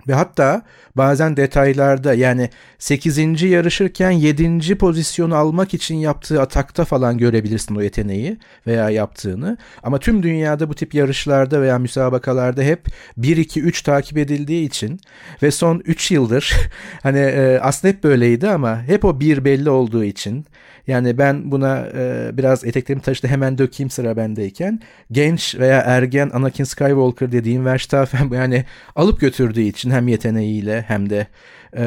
ve 0.09 0.13
hatta 0.13 0.61
bazen 0.95 1.37
detaylarda 1.37 2.13
yani 2.13 2.49
8. 2.79 3.41
yarışırken 3.43 4.11
7. 4.11 4.75
pozisyonu 4.75 5.35
almak 5.35 5.73
için 5.73 5.95
yaptığı 5.95 6.41
atakta 6.41 6.85
falan 6.85 7.17
görebilirsin 7.17 7.75
o 7.75 7.81
yeteneği 7.81 8.37
veya 8.67 8.89
yaptığını. 8.89 9.57
Ama 9.83 9.99
tüm 9.99 10.23
dünyada 10.23 10.69
bu 10.69 10.73
tip 10.73 10.93
yarışlarda 10.93 11.61
veya 11.61 11.79
müsabakalarda 11.79 12.61
hep 12.61 12.87
1-2-3 13.19 13.83
takip 13.83 14.17
edildiği 14.17 14.67
için 14.67 14.99
ve 15.43 15.51
son 15.51 15.81
3 15.85 16.11
yıldır 16.11 16.55
hani 17.03 17.19
e, 17.19 17.59
aslında 17.61 17.93
hep 17.93 18.03
böyleydi 18.03 18.49
ama 18.49 18.83
hep 18.83 19.05
o 19.05 19.19
bir 19.19 19.45
belli 19.45 19.69
olduğu 19.69 20.03
için 20.03 20.45
yani 20.89 21.17
ben 21.17 21.51
buna 21.51 21.87
e, 21.95 22.29
biraz 22.37 22.65
eteklerimi 22.65 23.01
taşıdı 23.01 23.27
hemen 23.27 23.57
dökeyim 23.57 23.89
sıra 23.89 24.17
bendeyken 24.17 24.79
genç 25.11 25.55
veya 25.55 25.81
ergen 25.81 26.29
Anakin 26.33 26.63
Skywalker 26.63 27.31
dediğim 27.31 27.65
Verstappen 27.65 28.29
yani 28.31 28.65
alıp 28.95 29.19
götürdüğü 29.19 29.61
için 29.61 29.91
hem 29.91 30.07
yeteneğiyle 30.07 30.81
hem 30.87 31.09
de 31.09 31.27
e, 31.73 31.83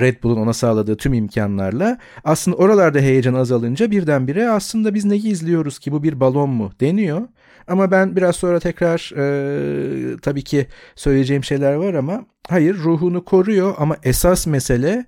Red 0.00 0.22
Bull'un 0.22 0.36
ona 0.36 0.52
sağladığı 0.52 0.96
tüm 0.96 1.14
imkanlarla 1.14 1.98
aslında 2.24 2.56
oralarda 2.56 2.98
heyecan 2.98 3.34
azalınca 3.34 3.90
birdenbire 3.90 4.50
aslında 4.50 4.94
biz 4.94 5.04
neyi 5.04 5.28
izliyoruz 5.28 5.78
ki 5.78 5.92
bu 5.92 6.02
bir 6.02 6.20
balon 6.20 6.50
mu 6.50 6.72
deniyor. 6.80 7.20
Ama 7.68 7.90
ben 7.90 8.16
biraz 8.16 8.36
sonra 8.36 8.60
tekrar 8.60 9.12
e, 9.16 10.16
tabii 10.22 10.44
ki 10.44 10.66
söyleyeceğim 10.94 11.44
şeyler 11.44 11.74
var 11.74 11.94
ama 11.94 12.24
hayır 12.48 12.76
ruhunu 12.76 13.24
koruyor 13.24 13.74
ama 13.78 13.96
esas 14.02 14.46
mesele 14.46 15.04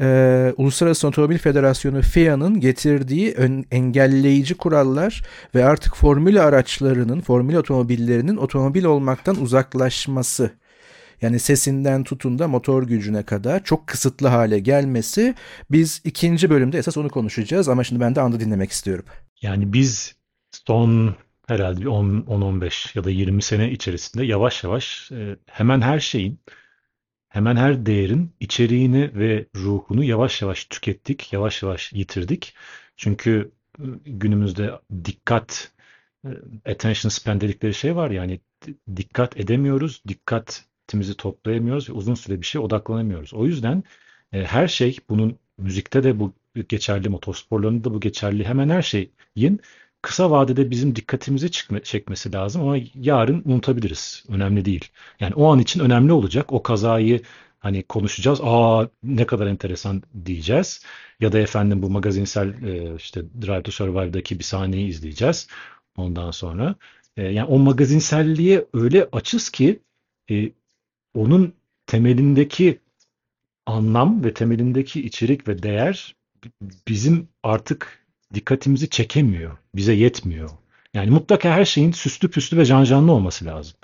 e, 0.00 0.52
Uluslararası 0.56 1.08
Otomobil 1.08 1.38
Federasyonu 1.38 2.02
FIA'nın 2.02 2.60
getirdiği 2.60 3.34
ön, 3.34 3.64
engelleyici 3.70 4.54
kurallar 4.54 5.22
ve 5.54 5.64
artık 5.64 5.96
formül 5.96 6.42
araçlarının, 6.42 7.20
formül 7.20 7.54
otomobillerinin 7.54 8.36
otomobil 8.36 8.84
olmaktan 8.84 9.40
uzaklaşması. 9.40 10.50
Yani 11.22 11.38
sesinden 11.38 12.04
tutun 12.04 12.38
da 12.38 12.48
motor 12.48 12.82
gücüne 12.82 13.22
kadar 13.22 13.64
çok 13.64 13.86
kısıtlı 13.86 14.28
hale 14.28 14.58
gelmesi. 14.58 15.34
Biz 15.70 16.02
ikinci 16.04 16.50
bölümde 16.50 16.78
esas 16.78 16.96
onu 16.96 17.08
konuşacağız 17.08 17.68
ama 17.68 17.84
şimdi 17.84 18.00
ben 18.00 18.14
de 18.14 18.20
anda 18.20 18.40
dinlemek 18.40 18.70
istiyorum. 18.70 19.04
Yani 19.42 19.72
biz 19.72 20.14
son 20.66 21.16
herhalde 21.46 21.84
10-15 21.84 22.98
ya 22.98 23.04
da 23.04 23.10
20 23.10 23.42
sene 23.42 23.70
içerisinde 23.70 24.24
yavaş 24.24 24.64
yavaş 24.64 25.12
e, 25.12 25.36
hemen 25.46 25.80
her 25.80 26.00
şeyin 26.00 26.38
hemen 27.34 27.56
her 27.56 27.86
değerin 27.86 28.32
içeriğini 28.40 29.10
ve 29.14 29.46
ruhunu 29.56 30.04
yavaş 30.04 30.42
yavaş 30.42 30.64
tükettik, 30.64 31.32
yavaş 31.32 31.62
yavaş 31.62 31.92
yitirdik. 31.92 32.54
Çünkü 32.96 33.50
e, 33.78 33.84
günümüzde 34.06 34.72
dikkat, 35.04 35.72
e, 36.24 36.28
attention 36.70 37.08
span 37.10 37.40
dedikleri 37.40 37.74
şey 37.74 37.96
var 37.96 38.10
yani 38.10 38.40
dikkat 38.96 39.40
edemiyoruz, 39.40 40.02
dikkatimizi 40.08 41.16
toplayamıyoruz 41.16 41.88
ve 41.88 41.92
uzun 41.92 42.14
süre 42.14 42.40
bir 42.40 42.46
şey 42.46 42.60
odaklanamıyoruz. 42.60 43.34
O 43.34 43.46
yüzden 43.46 43.84
e, 44.32 44.44
her 44.44 44.68
şey 44.68 44.98
bunun 45.08 45.38
müzikte 45.58 46.04
de 46.04 46.18
bu 46.20 46.32
geçerli, 46.68 47.08
motorsporlarında 47.08 47.84
da 47.84 47.94
bu 47.94 48.00
geçerli. 48.00 48.44
Hemen 48.44 48.68
her 48.68 48.82
şeyin 48.82 49.60
kısa 50.04 50.30
vadede 50.30 50.70
bizim 50.70 50.96
dikkatimizi 50.96 51.50
çıkma, 51.50 51.82
çekmesi 51.82 52.32
lazım 52.32 52.62
ama 52.62 52.76
yarın 52.94 53.42
unutabiliriz. 53.44 54.24
Önemli 54.28 54.64
değil. 54.64 54.84
Yani 55.20 55.34
o 55.34 55.52
an 55.52 55.58
için 55.58 55.80
önemli 55.80 56.12
olacak. 56.12 56.52
O 56.52 56.62
kazayı 56.62 57.22
hani 57.58 57.82
konuşacağız. 57.82 58.40
Aa 58.42 58.88
ne 59.02 59.26
kadar 59.26 59.46
enteresan 59.46 60.02
diyeceğiz. 60.24 60.84
Ya 61.20 61.32
da 61.32 61.38
efendim 61.38 61.82
bu 61.82 61.90
magazinsel 61.90 62.62
e, 62.62 62.96
işte 62.96 63.22
Drive 63.42 63.62
to 63.62 63.72
Survive'daki 63.72 64.38
bir 64.38 64.44
sahneyi 64.44 64.88
izleyeceğiz. 64.88 65.48
Ondan 65.96 66.30
sonra. 66.30 66.74
E, 67.16 67.22
yani 67.22 67.46
o 67.46 67.58
magazinselliğe 67.58 68.66
öyle 68.72 69.08
açız 69.12 69.50
ki 69.50 69.80
e, 70.30 70.50
onun 71.14 71.54
temelindeki 71.86 72.80
anlam 73.66 74.24
ve 74.24 74.34
temelindeki 74.34 75.02
içerik 75.02 75.48
ve 75.48 75.62
değer 75.62 76.16
bizim 76.88 77.28
artık 77.42 78.03
dikkatimizi 78.34 78.90
çekemiyor. 78.90 79.56
Bize 79.74 79.92
yetmiyor. 79.92 80.50
Yani 80.94 81.10
mutlaka 81.10 81.50
her 81.50 81.64
şeyin 81.64 81.92
süslü 81.92 82.30
püslü 82.30 82.58
ve 82.58 82.64
cancanlı 82.64 83.12
olması 83.12 83.44
lazım. 83.44 83.76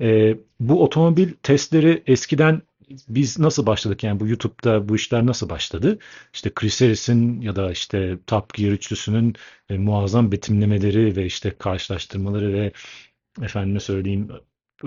Ee, 0.00 0.36
bu 0.60 0.82
otomobil 0.84 1.32
testleri 1.42 2.02
eskiden 2.06 2.62
biz 3.08 3.38
nasıl 3.38 3.66
başladık? 3.66 4.04
Yani 4.04 4.20
bu 4.20 4.28
YouTube'da 4.28 4.88
bu 4.88 4.96
işler 4.96 5.26
nasıl 5.26 5.48
başladı? 5.48 5.98
İşte 6.32 6.50
Chris 6.54 6.80
Harris'in 6.80 7.40
ya 7.40 7.56
da 7.56 7.72
işte 7.72 8.18
Top 8.26 8.54
Gear 8.54 8.72
üçlüsünün 8.72 9.34
e, 9.70 9.78
muazzam 9.78 10.32
betimlemeleri 10.32 11.16
ve 11.16 11.26
işte 11.26 11.50
karşılaştırmaları 11.58 12.52
ve 12.52 12.72
efendime 13.42 13.80
söyleyeyim 13.80 14.28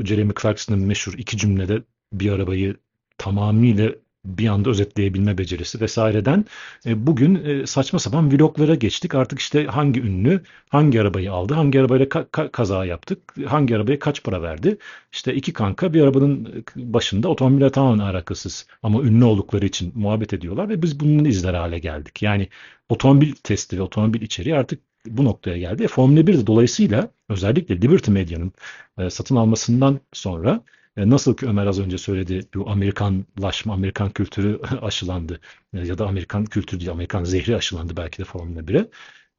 Jeremy 0.03 0.33
Clarkson'ın 0.41 0.79
meşhur 0.79 1.13
iki 1.17 1.37
cümlede 1.37 1.83
bir 2.13 2.31
arabayı 2.31 2.75
tamamıyla 3.17 3.91
bir 4.25 4.47
anda 4.47 4.69
özetleyebilme 4.69 5.37
becerisi 5.37 5.81
vesaireden 5.81 6.45
e, 6.85 7.07
bugün 7.07 7.35
e, 7.45 7.67
saçma 7.67 7.99
sapan 7.99 8.31
vloglara 8.31 8.75
geçtik. 8.75 9.15
Artık 9.15 9.39
işte 9.39 9.65
hangi 9.65 10.01
ünlü 10.01 10.41
hangi 10.69 11.01
arabayı 11.01 11.31
aldı, 11.33 11.53
hangi 11.53 11.79
arabayla 11.79 12.05
ka- 12.05 12.29
ka- 12.29 12.51
kaza 12.51 12.85
yaptık, 12.85 13.19
hangi 13.45 13.75
arabaya 13.75 13.99
kaç 13.99 14.23
para 14.23 14.41
verdi. 14.41 14.77
İşte 15.11 15.35
iki 15.35 15.53
kanka 15.53 15.93
bir 15.93 16.01
arabanın 16.01 16.65
başında 16.75 17.27
otomobille 17.29 17.71
tamamen 17.71 18.05
alakasız 18.05 18.67
ama 18.83 19.01
ünlü 19.01 19.25
oldukları 19.25 19.65
için 19.65 19.91
muhabbet 19.95 20.33
ediyorlar 20.33 20.69
ve 20.69 20.81
biz 20.81 20.99
bunun 20.99 21.25
izler 21.25 21.53
hale 21.53 21.79
geldik. 21.79 22.21
Yani 22.21 22.47
otomobil 22.89 23.31
testi 23.43 23.77
ve 23.77 23.81
otomobil 23.81 24.21
içeriği 24.21 24.55
artık 24.55 24.79
bu 25.07 25.25
noktaya 25.25 25.57
geldi. 25.57 25.83
E, 25.83 25.87
Formula 25.87 26.27
1 26.27 26.37
de 26.37 26.47
dolayısıyla 26.47 27.09
özellikle 27.29 27.81
Liberty 27.81 28.11
Media'nın 28.11 28.51
e, 28.97 29.09
satın 29.09 29.35
almasından 29.35 29.99
sonra 30.13 30.49
e, 30.55 30.82
nasıl 30.97 31.35
ki 31.37 31.47
Ömer 31.47 31.65
az 31.65 31.79
önce 31.79 31.97
söyledi 31.97 32.41
bu 32.55 32.69
Amerikanlaşma, 32.69 33.73
Amerikan 33.73 34.09
kültürü 34.09 34.59
aşılandı. 34.81 35.39
E, 35.73 35.87
ya 35.87 35.97
da 35.97 36.07
Amerikan 36.07 36.45
kültürü 36.45 36.79
değil, 36.79 36.91
Amerikan 36.91 37.23
zehri 37.23 37.55
aşılandı 37.55 37.97
belki 37.97 38.17
de 38.17 38.23
Formula 38.23 38.59
1'e. 38.59 38.89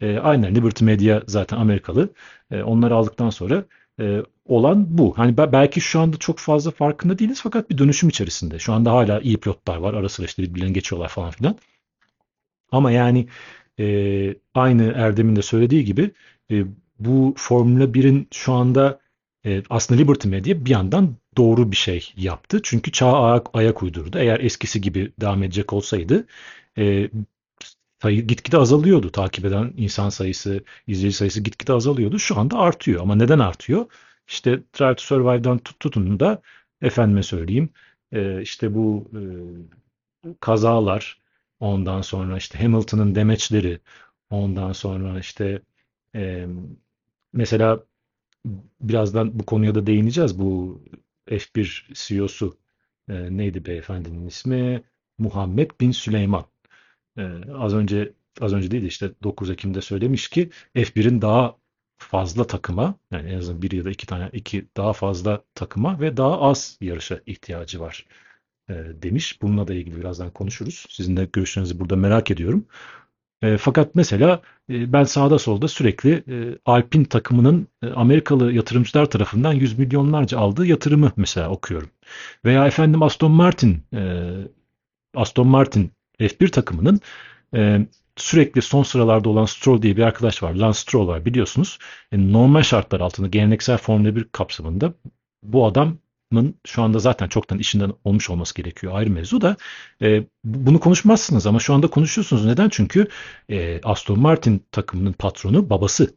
E, 0.01 0.19
aynen 0.19 0.55
Liberty 0.55 0.85
Media 0.85 1.23
zaten 1.27 1.57
Amerikalı. 1.57 2.09
E, 2.51 2.62
onları 2.62 2.95
aldıktan 2.95 3.31
sonra 3.31 3.64
e, 4.01 4.23
olan 4.45 4.99
bu. 4.99 5.19
Hani 5.19 5.37
belki 5.37 5.81
şu 5.81 6.01
anda 6.01 6.17
çok 6.17 6.38
fazla 6.38 6.71
farkında 6.71 7.19
değiliz 7.19 7.40
fakat 7.43 7.71
bir 7.71 7.79
dönüşüm 7.79 8.09
içerisinde. 8.09 8.59
Şu 8.59 8.73
anda 8.73 8.93
hala 8.93 9.21
iyi 9.21 9.37
pilotlar 9.37 9.77
var. 9.77 9.95
Ara 9.95 10.09
sıra 10.09 10.27
işte 10.27 10.43
birbirlerini 10.43 10.73
geçiyorlar 10.73 11.09
falan 11.09 11.31
filan. 11.31 11.59
Ama 12.73 12.90
yani 12.90 13.29
e, 13.81 14.37
aynı 14.55 14.93
Erdem'in 14.97 15.37
de 15.37 15.43
söylediği 15.43 15.85
gibi 15.85 16.11
e, 16.51 16.64
bu 16.99 17.35
Formula 17.37 17.85
1'in 17.95 18.29
şu 18.33 18.53
anda 18.53 19.01
e, 19.46 19.62
aslında 19.70 20.00
Liberty 20.00 20.28
Media 20.28 20.64
bir 20.64 20.70
yandan 20.70 21.16
doğru 21.37 21.70
bir 21.70 21.76
şey 21.76 22.12
yaptı. 22.16 22.61
Çünkü 22.62 22.92
çağa 22.92 23.22
ayak, 23.22 23.46
ayak 23.54 23.83
uydurdu. 23.83 24.18
Eğer 24.18 24.40
eskisi 24.40 24.80
gibi 24.80 25.12
devam 25.20 25.42
edecek 25.42 25.72
olsaydı 25.72 26.26
e, 26.78 27.11
sayı 28.02 28.26
gitgide 28.26 28.59
azalıyordu. 28.59 29.11
Takip 29.12 29.44
eden 29.44 29.72
insan 29.76 30.09
sayısı, 30.09 30.64
izleyici 30.87 31.16
sayısı 31.16 31.40
gitgide 31.40 31.72
azalıyordu. 31.72 32.18
Şu 32.18 32.38
anda 32.38 32.59
artıyor. 32.59 33.02
Ama 33.02 33.14
neden 33.16 33.38
artıyor? 33.38 33.87
İşte 34.28 34.50
Drive 34.78 34.94
to 34.94 35.02
Survive'dan 35.02 35.59
tut, 35.59 35.80
tutun 35.80 36.20
da 36.20 36.42
efendime 36.83 37.22
söyleyeyim 37.22 37.68
e, 38.12 38.42
işte 38.42 38.74
bu 38.74 39.11
e, 39.14 39.20
kazalar 40.40 41.20
ondan 41.61 42.00
sonra 42.02 42.37
işte 42.37 42.59
Hamilton'ın 42.59 43.14
demeçleri 43.14 43.80
ondan 44.30 44.72
sonra 44.72 45.18
işte 45.18 45.62
e, 46.14 46.46
mesela 47.33 47.85
birazdan 48.80 49.38
bu 49.38 49.46
konuya 49.46 49.74
da 49.74 49.87
değineceğiz. 49.87 50.38
Bu 50.38 50.80
F1 51.28 51.94
CEO'su 51.94 52.57
e, 53.09 53.37
neydi 53.37 53.66
beyefendinin 53.66 54.26
ismi? 54.26 54.83
Muhammed 55.18 55.70
bin 55.80 55.90
Süleyman. 55.90 56.44
E, 57.18 57.22
az 57.54 57.74
önce 57.74 58.12
az 58.40 58.52
önce 58.52 58.70
değil 58.70 58.83
işte 58.83 59.11
9 59.22 59.50
Ekim'de 59.50 59.80
söylemiş 59.80 60.28
ki 60.28 60.50
F1'in 60.74 61.22
daha 61.22 61.57
fazla 61.96 62.46
takıma 62.46 62.94
yani 63.11 63.30
en 63.30 63.38
azından 63.38 63.62
bir 63.62 63.72
ya 63.72 63.85
da 63.85 63.90
iki 63.90 64.07
tane 64.07 64.30
iki 64.33 64.68
daha 64.76 64.92
fazla 64.92 65.44
takıma 65.54 66.00
ve 66.00 66.16
daha 66.16 66.40
az 66.40 66.78
yarışa 66.80 67.20
ihtiyacı 67.26 67.80
var 67.80 68.07
e, 68.68 68.74
demiş. 69.02 69.42
Bununla 69.42 69.68
da 69.68 69.74
ilgili 69.74 69.96
birazdan 70.00 70.30
konuşuruz. 70.30 70.87
Sizin 70.90 71.16
de 71.16 71.28
görüşlerinizi 71.33 71.80
burada 71.80 71.96
merak 71.96 72.30
ediyorum. 72.30 72.66
E, 73.44 73.57
fakat 73.59 73.94
mesela 73.94 74.40
e, 74.70 74.92
ben 74.92 75.04
sağda 75.04 75.38
solda 75.38 75.68
sürekli 75.68 76.12
e, 76.12 76.59
Alpin 76.66 77.04
takımının 77.04 77.68
e, 77.83 77.87
Amerikalı 77.87 78.52
yatırımcılar 78.52 79.07
tarafından 79.07 79.52
yüz 79.52 79.78
milyonlarca 79.78 80.38
aldığı 80.38 80.66
yatırımı 80.66 81.12
mesela 81.16 81.50
okuyorum. 81.50 81.90
Veya 82.44 82.66
efendim 82.66 83.02
Aston 83.02 83.33
Martin 83.33 83.83
e, 83.94 84.30
Aston 85.14 85.48
Martin 85.48 85.92
F1 86.20 86.50
takımının 86.50 87.00
e, 87.54 87.87
sürekli 88.16 88.62
son 88.62 88.83
sıralarda 88.83 89.28
olan 89.28 89.44
Stroll 89.44 89.83
diye 89.83 89.96
bir 89.96 90.02
arkadaş 90.02 90.42
var. 90.42 90.54
Lance 90.54 90.78
Stroll 90.78 91.07
var 91.09 91.24
biliyorsunuz. 91.24 91.78
E, 92.12 92.33
normal 92.33 92.62
şartlar 92.62 93.00
altında 93.00 93.28
geleneksel 93.28 93.78
Formula 93.78 94.16
1 94.16 94.24
kapsamında 94.24 94.94
bu 95.42 95.66
adamın 96.35 96.55
şu 96.66 96.83
anda 96.83 96.99
zaten 96.99 97.29
çoktan 97.29 97.59
işinden 97.59 97.92
olmuş 98.05 98.31
olması 98.31 98.55
gerekiyor 98.55 98.92
ayrı 98.97 99.11
mevzu 99.11 99.40
da 99.40 99.57
e, 100.03 100.25
bunu 100.44 100.81
konuşmazsınız 100.81 101.47
ama 101.47 101.59
şu 101.59 101.75
anda 101.75 101.87
konuşuyorsunuz. 101.87 102.44
Neden? 102.44 102.68
Çünkü 102.68 103.09
e, 103.49 103.81
Aston 103.83 104.20
Martin 104.20 104.62
takımının 104.73 105.12
patronu 105.12 105.70
babası. 105.70 106.14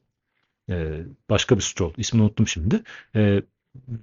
E, 0.70 1.02
başka 1.30 1.56
bir 1.56 1.62
Stroll. 1.62 1.94
ismini 1.98 2.24
unuttum 2.24 2.48
şimdi. 2.48 2.82
E, 3.16 3.42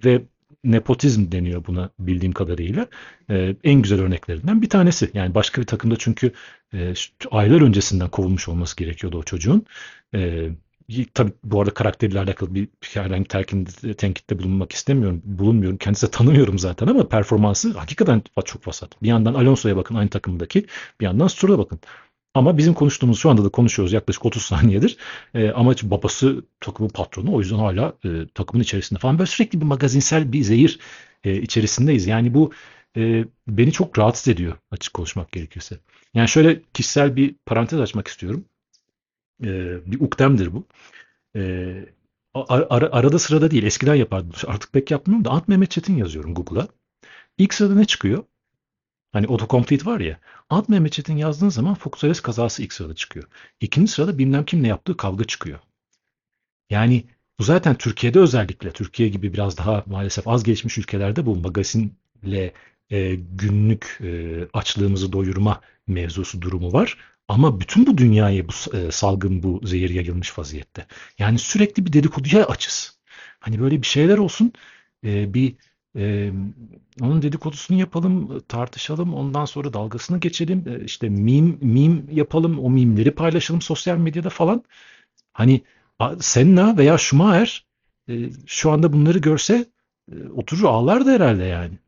ve 0.04 0.22
nepotizm 0.64 1.32
deniyor 1.32 1.66
buna 1.66 1.90
bildiğim 1.98 2.32
kadarıyla. 2.32 2.86
E, 3.30 3.56
en 3.64 3.82
güzel 3.82 4.00
örneklerinden 4.00 4.62
bir 4.62 4.68
tanesi. 4.68 5.10
Yani 5.14 5.34
başka 5.34 5.60
bir 5.60 5.66
takımda 5.66 5.96
çünkü 5.96 6.32
e, 6.74 6.94
aylar 7.30 7.60
öncesinden 7.60 8.08
kovulmuş 8.08 8.48
olması 8.48 8.76
gerekiyordu 8.76 9.18
o 9.18 9.22
çocuğun. 9.22 9.66
E, 10.14 10.48
tabii 11.14 11.32
bu 11.44 11.60
arada 11.60 11.74
karakteriyle 11.74 12.20
alakalı 12.20 12.54
bir 12.54 12.68
herhangi 12.94 13.24
terkinde, 13.24 13.94
tenkitte 13.94 14.38
bulunmak 14.38 14.72
istemiyorum. 14.72 15.22
Bulunmuyorum. 15.24 15.78
Kendisi 15.78 16.10
tanımıyorum 16.10 16.58
zaten 16.58 16.86
ama 16.86 17.08
performansı 17.08 17.78
hakikaten 17.78 18.22
çok 18.44 18.68
vasat. 18.68 19.02
Bir 19.02 19.08
yandan 19.08 19.34
Alonso'ya 19.34 19.76
bakın 19.76 19.94
aynı 19.94 20.10
takımdaki. 20.10 20.66
Bir 21.00 21.04
yandan 21.04 21.26
Stroll'a 21.26 21.58
bakın. 21.58 21.80
Ama 22.34 22.58
bizim 22.58 22.74
konuştuğumuz 22.74 23.18
şu 23.18 23.30
anda 23.30 23.44
da 23.44 23.48
konuşuyoruz 23.48 23.92
yaklaşık 23.92 24.26
30 24.26 24.42
saniyedir. 24.46 24.96
E, 25.34 25.50
ama 25.50 25.74
babası 25.82 26.44
takımın 26.60 26.90
patronu 26.90 27.34
o 27.34 27.40
yüzden 27.40 27.56
hala 27.56 27.94
e, 28.04 28.08
takımın 28.34 28.62
içerisinde 28.62 29.00
falan 29.00 29.18
böyle 29.18 29.30
sürekli 29.30 29.60
bir 29.60 29.66
magazinsel 29.66 30.32
bir 30.32 30.42
zehir 30.42 30.78
e, 31.24 31.36
içerisindeyiz. 31.36 32.06
Yani 32.06 32.34
bu 32.34 32.52
e, 32.96 33.24
beni 33.48 33.72
çok 33.72 33.98
rahatsız 33.98 34.28
ediyor 34.28 34.56
açık 34.70 34.94
konuşmak 34.94 35.32
gerekirse. 35.32 35.78
Yani 36.14 36.28
şöyle 36.28 36.60
kişisel 36.74 37.16
bir 37.16 37.34
parantez 37.46 37.80
açmak 37.80 38.08
istiyorum. 38.08 38.44
E, 39.42 39.78
bir 39.92 40.00
ukdemdir 40.00 40.52
bu. 40.52 40.64
E, 41.36 41.40
ar, 42.34 42.66
ar, 42.70 42.82
arada 42.82 43.18
sırada 43.18 43.50
değil 43.50 43.62
eskiden 43.62 43.94
yapardım. 43.94 44.32
Artık 44.46 44.72
pek 44.72 44.90
yapmıyorum 44.90 45.24
da 45.24 45.30
Ant 45.30 45.48
Mehmet 45.48 45.70
Çetin 45.70 45.96
yazıyorum 45.96 46.34
Google'a. 46.34 46.68
İlk 47.38 47.54
sırada 47.54 47.74
ne 47.74 47.84
çıkıyor? 47.84 48.24
Hani 49.12 49.26
autocomplete 49.26 49.86
var 49.86 50.00
ya. 50.00 50.20
Ad 50.50 50.64
Mehmet 50.68 50.92
Çetin 50.92 51.16
yazdığın 51.16 51.48
zaman 51.48 51.74
Fox 51.74 52.20
kazası 52.20 52.62
ilk 52.62 52.72
sırada 52.72 52.94
çıkıyor. 52.94 53.28
İkinci 53.60 53.92
sırada 53.92 54.18
bilmem 54.18 54.44
kimle 54.44 54.68
yaptığı 54.68 54.96
kavga 54.96 55.24
çıkıyor. 55.24 55.58
Yani 56.70 57.04
bu 57.38 57.44
zaten 57.44 57.74
Türkiye'de 57.74 58.18
özellikle 58.18 58.72
Türkiye 58.72 59.08
gibi 59.08 59.32
biraz 59.32 59.58
daha 59.58 59.84
maalesef 59.86 60.28
az 60.28 60.44
gelişmiş 60.44 60.78
ülkelerde 60.78 61.26
bu 61.26 61.36
magazinle 61.36 62.52
e, 62.90 63.14
günlük 63.14 63.98
e, 64.02 64.40
açlığımızı 64.52 65.12
doyurma 65.12 65.60
mevzusu 65.86 66.42
durumu 66.42 66.72
var. 66.72 66.98
Ama 67.28 67.60
bütün 67.60 67.86
bu 67.86 67.98
dünyaya 67.98 68.48
bu 68.48 68.76
e, 68.76 68.90
salgın, 68.90 69.42
bu 69.42 69.60
zehir 69.66 69.90
yayılmış 69.90 70.38
vaziyette. 70.38 70.86
Yani 71.18 71.38
sürekli 71.38 71.86
bir 71.86 71.92
dedikoduya 71.92 72.46
açız. 72.46 72.98
Hani 73.40 73.60
böyle 73.60 73.82
bir 73.82 73.86
şeyler 73.86 74.18
olsun, 74.18 74.52
e, 75.04 75.34
bir 75.34 75.54
e, 75.96 76.32
onun 77.00 77.22
dedikodusunu 77.22 77.78
yapalım, 77.78 78.40
tartışalım, 78.40 79.14
ondan 79.14 79.44
sonra 79.44 79.72
dalgasını 79.72 80.20
geçelim. 80.20 80.84
İşte 80.84 81.08
meme, 81.08 81.54
meme 81.60 82.02
yapalım, 82.12 82.58
o 82.58 82.70
mimleri 82.70 83.10
paylaşalım 83.10 83.62
sosyal 83.62 83.96
medyada 83.96 84.30
falan. 84.30 84.64
Hani 85.32 85.62
Senna 86.20 86.78
veya 86.78 86.98
Schumacher 86.98 87.66
şu 88.46 88.70
anda 88.70 88.92
bunları 88.92 89.18
görse 89.18 89.66
oturur 90.36 90.64
ağlardı 90.64 91.10
herhalde 91.10 91.44
yani. 91.44 91.78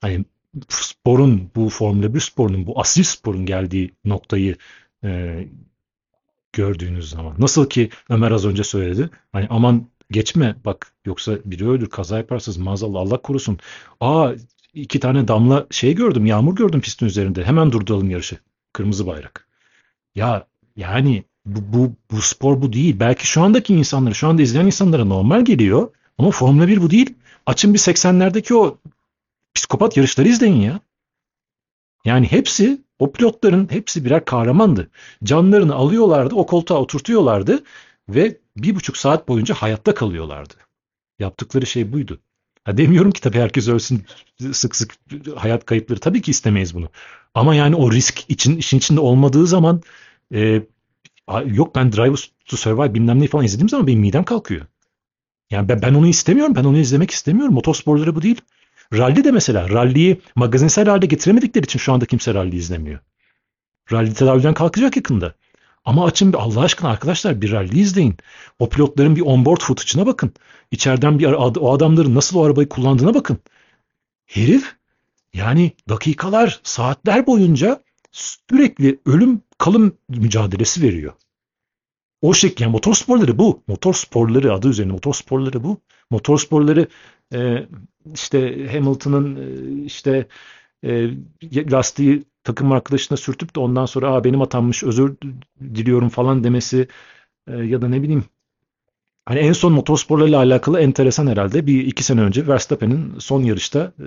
Hani 0.00 0.24
sporun, 0.68 1.50
bu 1.56 1.68
Formula 1.68 2.14
1 2.14 2.20
sporunun, 2.20 2.66
bu 2.66 2.80
asil 2.80 3.02
sporun 3.02 3.46
geldiği 3.46 3.94
noktayı 4.04 4.56
e, 5.04 5.38
gördüğünüz 6.52 7.10
zaman. 7.10 7.34
Nasıl 7.38 7.68
ki 7.68 7.90
Ömer 8.08 8.30
az 8.30 8.46
önce 8.46 8.64
söyledi. 8.64 9.10
Hani 9.32 9.46
aman 9.50 9.86
Geçme 10.10 10.54
bak 10.64 10.92
yoksa 11.04 11.38
biri 11.44 11.68
ölür 11.68 11.88
kaza 11.88 12.18
yaparsınız 12.18 12.58
maazallah 12.58 13.00
Allah 13.00 13.18
korusun. 13.18 13.58
Aa 14.00 14.32
iki 14.74 15.00
tane 15.00 15.28
damla 15.28 15.66
şey 15.70 15.94
gördüm 15.94 16.26
yağmur 16.26 16.56
gördüm 16.56 16.80
pistin 16.80 17.06
üzerinde 17.06 17.44
hemen 17.44 17.72
durduralım 17.72 18.10
yarışı. 18.10 18.38
Kırmızı 18.72 19.06
bayrak. 19.06 19.48
Ya 20.14 20.46
yani 20.76 21.24
bu, 21.46 21.78
bu, 21.78 21.92
bu 22.10 22.20
spor 22.22 22.62
bu 22.62 22.72
değil. 22.72 22.96
Belki 23.00 23.26
şu 23.26 23.42
andaki 23.42 23.74
insanlara 23.74 24.14
şu 24.14 24.28
anda 24.28 24.42
izleyen 24.42 24.66
insanlara 24.66 25.04
normal 25.04 25.44
geliyor 25.44 25.88
ama 26.18 26.30
Formula 26.30 26.68
1 26.68 26.82
bu 26.82 26.90
değil. 26.90 27.14
Açın 27.46 27.74
bir 27.74 27.78
80'lerdeki 27.78 28.54
o 28.54 28.78
psikopat 29.54 29.96
yarışları 29.96 30.28
izleyin 30.28 30.60
ya. 30.60 30.80
Yani 32.04 32.26
hepsi 32.26 32.80
o 32.98 33.12
pilotların 33.12 33.68
hepsi 33.70 34.04
birer 34.04 34.24
kahramandı. 34.24 34.90
Canlarını 35.24 35.74
alıyorlardı, 35.74 36.34
o 36.34 36.46
koltuğa 36.46 36.78
oturtuyorlardı 36.78 37.64
ve 38.08 38.38
bir 38.56 38.74
buçuk 38.74 38.96
saat 38.96 39.28
boyunca 39.28 39.54
hayatta 39.54 39.94
kalıyorlardı. 39.94 40.54
Yaptıkları 41.18 41.66
şey 41.66 41.92
buydu. 41.92 42.20
Ha 42.64 42.76
demiyorum 42.76 43.10
ki 43.10 43.20
tabii 43.20 43.38
herkes 43.38 43.68
ölsün 43.68 44.04
sık 44.52 44.76
sık 44.76 44.94
hayat 45.36 45.66
kayıpları. 45.66 46.00
Tabii 46.00 46.22
ki 46.22 46.30
istemeyiz 46.30 46.74
bunu. 46.74 46.88
Ama 47.34 47.54
yani 47.54 47.76
o 47.76 47.92
risk 47.92 48.30
için 48.30 48.56
işin 48.56 48.78
içinde 48.78 49.00
olmadığı 49.00 49.46
zaman 49.46 49.82
e, 50.34 50.62
yok 51.44 51.74
ben 51.74 51.92
Drive 51.92 52.14
to 52.46 52.56
Survive 52.56 52.94
bilmem 52.94 53.20
ne 53.20 53.26
falan 53.26 53.44
izlediğim 53.44 53.68
zaman 53.68 53.86
benim 53.86 54.00
midem 54.00 54.24
kalkıyor. 54.24 54.66
Yani 55.50 55.68
ben, 55.68 55.82
ben 55.82 55.94
onu 55.94 56.06
istemiyorum. 56.06 56.54
Ben 56.56 56.64
onu 56.64 56.78
izlemek 56.78 57.10
istemiyorum. 57.10 57.54
Motosporları 57.54 58.14
bu 58.14 58.22
değil. 58.22 58.40
Rally 58.92 59.24
de 59.24 59.30
mesela. 59.30 59.68
Rally'yi 59.68 60.20
magazinsel 60.34 60.88
halde 60.88 61.06
getiremedikleri 61.06 61.64
için 61.64 61.78
şu 61.78 61.92
anda 61.92 62.04
kimse 62.04 62.34
rally 62.34 62.56
izlemiyor. 62.56 63.00
Rally 63.92 64.14
tedaviden 64.14 64.54
kalkacak 64.54 64.96
yakında. 64.96 65.34
Ama 65.84 66.04
açın 66.04 66.32
bir 66.32 66.38
Allah 66.38 66.60
aşkına 66.60 66.90
arkadaşlar 66.90 67.40
bir 67.40 67.52
rally 67.52 67.80
izleyin. 67.80 68.16
O 68.58 68.68
pilotların 68.68 69.16
bir 69.16 69.20
onboard 69.20 69.60
footage'ına 69.60 70.06
bakın. 70.06 70.32
İçeriden 70.70 71.18
bir 71.18 71.26
o 71.32 71.72
adamların 71.72 72.14
nasıl 72.14 72.38
o 72.38 72.44
arabayı 72.44 72.68
kullandığına 72.68 73.14
bakın. 73.14 73.38
Herif 74.26 74.76
yani 75.34 75.72
dakikalar, 75.88 76.60
saatler 76.62 77.26
boyunca 77.26 77.82
sürekli 78.12 79.00
ölüm 79.06 79.42
kalım 79.58 79.96
mücadelesi 80.08 80.82
veriyor. 80.82 81.12
O 82.22 82.34
şekilde 82.34 82.62
yani 82.62 82.72
motor 82.72 82.94
sporları 82.94 83.38
bu. 83.38 83.62
Motor 83.66 83.94
sporları 83.94 84.54
adı 84.54 84.68
üzerine 84.68 84.92
motor 84.92 85.14
sporları 85.14 85.64
bu. 85.64 85.80
Motor 86.10 86.38
sporları 86.38 86.86
e, 87.34 87.66
işte 88.14 88.66
Hamilton'ın 88.72 89.36
e, 89.36 89.84
işte 89.84 90.26
e, 90.84 91.10
lastiği 91.72 92.24
takım 92.44 92.72
arkadaşına 92.72 93.18
sürtüp 93.18 93.56
de 93.56 93.60
ondan 93.60 93.86
sonra 93.86 94.12
Aa, 94.12 94.24
benim 94.24 94.40
hatammış 94.40 94.84
özür 94.84 95.16
diliyorum 95.60 96.08
falan 96.08 96.44
demesi 96.44 96.88
e, 97.48 97.56
ya 97.56 97.82
da 97.82 97.88
ne 97.88 98.02
bileyim 98.02 98.24
hani 99.26 99.38
en 99.40 99.52
son 99.52 99.72
motorsporlarla 99.72 100.38
alakalı 100.38 100.80
enteresan 100.80 101.26
herhalde 101.26 101.66
bir 101.66 101.86
iki 101.86 102.04
sene 102.04 102.20
önce 102.20 102.46
Verstappen'in 102.46 103.18
son 103.18 103.42
yarışta 103.42 103.92
e, 103.98 104.06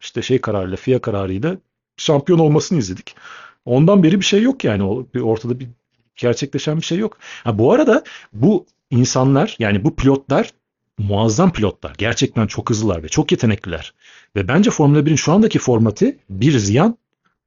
işte 0.00 0.22
şey 0.22 0.40
kararıyla 0.40 0.76
FIA 0.76 1.00
kararıyla 1.00 1.56
şampiyon 1.96 2.38
olmasını 2.38 2.78
izledik. 2.78 3.16
Ondan 3.64 4.02
beri 4.02 4.20
bir 4.20 4.24
şey 4.24 4.42
yok 4.42 4.64
yani 4.64 5.06
ortada 5.22 5.60
bir 5.60 5.68
gerçekleşen 6.16 6.76
bir 6.76 6.82
şey 6.84 6.98
yok. 6.98 7.18
Ha, 7.44 7.58
bu 7.58 7.72
arada 7.72 8.04
bu 8.32 8.66
insanlar 8.90 9.56
yani 9.58 9.84
bu 9.84 9.96
pilotlar 9.96 10.52
muazzam 10.98 11.52
pilotlar. 11.52 11.94
Gerçekten 11.98 12.46
çok 12.46 12.70
hızlılar 12.70 13.02
ve 13.02 13.08
çok 13.08 13.32
yetenekliler. 13.32 13.94
Ve 14.36 14.48
bence 14.48 14.70
Formula 14.70 15.00
1'in 15.00 15.16
şu 15.16 15.32
andaki 15.32 15.58
formatı 15.58 16.16
bir 16.30 16.58
ziyan 16.58 16.98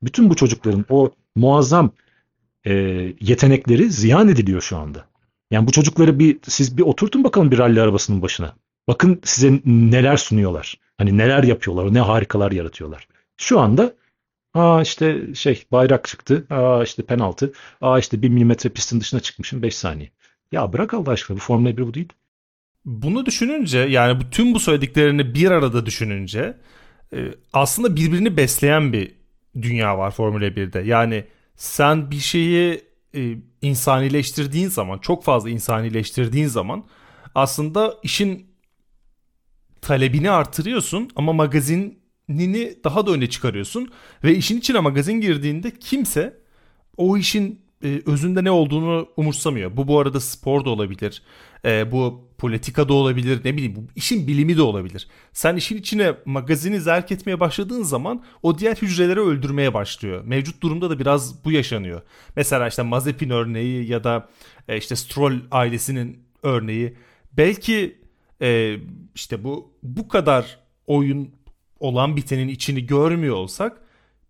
bütün 0.02 0.30
bu 0.30 0.36
çocukların 0.36 0.86
o 0.90 1.12
muazzam 1.36 1.92
e, 2.66 2.74
yetenekleri 3.22 3.92
ziyan 3.92 4.28
ediliyor 4.28 4.62
şu 4.62 4.78
anda. 4.78 5.06
Yani 5.52 5.68
bu 5.68 5.72
çocukları 5.72 6.20
bir 6.20 6.40
siz 6.44 6.78
bir 6.78 6.84
oturtun 6.84 7.24
bakalım 7.24 7.52
bir 7.52 7.58
rally 7.58 7.82
arabasının 7.82 8.22
başına. 8.22 8.56
Bakın 8.88 9.22
size 9.24 9.62
neler 9.66 10.18
sunuyorlar. 10.18 10.76
Hani 10.98 11.18
neler 11.18 11.44
yapıyorlar, 11.44 11.94
ne 11.94 12.00
harikalar 12.00 12.52
yaratıyorlar. 12.52 13.08
Şu 13.38 13.60
anda 13.60 13.96
aa 14.54 14.82
işte 14.82 15.36
şey 15.36 15.64
bayrak 15.72 16.08
çıktı, 16.08 16.46
aa 16.50 16.84
işte 16.84 17.04
penaltı, 17.04 17.54
aa 17.82 18.00
işte 18.00 18.22
bir 18.22 18.30
milimetre 18.30 18.70
pistin 18.70 19.00
dışına 19.00 19.20
çıkmışım 19.20 19.62
5 19.62 19.76
saniye. 19.76 20.10
Ya 20.52 20.74
bırak 20.74 20.94
Allah 20.94 21.12
aşkına 21.12 21.38
bu 21.38 21.42
Formula 21.42 21.78
1 21.78 21.88
bu 21.88 21.94
değil. 21.94 22.10
Bunu 22.86 23.26
düşününce 23.26 23.80
yani 23.80 24.22
tüm 24.32 24.54
bu 24.54 24.60
söylediklerini 24.60 25.36
bir 25.36 25.52
arada 25.52 25.86
düşününce 25.86 26.58
e, 27.14 27.32
aslında 27.54 27.96
birbirini 27.96 28.38
besleyen 28.38 28.94
bir 28.94 29.16
dünya 29.62 29.98
var 29.98 30.12
Formula 30.12 30.46
1'de. 30.46 30.80
Yani 30.80 31.26
sen 31.56 32.12
bir 32.12 32.20
şeyi 32.20 32.84
e, 33.16 33.36
insanileştirdiğin 33.62 34.68
zaman, 34.68 34.98
çok 34.98 35.24
fazla 35.24 35.50
insanileştirdiğin 35.50 36.48
zaman 36.48 36.86
aslında 37.36 37.96
işin 38.04 38.50
talebini 39.82 40.32
artırıyorsun 40.32 41.10
ama 41.16 41.34
magazinini 41.34 42.84
daha 42.84 43.08
da 43.08 43.12
öne 43.12 43.30
çıkarıyorsun 43.30 43.92
ve 44.24 44.36
işin 44.36 44.58
içine 44.58 44.80
magazin 44.80 45.22
girdiğinde 45.22 45.72
kimse 45.80 46.38
o 46.98 47.18
işin 47.18 47.62
e, 47.84 48.02
özünde 48.06 48.44
ne 48.44 48.52
olduğunu 48.52 49.08
umursamıyor. 49.18 49.78
Bu 49.78 49.88
bu 49.88 50.00
arada 50.00 50.20
spor 50.20 50.66
da 50.66 50.70
olabilir. 50.70 51.22
E, 51.66 51.92
bu 51.92 52.30
politika 52.38 52.90
da 52.90 52.94
olabilir. 52.94 53.42
Ne 53.46 53.58
bileyim 53.58 53.76
bu 53.76 53.80
işin 53.96 54.28
bilimi 54.28 54.58
de 54.58 54.62
olabilir. 54.62 55.08
Sen 55.34 55.56
işin 55.56 55.78
içine 55.78 56.14
magazini 56.26 56.82
zerk 56.82 57.12
etmeye 57.12 57.40
başladığın 57.40 57.84
zaman 57.84 58.24
o 58.44 58.58
diğer 58.60 58.76
hücreleri 58.76 59.20
öldürmeye 59.20 59.74
başlıyor. 59.74 60.24
Mevcut 60.26 60.64
durumda 60.64 60.90
da 60.90 61.00
biraz 61.00 61.46
bu 61.46 61.52
yaşanıyor. 61.52 62.02
Mesela 62.36 62.68
işte 62.68 62.82
Mazepin 62.82 63.30
örneği 63.30 63.90
ya 63.90 64.04
da 64.04 64.30
e, 64.68 64.78
işte 64.78 64.96
Stroll 64.96 65.40
ailesinin 65.52 66.24
örneği. 66.44 66.96
Belki 67.38 67.98
e, 68.42 68.78
işte 69.16 69.44
bu 69.44 69.74
bu 69.84 70.08
kadar 70.08 70.60
oyun 70.88 71.32
olan 71.80 72.16
bitenin 72.16 72.48
içini 72.48 72.86
görmüyor 72.86 73.36
olsak 73.36 73.82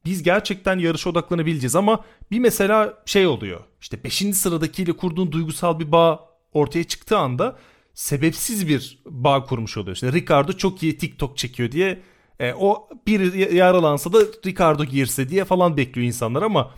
biz 0.10 0.24
gerçekten 0.24 0.80
yarışa 0.80 1.10
odaklanabileceğiz 1.10 1.76
ama 1.76 2.04
bir 2.32 2.40
mesela 2.40 2.94
şey 3.06 3.28
oluyor. 3.28 3.60
İşte 3.82 4.04
5. 4.04 4.16
sıradakiyle 4.16 4.94
kurduğun 4.94 5.32
duygusal 5.32 5.80
bir 5.80 5.92
bağ 5.92 6.30
ortaya 6.54 6.84
çıktığı 6.84 7.18
anda 7.18 7.58
sebepsiz 7.94 8.68
bir 8.68 9.00
bağ 9.06 9.44
kurmuş 9.44 9.78
oluyorsun. 9.78 10.08
İşte 10.08 10.20
Ricardo 10.20 10.54
çok 10.54 10.84
iyi 10.84 10.98
TikTok 10.98 11.38
çekiyor 11.38 11.72
diye 11.72 12.02
e, 12.40 12.54
o 12.54 12.90
bir 13.08 13.34
yaralansa 13.34 14.14
da 14.14 14.20
Ricardo 14.46 14.84
girse 14.84 15.30
diye 15.30 15.46
falan 15.46 15.78
bekliyor 15.78 16.08
insanlar 16.08 16.42
ama 16.42 16.72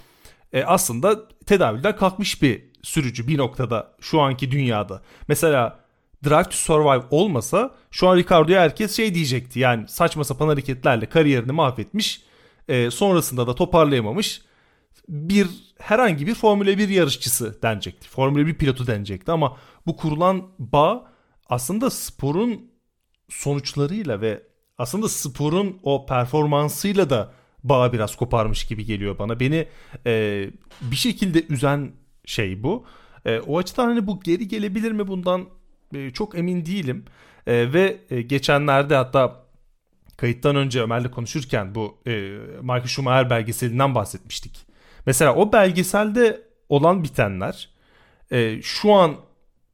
e, 0.53 0.63
aslında 0.63 1.27
tedavülden 1.45 1.95
kalkmış 1.95 2.41
bir 2.41 2.63
sürücü 2.81 3.27
bir 3.27 3.37
noktada 3.37 3.95
şu 4.01 4.21
anki 4.21 4.51
dünyada. 4.51 5.01
Mesela 5.27 5.79
Drive 6.25 6.43
to 6.43 6.51
Survive 6.51 7.03
olmasa 7.11 7.75
şu 7.91 8.07
an 8.07 8.17
Ricardo'ya 8.17 8.61
herkes 8.61 8.97
şey 8.97 9.15
diyecekti. 9.15 9.59
Yani 9.59 9.87
saçma 9.87 10.23
sapan 10.23 10.47
hareketlerle 10.47 11.05
kariyerini 11.05 11.51
mahvetmiş 11.51 12.30
e, 12.71 12.91
sonrasında 12.91 13.47
da 13.47 13.55
toparlayamamış 13.55 14.41
bir 15.09 15.47
herhangi 15.79 16.27
bir 16.27 16.35
Formula 16.35 16.77
1 16.77 16.89
yarışçısı 16.89 17.61
denecekti. 17.61 18.09
Formula 18.09 18.47
1 18.47 18.53
pilotu 18.53 18.87
denecekti 18.87 19.31
ama 19.31 19.57
bu 19.87 19.95
kurulan 19.97 20.47
bağ 20.59 21.11
aslında 21.49 21.89
sporun 21.89 22.71
sonuçlarıyla 23.29 24.21
ve 24.21 24.43
aslında 24.77 25.09
sporun 25.09 25.79
o 25.83 26.05
performansıyla 26.05 27.09
da 27.09 27.31
bağ 27.63 27.93
biraz 27.93 28.15
koparmış 28.15 28.67
gibi 28.67 28.85
geliyor 28.85 29.19
bana. 29.19 29.39
Beni 29.39 29.67
e, 30.05 30.45
bir 30.81 30.95
şekilde 30.95 31.45
üzen 31.47 31.91
şey 32.25 32.63
bu. 32.63 32.85
E, 33.25 33.39
o 33.39 33.57
açıdan 33.57 33.85
hani 33.85 34.07
bu 34.07 34.19
geri 34.19 34.47
gelebilir 34.47 34.91
mi 34.91 35.07
bundan 35.07 35.45
e, 35.93 36.11
çok 36.11 36.37
emin 36.37 36.65
değilim. 36.65 37.05
E, 37.47 37.73
ve 37.73 37.97
e, 38.09 38.21
geçenlerde 38.21 38.95
hatta 38.95 39.40
kayıttan 40.17 40.55
önce 40.55 40.81
Ömer'le 40.81 41.11
konuşurken 41.11 41.75
bu 41.75 41.97
e, 42.07 42.11
Michael 42.61 42.87
Schumacher 42.87 43.29
belgeselinden 43.29 43.95
bahsetmiştik. 43.95 44.65
Mesela 45.05 45.35
o 45.35 45.53
belgeselde 45.53 46.41
olan 46.69 47.03
bitenler 47.03 47.69
e, 48.31 48.61
şu 48.61 48.93
an 48.93 49.15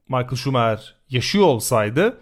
Michael 0.09 0.35
Schumacher 0.35 0.95
yaşıyor 1.09 1.45
olsaydı 1.45 2.17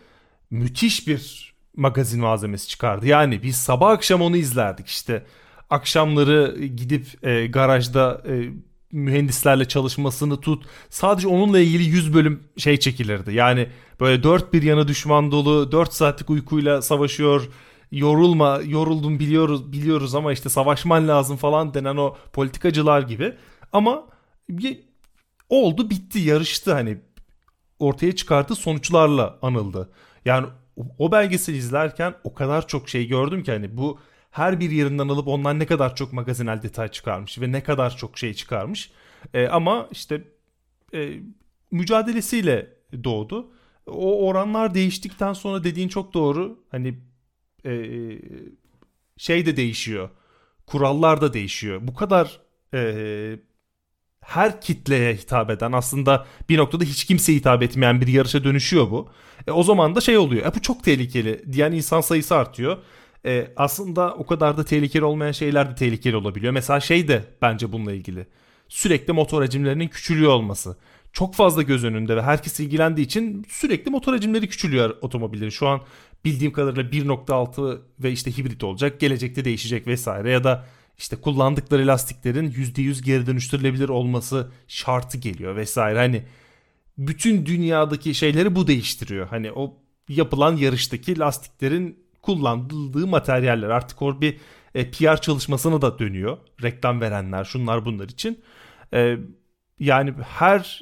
müthiş 0.51 1.07
bir 1.07 1.53
magazin 1.75 2.21
malzemesi 2.21 2.67
çıkardı. 2.67 3.07
Yani 3.07 3.43
biz 3.43 3.57
sabah 3.57 3.89
akşam 3.89 4.21
onu 4.21 4.37
izlerdik 4.37 4.87
işte. 4.87 5.25
Akşamları 5.69 6.65
gidip 6.65 7.25
e, 7.25 7.47
garajda 7.47 8.21
e, 8.27 8.49
mühendislerle 8.91 9.67
çalışmasını 9.67 10.41
tut. 10.41 10.65
Sadece 10.89 11.27
onunla 11.27 11.59
ilgili 11.59 11.83
100 11.83 12.13
bölüm 12.13 12.43
şey 12.57 12.77
çekilirdi. 12.77 13.33
Yani 13.33 13.67
böyle 13.99 14.23
dört 14.23 14.53
bir 14.53 14.63
yana 14.63 14.87
düşman 14.87 15.31
dolu 15.31 15.71
4 15.71 15.93
saatlik 15.93 16.29
uykuyla 16.29 16.81
savaşıyor 16.81 17.49
yorulma 17.91 18.61
yoruldum 18.65 19.19
biliyoruz 19.19 19.71
biliyoruz 19.71 20.15
ama 20.15 20.33
işte 20.33 20.49
savaşman 20.49 21.07
lazım 21.07 21.37
falan 21.37 21.73
denen 21.73 21.97
o 21.97 22.15
politikacılar 22.33 23.01
gibi 23.01 23.33
ama 23.73 24.03
oldu 25.49 25.89
bitti 25.89 26.19
yarıştı 26.19 26.73
hani 26.73 26.97
ortaya 27.79 28.15
çıkarttığı 28.15 28.55
sonuçlarla 28.55 29.39
anıldı. 29.41 29.89
Yani 30.25 30.47
o 30.97 31.11
belgeseli 31.11 31.57
izlerken 31.57 32.13
o 32.23 32.33
kadar 32.33 32.67
çok 32.67 32.89
şey 32.89 33.07
gördüm 33.07 33.43
ki 33.43 33.51
hani 33.51 33.77
bu 33.77 33.99
her 34.31 34.59
bir 34.59 34.71
yerinden 34.71 35.07
alıp 35.07 35.27
ondan 35.27 35.59
ne 35.59 35.65
kadar 35.65 35.95
çok 35.95 36.13
magazinel 36.13 36.61
detay 36.61 36.87
çıkarmış 36.87 37.41
ve 37.41 37.51
ne 37.51 37.63
kadar 37.63 37.97
çok 37.97 38.17
şey 38.17 38.33
çıkarmış. 38.33 38.91
E, 39.33 39.47
ama 39.47 39.87
işte 39.91 40.23
e, 40.93 41.19
mücadelesiyle 41.71 42.73
doğdu. 43.03 43.51
O 43.87 44.27
oranlar 44.27 44.73
değiştikten 44.73 45.33
sonra 45.33 45.63
dediğin 45.63 45.87
çok 45.87 46.13
doğru. 46.13 46.59
Hani 46.71 46.99
e, 47.65 47.71
şey 49.17 49.45
de 49.45 49.57
değişiyor. 49.57 50.09
Kurallar 50.65 51.21
da 51.21 51.33
değişiyor. 51.33 51.79
Bu 51.83 51.93
kadar 51.93 52.39
e, 52.73 53.39
her 54.21 54.61
kitleye 54.61 55.13
hitap 55.13 55.49
eden 55.49 55.71
aslında 55.71 56.25
bir 56.49 56.57
noktada 56.57 56.83
hiç 56.83 57.05
kimseye 57.05 57.33
hitap 57.33 57.63
etmeyen 57.63 58.01
bir 58.01 58.07
yarışa 58.07 58.43
dönüşüyor 58.43 58.91
bu. 58.91 59.09
E, 59.47 59.51
o 59.51 59.63
zaman 59.63 59.95
da 59.95 60.01
şey 60.01 60.17
oluyor. 60.17 60.45
E, 60.45 60.55
bu 60.55 60.61
çok 60.61 60.83
tehlikeli 60.83 61.53
diyen 61.53 61.71
insan 61.71 62.01
sayısı 62.01 62.35
artıyor. 62.35 62.77
E, 63.25 63.47
aslında 63.55 64.13
o 64.15 64.25
kadar 64.25 64.57
da 64.57 64.65
tehlikeli 64.65 65.03
olmayan 65.03 65.31
şeyler 65.31 65.71
de 65.71 65.75
tehlikeli 65.75 66.15
olabiliyor. 66.15 66.53
Mesela 66.53 66.79
şey 66.79 67.07
de 67.07 67.23
bence 67.41 67.71
bununla 67.71 67.93
ilgili. 67.93 68.27
Sürekli 68.67 69.13
motor 69.13 69.41
hacimlerinin 69.41 69.87
küçülüyor 69.87 70.31
olması. 70.31 70.77
Çok 71.13 71.35
fazla 71.35 71.61
göz 71.61 71.83
önünde 71.83 72.15
ve 72.15 72.21
herkes 72.21 72.59
ilgilendiği 72.59 73.07
için 73.07 73.45
sürekli 73.49 73.91
motor 73.91 74.13
hacimleri 74.13 74.49
küçülüyor 74.49 74.97
otomobillerin. 75.01 75.49
Şu 75.49 75.67
an 75.67 75.81
bildiğim 76.25 76.53
kadarıyla 76.53 76.83
1.6 76.83 77.81
ve 77.99 78.11
işte 78.11 78.37
hibrit 78.37 78.63
olacak. 78.63 78.99
Gelecekte 78.99 79.45
değişecek 79.45 79.87
vesaire 79.87 80.31
ya 80.31 80.43
da 80.43 80.65
işte 80.97 81.15
kullandıkları 81.15 81.87
lastiklerin 81.87 82.51
%100 82.51 83.03
geri 83.03 83.25
dönüştürülebilir 83.25 83.89
olması 83.89 84.51
şartı 84.67 85.17
geliyor 85.17 85.55
vesaire. 85.55 85.99
Hani 85.99 86.23
bütün 86.97 87.45
dünyadaki 87.45 88.15
şeyleri 88.15 88.55
bu 88.55 88.67
değiştiriyor. 88.67 89.27
Hani 89.27 89.51
o 89.51 89.77
yapılan 90.09 90.55
yarıştaki 90.55 91.19
lastiklerin 91.19 92.05
kullanıldığı 92.21 93.07
materyaller 93.07 93.69
artık 93.69 94.01
o 94.01 94.21
bir 94.21 94.37
e, 94.75 94.91
PR 94.91 95.21
çalışmasına 95.21 95.81
da 95.81 95.99
dönüyor. 95.99 96.37
Reklam 96.63 97.01
verenler 97.01 97.43
şunlar 97.43 97.85
bunlar 97.85 98.09
için. 98.09 98.39
E, 98.93 99.17
yani 99.79 100.13
her 100.21 100.81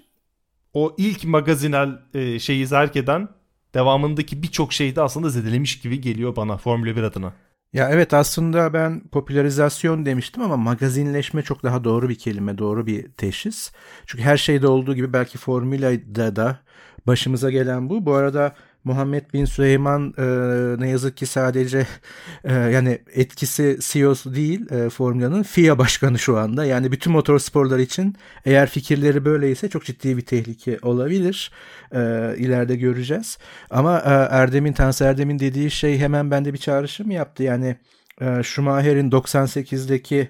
o 0.74 0.96
ilk 0.98 1.24
magazinel 1.24 2.00
e, 2.14 2.40
şeyi 2.40 2.68
zerk 2.68 2.96
eden 2.96 3.30
devamındaki 3.74 4.44
birçok 4.44 4.74
şeyi 4.74 4.96
de 4.96 5.02
aslında 5.02 5.30
zedelemiş 5.30 5.80
gibi 5.82 6.02
geliyor 6.02 6.36
bana 6.36 6.58
Formula 6.58 6.96
1 6.96 7.04
adına. 7.04 7.34
Ya 7.74 7.90
evet 7.90 8.14
aslında 8.14 8.74
ben 8.74 9.08
popülerizasyon 9.08 10.06
demiştim 10.06 10.44
ama 10.44 10.58
magazinleşme 10.58 11.42
çok 11.42 11.64
daha 11.64 11.84
doğru 11.84 12.10
bir 12.10 12.16
kelime, 12.16 12.58
doğru 12.58 12.86
bir 12.88 13.12
teşhis. 13.12 13.72
Çünkü 14.06 14.24
her 14.24 14.38
şeyde 14.38 14.68
olduğu 14.68 14.96
gibi 14.96 15.14
belki 15.14 15.38
Formula'da 15.38 16.36
da 16.36 16.60
başımıza 17.08 17.52
gelen 17.52 17.90
bu. 17.90 18.06
Bu 18.06 18.14
arada 18.14 18.56
Muhammed 18.84 19.34
Bin 19.34 19.46
Süleyman 19.46 20.14
e, 20.18 20.26
ne 20.82 20.90
yazık 20.90 21.18
ki 21.18 21.26
sadece 21.26 21.88
e, 22.44 22.54
yani 22.54 23.00
etkisi 23.14 23.78
CEO'su 23.82 24.36
değil 24.36 24.72
e, 24.72 24.90
Formula'nın 24.90 25.44
FIA 25.44 25.78
başkanı 25.78 26.20
şu 26.20 26.38
anda. 26.38 26.66
Yani 26.66 26.92
bütün 26.92 27.14
motorsporlar 27.14 27.80
için 27.80 28.16
eğer 28.46 28.70
fikirleri 28.70 29.26
böyleyse 29.26 29.70
çok 29.70 29.86
ciddi 29.86 30.18
bir 30.18 30.22
tehlike 30.22 30.80
olabilir. 30.82 31.52
E, 31.92 32.00
ileride 32.38 32.76
göreceğiz. 32.76 33.38
Ama 33.70 34.00
e, 34.00 34.36
Erdem'in, 34.36 34.74
Tansu 34.74 35.04
Erdem'in 35.04 35.40
dediği 35.40 35.72
şey 35.72 35.98
hemen 35.98 36.32
bende 36.32 36.54
bir 36.54 36.58
çağrışım 36.58 37.12
yaptı. 37.12 37.44
Yani 37.44 37.76
e, 38.22 38.44
Schumacher'in 38.44 39.12
98'deki 39.12 40.30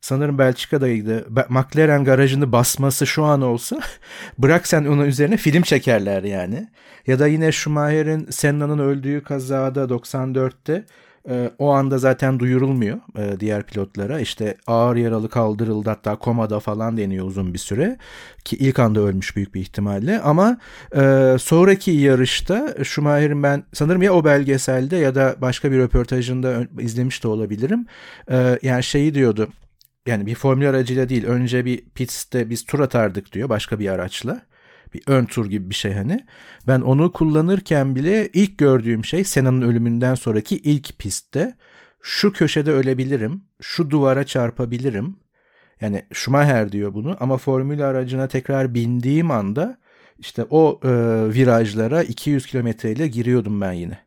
sanırım 0.00 0.38
Belçika'daydı. 0.38 1.26
McLaren 1.48 2.04
garajını 2.04 2.52
basması 2.52 3.06
şu 3.06 3.24
an 3.24 3.42
olsa 3.42 3.80
bırak 4.38 4.66
sen 4.66 4.84
onun 4.84 5.04
üzerine 5.04 5.36
film 5.36 5.62
çekerler 5.62 6.22
yani. 6.22 6.68
Ya 7.06 7.18
da 7.18 7.26
yine 7.26 7.52
Schumacher'in 7.52 8.26
Senna'nın 8.30 8.78
öldüğü 8.78 9.22
kazada 9.22 9.84
94'te 9.84 10.84
e, 11.28 11.50
o 11.58 11.70
anda 11.70 11.98
zaten 11.98 12.38
duyurulmuyor 12.38 12.98
e, 13.18 13.40
diğer 13.40 13.62
pilotlara. 13.62 14.20
İşte 14.20 14.56
ağır 14.66 14.96
yaralı 14.96 15.28
kaldırıldı 15.28 15.90
hatta 15.90 16.16
komada 16.16 16.60
falan 16.60 16.96
deniyor 16.96 17.26
uzun 17.26 17.54
bir 17.54 17.58
süre. 17.58 17.98
Ki 18.44 18.56
ilk 18.56 18.78
anda 18.78 19.00
ölmüş 19.00 19.36
büyük 19.36 19.54
bir 19.54 19.60
ihtimalle. 19.60 20.20
Ama 20.20 20.58
e, 20.96 21.36
sonraki 21.40 21.90
yarışta 21.90 22.74
Schumacher'in 22.84 23.42
ben 23.42 23.64
sanırım 23.72 24.02
ya 24.02 24.12
o 24.14 24.24
belgeselde 24.24 24.96
ya 24.96 25.14
da 25.14 25.36
başka 25.40 25.72
bir 25.72 25.78
röportajında 25.78 26.66
izlemiş 26.78 27.22
de 27.24 27.28
olabilirim. 27.28 27.86
Yani 28.62 28.82
şeyi 28.82 29.14
diyordu 29.14 29.48
yani 30.06 30.26
bir 30.26 30.34
formül 30.34 30.68
aracıyla 30.68 31.08
değil 31.08 31.24
önce 31.24 31.64
bir 31.64 31.84
pistte 31.94 32.50
biz 32.50 32.64
tur 32.64 32.80
atardık 32.80 33.32
diyor 33.32 33.48
başka 33.48 33.78
bir 33.78 33.88
araçla. 33.88 34.42
Bir 34.94 35.02
ön 35.06 35.24
tur 35.24 35.46
gibi 35.46 35.70
bir 35.70 35.74
şey 35.74 35.92
hani. 35.92 36.26
Ben 36.66 36.80
onu 36.80 37.12
kullanırken 37.12 37.96
bile 37.96 38.28
ilk 38.32 38.58
gördüğüm 38.58 39.04
şey 39.04 39.24
Sena'nın 39.24 39.62
ölümünden 39.62 40.14
sonraki 40.14 40.56
ilk 40.56 40.98
pistte 40.98 41.54
şu 42.02 42.32
köşede 42.32 42.72
ölebilirim, 42.72 43.42
şu 43.60 43.90
duvara 43.90 44.24
çarpabilirim. 44.24 45.16
Yani 45.80 46.04
Schumacher 46.12 46.72
diyor 46.72 46.94
bunu 46.94 47.16
ama 47.20 47.36
formül 47.36 47.88
aracına 47.88 48.28
tekrar 48.28 48.74
bindiğim 48.74 49.30
anda 49.30 49.78
işte 50.18 50.46
o 50.50 50.80
e, 50.84 50.88
virajlara 51.34 52.02
200 52.02 52.46
kilometreyle 52.46 53.08
giriyordum 53.08 53.60
ben 53.60 53.72
yine. 53.72 53.98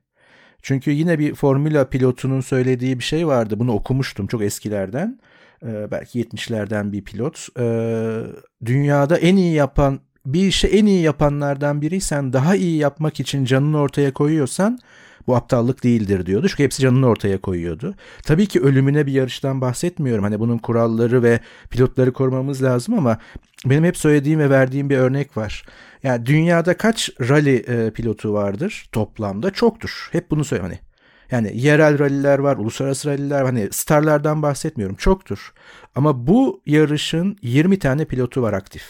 Çünkü 0.61 0.91
yine 0.91 1.19
bir 1.19 1.35
formüla 1.35 1.89
pilotunun 1.89 2.41
söylediği 2.41 2.99
bir 2.99 3.03
şey 3.03 3.27
vardı. 3.27 3.59
Bunu 3.59 3.71
okumuştum 3.71 4.27
çok 4.27 4.41
eskilerden. 4.41 5.19
Ee, 5.67 5.91
belki 5.91 6.21
70'lerden 6.21 6.91
bir 6.91 7.03
pilot. 7.03 7.47
Ee, 7.59 8.21
dünyada 8.65 9.17
en 9.17 9.35
iyi 9.35 9.53
yapan 9.53 9.99
bir 10.25 10.47
işi 10.47 10.67
en 10.67 10.85
iyi 10.85 11.01
yapanlardan 11.01 11.81
biriysen 11.81 12.33
daha 12.33 12.55
iyi 12.55 12.77
yapmak 12.77 13.19
için 13.19 13.45
canını 13.45 13.79
ortaya 13.79 14.13
koyuyorsan 14.13 14.79
bu 15.27 15.35
aptallık 15.35 15.83
değildir 15.83 16.25
diyordu. 16.25 16.47
Çünkü 16.47 16.63
hepsi 16.63 16.81
canını 16.81 17.07
ortaya 17.07 17.41
koyuyordu. 17.41 17.95
Tabii 18.23 18.45
ki 18.47 18.61
ölümüne 18.61 19.05
bir 19.05 19.11
yarıştan 19.11 19.61
bahsetmiyorum. 19.61 20.23
Hani 20.23 20.39
bunun 20.39 20.57
kuralları 20.57 21.23
ve 21.23 21.39
pilotları 21.69 22.13
korumamız 22.13 22.63
lazım 22.63 22.93
ama 22.97 23.17
benim 23.65 23.83
hep 23.83 23.97
söylediğim 23.97 24.39
ve 24.39 24.49
verdiğim 24.49 24.89
bir 24.89 24.97
örnek 24.97 25.37
var. 25.37 25.65
Yani 26.03 26.25
dünyada 26.25 26.77
kaç 26.77 27.09
rally 27.21 27.55
e, 27.55 27.91
pilotu 27.91 28.33
vardır 28.33 28.85
toplamda? 28.91 29.51
Çoktur. 29.51 30.09
Hep 30.11 30.31
bunu 30.31 30.43
söylüyorum. 30.43 30.75
Hani 30.75 30.92
yani 31.33 31.51
yerel 31.55 31.99
ralliler 31.99 32.39
var, 32.39 32.57
uluslararası 32.57 33.09
ralliler 33.09 33.41
var. 33.41 33.45
Hani 33.45 33.69
starlardan 33.71 34.41
bahsetmiyorum. 34.41 34.95
Çoktur. 34.95 35.53
Ama 35.95 36.27
bu 36.27 36.61
yarışın 36.65 37.37
20 37.41 37.79
tane 37.79 38.05
pilotu 38.05 38.41
var 38.41 38.53
aktif. 38.53 38.83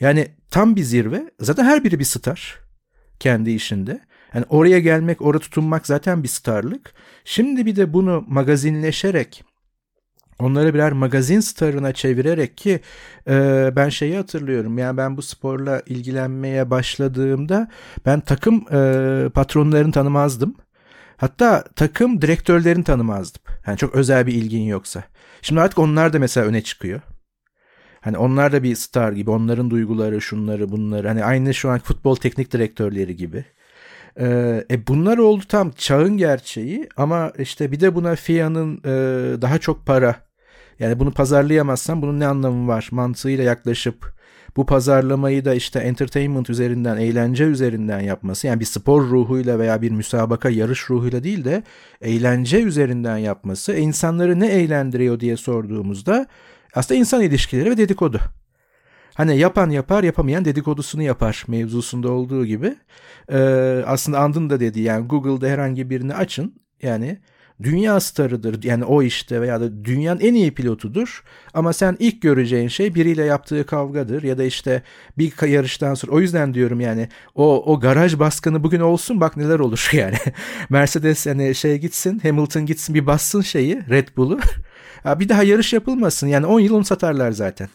Yani 0.00 0.28
tam 0.50 0.76
bir 0.76 0.82
zirve. 0.82 1.30
Zaten 1.40 1.64
her 1.64 1.84
biri 1.84 1.98
bir 1.98 2.04
star 2.04 2.58
kendi 3.20 3.50
işinde. 3.50 4.00
Yani 4.34 4.44
oraya 4.48 4.80
gelmek, 4.80 5.22
oraya 5.22 5.38
tutunmak 5.38 5.86
zaten 5.86 6.22
bir 6.22 6.28
starlık. 6.28 6.92
Şimdi 7.24 7.66
bir 7.66 7.76
de 7.76 7.92
bunu 7.92 8.24
magazinleşerek 8.28 9.44
onları 10.38 10.74
birer 10.74 10.92
magazin 10.92 11.40
starına 11.40 11.92
çevirerek 11.92 12.56
ki 12.56 12.80
e, 13.28 13.70
ben 13.76 13.88
şeyi 13.88 14.16
hatırlıyorum 14.16 14.78
yani 14.78 14.96
ben 14.96 15.16
bu 15.16 15.22
sporla 15.22 15.82
ilgilenmeye 15.86 16.70
başladığımda 16.70 17.68
ben 18.06 18.20
takım 18.20 18.64
e, 18.72 19.28
patronlarını 19.34 19.92
tanımazdım. 19.92 20.54
Hatta 21.20 21.64
takım 21.76 22.22
direktörlerini 22.22 22.84
tanımazdım. 22.84 23.42
Yani 23.66 23.78
çok 23.78 23.94
özel 23.94 24.26
bir 24.26 24.34
ilgin 24.34 24.62
yoksa. 24.62 25.04
Şimdi 25.42 25.60
artık 25.60 25.78
onlar 25.78 26.12
da 26.12 26.18
mesela 26.18 26.46
öne 26.46 26.62
çıkıyor. 26.62 27.00
Hani 28.00 28.18
onlar 28.18 28.52
da 28.52 28.62
bir 28.62 28.74
star 28.74 29.12
gibi. 29.12 29.30
Onların 29.30 29.70
duyguları, 29.70 30.20
şunları, 30.20 30.68
bunları. 30.72 31.08
Hani 31.08 31.24
aynı 31.24 31.54
şu 31.54 31.70
an 31.70 31.78
futbol 31.78 32.16
teknik 32.16 32.52
direktörleri 32.52 33.16
gibi. 33.16 33.44
Ee, 34.20 34.64
e 34.70 34.86
bunlar 34.86 35.18
oldu 35.18 35.44
tam 35.48 35.70
çağın 35.70 36.16
gerçeği 36.16 36.88
ama 36.96 37.32
işte 37.38 37.72
bir 37.72 37.80
de 37.80 37.94
buna 37.94 38.16
FIA'nın 38.16 38.78
e, 38.84 38.92
daha 39.42 39.58
çok 39.58 39.86
para 39.86 40.16
yani 40.78 40.98
bunu 40.98 41.10
pazarlayamazsan 41.12 42.02
bunun 42.02 42.20
ne 42.20 42.26
anlamı 42.26 42.68
var 42.68 42.88
mantığıyla 42.92 43.44
yaklaşıp 43.44 44.14
bu 44.56 44.66
pazarlamayı 44.66 45.44
da 45.44 45.54
işte 45.54 45.78
entertainment 45.78 46.50
üzerinden, 46.50 46.96
eğlence 46.96 47.44
üzerinden 47.44 48.00
yapması 48.00 48.46
yani 48.46 48.60
bir 48.60 48.64
spor 48.64 49.02
ruhuyla 49.02 49.58
veya 49.58 49.82
bir 49.82 49.90
müsabaka 49.90 50.50
yarış 50.50 50.90
ruhuyla 50.90 51.24
değil 51.24 51.44
de 51.44 51.62
eğlence 52.00 52.62
üzerinden 52.62 53.16
yapması 53.16 53.74
insanları 53.76 54.40
ne 54.40 54.46
eğlendiriyor 54.46 55.20
diye 55.20 55.36
sorduğumuzda 55.36 56.26
aslında 56.74 56.98
insan 57.00 57.22
ilişkileri 57.22 57.70
ve 57.70 57.76
dedikodu. 57.76 58.20
Hani 59.14 59.38
yapan 59.38 59.70
yapar 59.70 60.04
yapamayan 60.04 60.44
dedikodusunu 60.44 61.02
yapar 61.02 61.44
mevzusunda 61.48 62.10
olduğu 62.10 62.46
gibi. 62.46 62.74
Ee, 63.32 63.82
aslında 63.86 64.18
Andın 64.18 64.50
da 64.50 64.60
dedi 64.60 64.80
yani 64.80 65.06
Google'da 65.06 65.48
herhangi 65.48 65.90
birini 65.90 66.14
açın 66.14 66.54
yani 66.82 67.18
dünya 67.62 68.00
starıdır 68.00 68.62
yani 68.62 68.84
o 68.84 69.02
işte 69.02 69.40
veya 69.40 69.60
da 69.60 69.84
dünyanın 69.84 70.20
en 70.20 70.34
iyi 70.34 70.54
pilotudur 70.54 71.24
ama 71.54 71.72
sen 71.72 71.96
ilk 71.98 72.22
göreceğin 72.22 72.68
şey 72.68 72.94
biriyle 72.94 73.24
yaptığı 73.24 73.66
kavgadır 73.66 74.22
ya 74.22 74.38
da 74.38 74.44
işte 74.44 74.82
bir 75.18 75.48
yarıştan 75.48 75.94
sonra 75.94 76.12
o 76.12 76.20
yüzden 76.20 76.54
diyorum 76.54 76.80
yani 76.80 77.08
o 77.34 77.72
o 77.72 77.80
garaj 77.80 78.18
baskını 78.18 78.64
bugün 78.64 78.80
olsun 78.80 79.20
bak 79.20 79.36
neler 79.36 79.58
olur 79.58 79.90
yani 79.92 80.16
Mercedes 80.70 81.26
hani 81.26 81.54
şey 81.54 81.78
gitsin 81.78 82.18
Hamilton 82.18 82.66
gitsin 82.66 82.94
bir 82.94 83.06
bassın 83.06 83.40
şeyi 83.40 83.82
Red 83.90 84.08
Bull'u 84.16 84.40
bir 85.20 85.28
daha 85.28 85.42
yarış 85.42 85.72
yapılmasın 85.72 86.26
yani 86.26 86.46
10 86.46 86.60
yıl 86.60 86.74
onu 86.74 86.84
satarlar 86.84 87.32
zaten. 87.32 87.68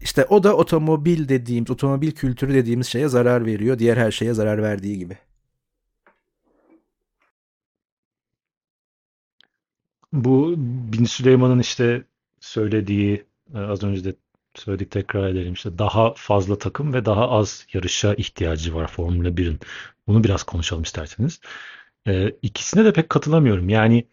İşte 0.00 0.24
o 0.24 0.42
da 0.42 0.56
otomobil 0.56 1.28
dediğimiz, 1.28 1.70
otomobil 1.70 2.10
kültürü 2.10 2.54
dediğimiz 2.54 2.86
şeye 2.86 3.08
zarar 3.08 3.46
veriyor. 3.46 3.78
Diğer 3.78 3.96
her 3.96 4.10
şeye 4.10 4.34
zarar 4.34 4.62
verdiği 4.62 4.98
gibi. 4.98 5.16
Bu 10.12 10.54
Bin 10.92 11.04
Süleyman'ın 11.04 11.58
işte 11.58 12.04
söylediği 12.40 13.24
e, 13.54 13.58
az 13.58 13.82
önce 13.82 14.04
de 14.04 14.14
söyledik 14.54 14.90
tekrar 14.90 15.28
edelim 15.28 15.52
işte 15.52 15.78
daha 15.78 16.14
fazla 16.16 16.58
takım 16.58 16.92
ve 16.94 17.04
daha 17.04 17.30
az 17.30 17.66
yarışa 17.72 18.14
ihtiyacı 18.14 18.74
var 18.74 18.86
Formula 18.88 19.28
1'in. 19.36 19.60
Bunu 20.06 20.24
biraz 20.24 20.42
konuşalım 20.42 20.82
isterseniz. 20.82 21.40
Ee, 22.08 22.32
ikisine 22.42 22.84
de 22.84 22.92
pek 22.92 23.08
katılamıyorum. 23.10 23.68
Yani 23.68 24.04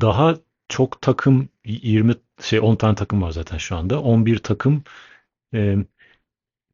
daha 0.00 0.36
çok 0.68 1.02
takım 1.02 1.48
20 1.64 2.14
şey 2.42 2.60
10 2.60 2.76
tane 2.76 2.94
takım 2.94 3.22
var 3.22 3.30
zaten 3.30 3.58
şu 3.58 3.76
anda. 3.76 4.00
11 4.02 4.38
takım 4.38 4.84
e, 5.54 5.76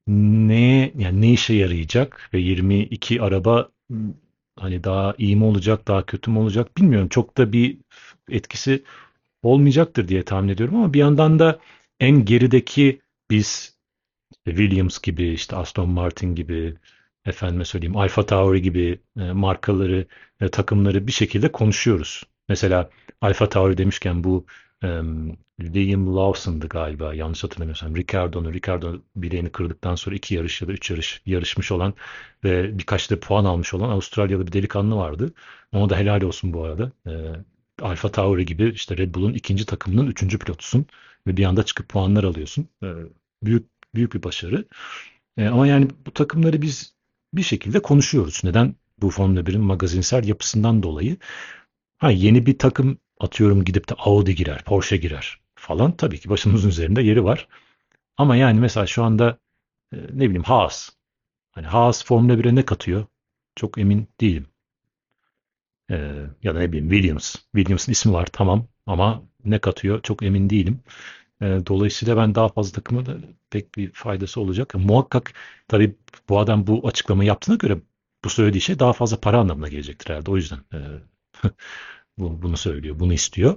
neye 0.07 0.93
yani 0.99 1.21
ne 1.21 1.33
işe 1.33 1.55
yarayacak 1.55 2.31
ve 2.35 2.39
22 2.41 3.23
araba 3.23 3.69
hani 4.59 4.85
daha 4.85 5.15
iyi 5.19 5.37
mi 5.37 5.45
olacak, 5.45 5.89
daha 5.89 6.07
kötü 6.07 6.31
mü 6.31 6.39
olacak 6.39 6.77
bilmiyorum. 6.79 7.09
Çok 7.09 7.37
da 7.39 7.53
bir 7.53 7.79
etkisi 8.31 8.83
olmayacaktır 9.43 10.09
diye 10.09 10.23
tahmin 10.23 10.49
ediyorum 10.49 10.77
ama 10.77 10.93
bir 10.95 10.99
yandan 10.99 11.39
da 11.39 11.59
en 12.01 12.25
gerideki 12.25 13.01
biz 13.31 13.77
Williams 14.45 14.99
gibi 14.99 15.29
işte 15.29 15.57
Aston 15.57 15.89
Martin 15.91 16.35
gibi 16.35 16.77
efendime 17.25 17.65
söyleyeyim 17.65 17.97
Alfa 17.97 18.27
Tauri 18.27 18.63
gibi 18.63 18.99
e, 19.19 19.33
markaları 19.33 20.07
e, 20.41 20.49
takımları 20.49 21.07
bir 21.07 21.13
şekilde 21.13 21.53
konuşuyoruz. 21.53 22.25
Mesela 22.49 22.91
Alfa 23.21 23.49
Tauri 23.49 23.79
demişken 23.79 24.25
bu 24.25 24.47
um, 24.85 25.37
Liam 25.61 26.17
Lawson'dı 26.17 26.69
galiba 26.69 27.15
yanlış 27.15 27.45
hatırlamıyorsam. 27.45 27.97
Ricardo'nu, 27.97 28.53
Ricardo 28.53 28.97
bileğini 29.17 29.51
kırdıktan 29.51 29.95
sonra 29.95 30.17
iki 30.17 30.35
yarış 30.35 30.63
ya 30.63 30.69
da 30.69 30.73
üç 30.73 30.91
yarış 30.91 31.23
yarışmış 31.27 31.73
olan 31.73 31.95
ve 32.45 32.79
birkaç 32.79 33.11
da 33.11 33.21
puan 33.21 33.45
almış 33.45 33.75
olan 33.75 33.91
Avustralyalı 33.91 34.47
bir 34.47 34.53
delikanlı 34.53 34.97
vardı. 34.97 35.33
Ona 35.73 35.91
da 35.91 35.97
helal 35.97 36.23
olsun 36.23 36.53
bu 36.53 36.65
arada. 36.65 36.93
E, 37.07 37.13
Alfa 37.83 38.13
Tauri 38.13 38.47
gibi 38.47 38.71
işte 38.71 38.97
Red 38.97 39.15
Bull'un 39.15 39.35
ikinci 39.35 39.67
takımının 39.67 40.07
üçüncü 40.07 40.39
pilotusun 40.39 40.87
ve 41.27 41.37
bir 41.37 41.45
anda 41.45 41.63
çıkıp 41.63 41.89
puanlar 41.89 42.25
alıyorsun. 42.25 42.69
E, 42.83 42.89
büyük 43.43 43.67
büyük 43.95 44.15
bir 44.15 44.23
başarı. 44.23 44.65
E, 45.37 45.47
ama 45.47 45.67
yani 45.67 45.89
bu 46.07 46.11
takımları 46.11 46.63
biz 46.63 46.95
bir 47.35 47.43
şekilde 47.43 47.83
konuşuyoruz. 47.83 48.41
Neden? 48.45 48.75
Bu 48.99 49.11
Formula 49.11 49.41
1'in 49.41 49.61
magazinsel 49.61 50.29
yapısından 50.29 50.83
dolayı. 50.83 51.17
Ha 51.99 52.11
yeni 52.11 52.47
bir 52.47 52.59
takım 52.59 52.99
atıyorum 53.21 53.65
gidip 53.65 53.89
de 53.89 53.95
Audi 53.95 54.35
girer, 54.35 54.65
Porsche 54.65 54.97
girer 54.97 55.41
falan. 55.55 55.97
Tabii 55.97 56.21
ki 56.21 56.29
başımızın 56.31 56.69
üzerinde 56.69 57.03
yeri 57.03 57.25
var. 57.25 57.49
Ama 58.17 58.37
yani 58.37 58.61
mesela 58.61 58.87
şu 58.87 59.05
anda 59.05 59.39
e, 59.93 59.97
ne 59.97 60.25
bileyim 60.25 60.43
Haas. 60.43 60.91
Hani 61.53 61.67
Haas 61.67 62.05
Formula 62.05 62.35
1'e 62.35 62.55
ne 62.55 62.65
katıyor? 62.65 63.07
Çok 63.57 63.79
emin 63.79 64.09
değilim. 64.21 64.47
Ee, 65.93 66.27
ya 66.43 66.55
da 66.55 66.59
ne 66.59 66.73
bileyim 66.73 66.91
Williams. 66.91 67.37
Williams'ın 67.37 67.93
ismi 67.93 68.13
var 68.13 68.27
tamam 68.33 68.69
ama 68.87 69.23
ne 69.45 69.59
katıyor 69.59 70.03
çok 70.03 70.23
emin 70.23 70.51
değilim. 70.51 70.81
Ee, 71.43 71.61
dolayısıyla 71.67 72.17
ben 72.17 72.35
daha 72.35 72.49
fazla 72.49 72.73
takıma 72.73 73.07
da 73.07 73.17
pek 73.51 73.77
bir 73.77 73.93
faydası 73.93 74.41
olacak. 74.41 74.75
Muhakkak 74.75 75.35
tabii 75.69 75.97
bu 76.29 76.39
adam 76.39 76.67
bu 76.67 76.89
açıklamayı 76.89 77.29
yaptığına 77.29 77.57
göre 77.57 77.79
bu 78.25 78.31
söylediği 78.31 78.61
şey 78.61 78.79
daha 78.79 78.93
fazla 78.93 79.21
para 79.21 79.39
anlamına 79.39 79.69
gelecektir 79.69 80.11
herhalde. 80.11 80.31
O 80.31 80.37
yüzden 80.37 80.59
e, 80.75 80.79
bunu 82.19 82.57
söylüyor, 82.57 83.01
bunu 83.01 83.13
istiyor. 83.13 83.57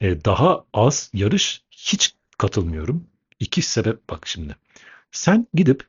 E, 0.00 0.24
daha 0.24 0.64
az 0.74 1.10
yarış 1.14 1.64
hiç 1.70 2.14
katılmıyorum. 2.38 3.06
İki 3.40 3.62
sebep 3.62 4.10
bak 4.10 4.26
şimdi. 4.26 4.56
Sen 5.12 5.46
gidip 5.54 5.86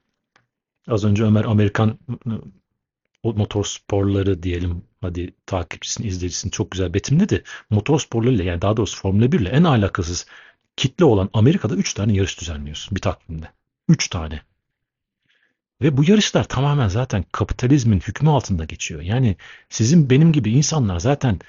az 0.88 1.05
önce 1.05 1.24
Ömer 1.24 1.43
Amerikan 1.45 1.99
o 3.24 3.34
motor 3.34 3.65
sporları 3.65 4.43
diyelim 4.43 4.84
hadi 5.01 5.34
takipçisini 5.45 6.07
izleyicisini 6.07 6.51
çok 6.51 6.71
güzel 6.71 6.93
betimledi. 6.93 7.43
Motor 7.69 7.99
sporlarıyla 7.99 8.43
yani 8.43 8.61
daha 8.61 8.78
doğrusu 8.78 8.97
Formula 8.97 9.32
1 9.32 9.39
ile 9.39 9.49
en 9.49 9.63
alakasız 9.63 10.26
kitle 10.78 11.05
olan 11.05 11.30
Amerika'da 11.34 11.76
3 11.76 11.93
tane 11.93 12.13
yarış 12.13 12.39
düzenliyorsun 12.39 12.95
bir 12.95 13.01
takvimde. 13.01 13.51
3 13.88 14.07
tane. 14.07 14.41
Ve 15.82 15.97
bu 15.97 16.03
yarışlar 16.03 16.43
tamamen 16.43 16.88
zaten 16.88 17.26
kapitalizmin 17.32 17.99
hükmü 17.99 18.30
altında 18.30 18.65
geçiyor. 18.65 19.01
Yani 19.01 19.36
sizin 19.69 20.09
benim 20.09 20.32
gibi 20.32 20.51
insanlar 20.51 20.99
zaten 20.99 21.39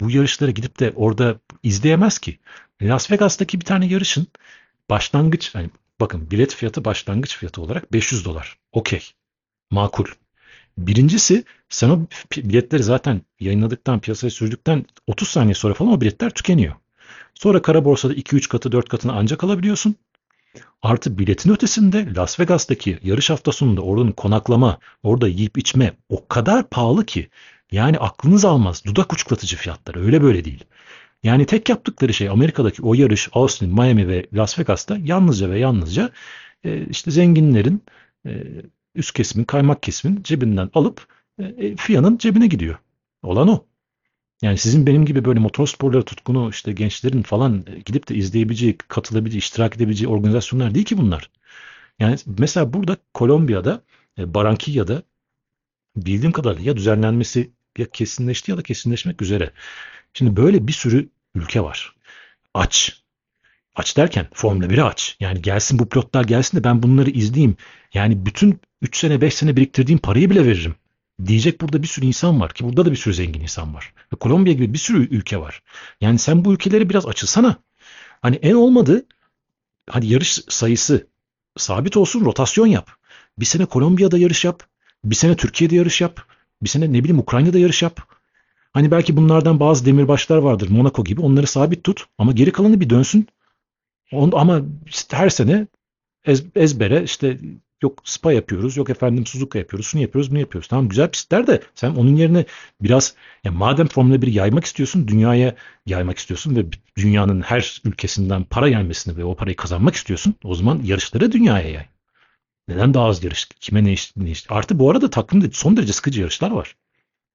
bu 0.00 0.10
yarışlara 0.10 0.50
gidip 0.50 0.80
de 0.80 0.92
orada 0.96 1.40
izleyemez 1.62 2.18
ki. 2.18 2.38
Las 2.82 3.10
Vegas'taki 3.10 3.60
bir 3.60 3.64
tane 3.64 3.86
yarışın 3.86 4.26
başlangıç 4.90 5.54
yani 5.54 5.70
bakın 6.00 6.30
bilet 6.30 6.54
fiyatı 6.54 6.84
başlangıç 6.84 7.36
fiyatı 7.36 7.62
olarak 7.62 7.92
500 7.92 8.24
dolar. 8.24 8.58
Okey. 8.72 9.02
Makul. 9.70 10.06
Birincisi 10.78 11.44
Sen 11.72 11.90
o 11.90 12.00
biletleri 12.36 12.82
zaten 12.82 13.22
yayınladıktan, 13.40 14.00
piyasaya 14.00 14.30
sürdükten 14.30 14.84
30 15.06 15.28
saniye 15.28 15.54
sonra 15.54 15.74
falan 15.74 15.92
o 15.92 16.00
biletler 16.00 16.30
tükeniyor. 16.30 16.74
Sonra 17.34 17.62
kara 17.62 17.84
borsada 17.84 18.14
2-3 18.14 18.48
katı 18.48 18.72
4 18.72 18.88
katına 18.88 19.12
ancak 19.12 19.44
alabiliyorsun. 19.44 19.96
Artı 20.82 21.18
biletin 21.18 21.50
ötesinde 21.50 22.14
Las 22.14 22.40
Vegas'taki 22.40 22.98
yarış 23.02 23.30
hafta 23.30 23.52
sonunda 23.52 23.80
oranın 23.80 24.12
konaklama, 24.12 24.78
orada 25.02 25.28
yiyip 25.28 25.58
içme 25.58 25.92
o 26.08 26.28
kadar 26.28 26.68
pahalı 26.68 27.06
ki 27.06 27.28
yani 27.72 27.98
aklınız 27.98 28.44
almaz. 28.44 28.84
Dudak 28.84 29.12
uçuklatıcı 29.12 29.56
fiyatlar. 29.56 30.04
Öyle 30.04 30.22
böyle 30.22 30.44
değil. 30.44 30.64
Yani 31.22 31.46
tek 31.46 31.68
yaptıkları 31.68 32.14
şey 32.14 32.28
Amerika'daki 32.28 32.82
o 32.82 32.94
yarış 32.94 33.28
Austin, 33.32 33.74
Miami 33.74 34.08
ve 34.08 34.26
Las 34.32 34.58
Vegas'ta 34.58 34.98
yalnızca 35.04 35.50
ve 35.50 35.58
yalnızca 35.58 36.10
e, 36.64 36.86
işte 36.86 37.10
zenginlerin 37.10 37.82
e, 38.26 38.42
üst 38.94 39.12
kesimin, 39.12 39.44
kaymak 39.44 39.82
kesimin 39.82 40.22
cebinden 40.22 40.70
alıp 40.74 41.06
e, 41.38 41.44
e 41.44 41.76
FIA'nın 41.76 42.18
cebine 42.18 42.46
gidiyor. 42.46 42.78
Olan 43.22 43.48
o. 43.48 43.66
Yani 44.42 44.58
sizin 44.58 44.86
benim 44.86 45.04
gibi 45.04 45.24
böyle 45.24 45.40
motorsporlara 45.40 46.02
tutkunu 46.02 46.50
işte 46.50 46.72
gençlerin 46.72 47.22
falan 47.22 47.64
e, 47.76 47.80
gidip 47.80 48.08
de 48.08 48.14
izleyebileceği, 48.14 48.78
katılabileceği, 48.88 49.38
iştirak 49.38 49.76
edebileceği 49.76 50.08
organizasyonlar 50.08 50.74
değil 50.74 50.86
ki 50.86 50.98
bunlar. 50.98 51.30
Yani 51.98 52.16
mesela 52.38 52.72
burada 52.72 52.96
Kolombiya'da, 53.14 53.82
e, 54.18 54.34
Barranquilla'da 54.34 55.02
bildiğim 55.96 56.32
kadarıyla 56.32 56.64
ya 56.68 56.76
düzenlenmesi 56.76 57.50
ya 57.78 57.90
kesinleşti 57.90 58.50
ya 58.50 58.56
da 58.56 58.62
kesinleşmek 58.62 59.22
üzere. 59.22 59.52
Şimdi 60.14 60.36
böyle 60.36 60.66
bir 60.66 60.72
sürü 60.72 61.08
ülke 61.34 61.60
var. 61.60 61.96
Aç. 62.54 63.01
Aç 63.76 63.96
derken 63.96 64.26
Formula 64.34 64.66
1'e 64.66 64.82
aç. 64.82 65.16
Yani 65.20 65.42
gelsin 65.42 65.78
bu 65.78 65.88
pilotlar 65.88 66.24
gelsin 66.24 66.58
de 66.58 66.64
ben 66.64 66.82
bunları 66.82 67.10
izleyeyim. 67.10 67.56
Yani 67.94 68.26
bütün 68.26 68.60
3 68.82 68.96
sene 68.96 69.20
5 69.20 69.34
sene 69.34 69.56
biriktirdiğim 69.56 69.98
parayı 69.98 70.30
bile 70.30 70.46
veririm. 70.46 70.74
Diyecek 71.26 71.60
burada 71.60 71.82
bir 71.82 71.86
sürü 71.86 72.06
insan 72.06 72.40
var 72.40 72.52
ki 72.52 72.64
burada 72.64 72.86
da 72.86 72.90
bir 72.90 72.96
sürü 72.96 73.14
zengin 73.14 73.40
insan 73.40 73.74
var. 73.74 73.92
Ve 74.12 74.16
Kolombiya 74.16 74.54
gibi 74.56 74.72
bir 74.72 74.78
sürü 74.78 75.08
ülke 75.08 75.36
var. 75.36 75.62
Yani 76.00 76.18
sen 76.18 76.44
bu 76.44 76.52
ülkeleri 76.52 76.90
biraz 76.90 77.06
açılsana. 77.06 77.56
Hani 78.22 78.36
en 78.36 78.54
olmadı 78.54 79.06
hadi 79.90 80.06
yarış 80.06 80.32
sayısı 80.48 81.06
sabit 81.56 81.96
olsun 81.96 82.24
rotasyon 82.24 82.66
yap. 82.66 82.90
Bir 83.38 83.44
sene 83.44 83.64
Kolombiya'da 83.64 84.18
yarış 84.18 84.44
yap. 84.44 84.62
Bir 85.04 85.14
sene 85.16 85.36
Türkiye'de 85.36 85.76
yarış 85.76 86.00
yap. 86.00 86.26
Bir 86.62 86.68
sene 86.68 86.92
ne 86.92 87.04
bileyim 87.04 87.18
Ukrayna'da 87.18 87.58
yarış 87.58 87.82
yap. 87.82 88.00
Hani 88.72 88.90
belki 88.90 89.16
bunlardan 89.16 89.60
bazı 89.60 89.86
demirbaşlar 89.86 90.36
vardır 90.36 90.68
Monaco 90.70 91.04
gibi 91.04 91.20
onları 91.20 91.46
sabit 91.46 91.84
tut 91.84 92.04
ama 92.18 92.32
geri 92.32 92.52
kalanı 92.52 92.80
bir 92.80 92.90
dönsün. 92.90 93.28
On, 94.12 94.32
ama 94.34 94.62
işte 94.86 95.16
her 95.16 95.30
sene 95.30 95.66
ez, 96.24 96.44
ezbere 96.56 97.02
işte 97.02 97.38
yok 97.82 98.02
Spa 98.04 98.32
yapıyoruz, 98.32 98.76
yok 98.76 98.90
efendim 98.90 99.26
Suzuka 99.26 99.58
yapıyoruz, 99.58 99.86
şunu 99.86 100.02
yapıyoruz, 100.02 100.30
bunu 100.30 100.38
yapıyoruz. 100.38 100.68
Tamam 100.68 100.88
güzel 100.88 101.10
pistler 101.10 101.46
de 101.46 101.62
sen 101.74 101.90
onun 101.90 102.16
yerine 102.16 102.44
biraz 102.80 103.14
ya 103.44 103.52
madem 103.52 103.86
Formula 103.86 104.22
1 104.22 104.26
yaymak 104.26 104.64
istiyorsun, 104.64 105.08
dünyaya 105.08 105.54
yaymak 105.86 106.18
istiyorsun 106.18 106.56
ve 106.56 106.64
dünyanın 106.96 107.40
her 107.40 107.80
ülkesinden 107.84 108.44
para 108.44 108.68
gelmesini 108.68 109.16
ve 109.16 109.24
o 109.24 109.36
parayı 109.36 109.56
kazanmak 109.56 109.94
istiyorsun. 109.94 110.34
O 110.44 110.54
zaman 110.54 110.80
yarışları 110.84 111.32
dünyaya 111.32 111.68
yay. 111.68 111.86
Neden 112.68 112.94
daha 112.94 113.06
az 113.06 113.24
yarış? 113.24 113.48
Kime 113.60 113.84
ne 113.84 113.92
iş? 113.92 114.16
Ne 114.16 114.30
iş? 114.30 114.46
Artı 114.48 114.78
bu 114.78 114.90
arada 114.90 115.10
takvimde 115.10 115.50
son 115.52 115.76
derece 115.76 115.92
sıkıcı 115.92 116.20
yarışlar 116.20 116.50
var. 116.50 116.76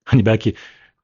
Hani 0.06 0.26
belki 0.26 0.56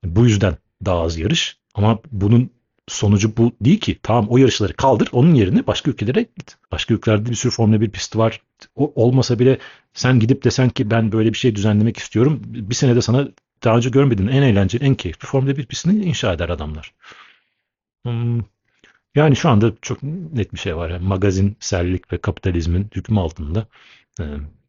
bu 0.04 0.26
yüzden 0.26 0.58
daha 0.86 1.02
az 1.02 1.18
yarış 1.18 1.58
ama 1.74 2.00
bunun 2.12 2.50
sonucu 2.88 3.38
bu 3.38 3.52
değil 3.62 3.80
ki. 3.80 4.00
Tamam 4.04 4.28
o 4.30 4.38
yarışları 4.38 4.74
kaldır. 4.74 5.10
Onun 5.12 5.34
yerine 5.34 5.68
başka 5.68 5.92
ülkelere 5.92 6.22
git. 6.22 6.58
Başka 6.72 6.94
ülkelerde 6.94 7.30
bir 7.30 7.36
sürü 7.36 7.52
Formula 7.52 7.82
1 7.82 7.90
pisti 7.90 8.18
var. 8.18 8.42
O, 8.76 8.94
olmasa 8.96 9.40
bile 9.40 9.58
sen 9.94 10.20
gidip 10.20 10.44
desen 10.44 10.70
ki 10.70 10.92
ben 10.92 11.12
böyle 11.12 11.34
bir 11.34 11.38
şey 11.38 11.56
düzenlemek 11.56 11.98
istiyorum. 11.98 12.42
Bir 12.46 12.76
senede 12.76 13.02
sana 13.02 13.28
daha 13.64 13.78
önce 13.78 13.90
görmediğin 13.90 14.30
en 14.30 14.42
eğlenceli, 14.42 14.84
en 14.84 14.96
keyifli 14.96 15.28
Formula 15.28 15.58
1 15.58 15.66
pistini 15.66 16.06
inşa 16.06 16.34
eder 16.34 16.50
adamlar. 16.50 16.94
Hmm. 18.06 18.42
Yani 19.16 19.36
şu 19.36 19.50
anda 19.50 19.74
çok 19.82 20.04
net 20.04 20.54
bir 20.54 20.60
şey 20.60 20.76
var. 20.76 20.90
Yani 20.90 21.08
magazin, 21.08 21.58
sellik 21.60 22.14
ve 22.14 22.18
kapitalizmin 22.18 22.90
hükmü 22.96 23.20
altında 23.20 23.68
e, 24.20 24.24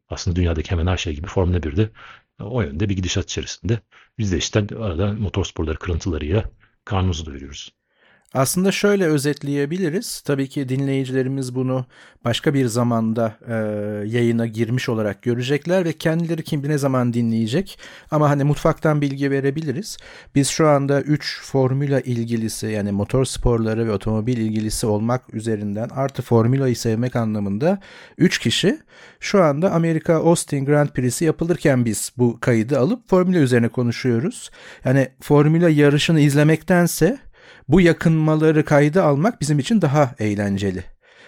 aslında 0.09 0.37
dünyadaki 0.37 0.71
hemen 0.71 0.87
her 0.87 0.97
şey 0.97 1.15
gibi 1.15 1.27
Formula 1.27 1.59
1'de 1.59 1.91
o 2.41 2.63
yönde 2.63 2.89
bir 2.89 2.97
gidişat 2.97 3.25
içerisinde. 3.25 3.81
Biz 4.19 4.33
de 4.33 4.37
işte 4.37 4.67
arada 4.81 5.13
motorsporları 5.13 5.79
kırıntılarıyla 5.79 6.45
karnımızı 6.85 7.27
doyuruyoruz. 7.27 7.73
Aslında 8.35 8.73
şöyle 8.73 9.07
özetleyebiliriz. 9.07 10.21
Tabii 10.21 10.49
ki 10.49 10.69
dinleyicilerimiz 10.69 11.55
bunu 11.55 11.87
başka 12.25 12.55
bir 12.55 12.67
zamanda 12.67 13.37
e, 13.49 13.55
yayına 14.09 14.47
girmiş 14.47 14.89
olarak 14.89 15.23
görecekler 15.23 15.85
ve 15.85 15.93
kendileri 15.93 16.43
kim 16.43 16.69
ne 16.69 16.79
zaman 16.79 17.13
dinleyecek. 17.13 17.79
Ama 18.11 18.31
hani 18.31 18.45
mutfaktan 18.45 19.01
bilgi 19.01 19.31
verebiliriz. 19.31 19.97
Biz 20.35 20.49
şu 20.49 20.69
anda 20.69 21.03
3 21.03 21.41
formüla 21.43 22.01
ilgilisi 22.01 22.67
yani 22.67 22.93
motor 22.93 23.25
sporları 23.25 23.87
ve 23.87 23.93
otomobil 23.93 24.39
ilgilisi 24.39 24.87
olmak 24.87 25.35
üzerinden 25.35 25.89
artı 25.89 26.23
formülayı 26.23 26.77
sevmek 26.77 27.17
anlamında 27.17 27.81
3 28.19 28.39
kişi 28.39 28.79
şu 29.21 29.43
anda 29.43 29.73
Amerika 29.73 30.15
Austin 30.15 30.65
Grand 30.65 30.89
Prix'si 30.89 31.25
yapılırken 31.25 31.85
biz 31.85 32.13
bu 32.17 32.41
kaydı 32.41 32.79
alıp 32.79 33.11
formüla 33.11 33.39
üzerine 33.39 33.69
konuşuyoruz. 33.69 34.51
Yani 34.85 35.09
formüla 35.21 35.69
yarışını 35.69 36.21
izlemektense 36.21 37.19
bu 37.69 37.81
yakınmaları 37.81 38.65
kayda 38.65 39.05
almak 39.05 39.41
bizim 39.41 39.59
için 39.59 39.83
daha 39.83 40.15
eğlenceli. 40.19 40.85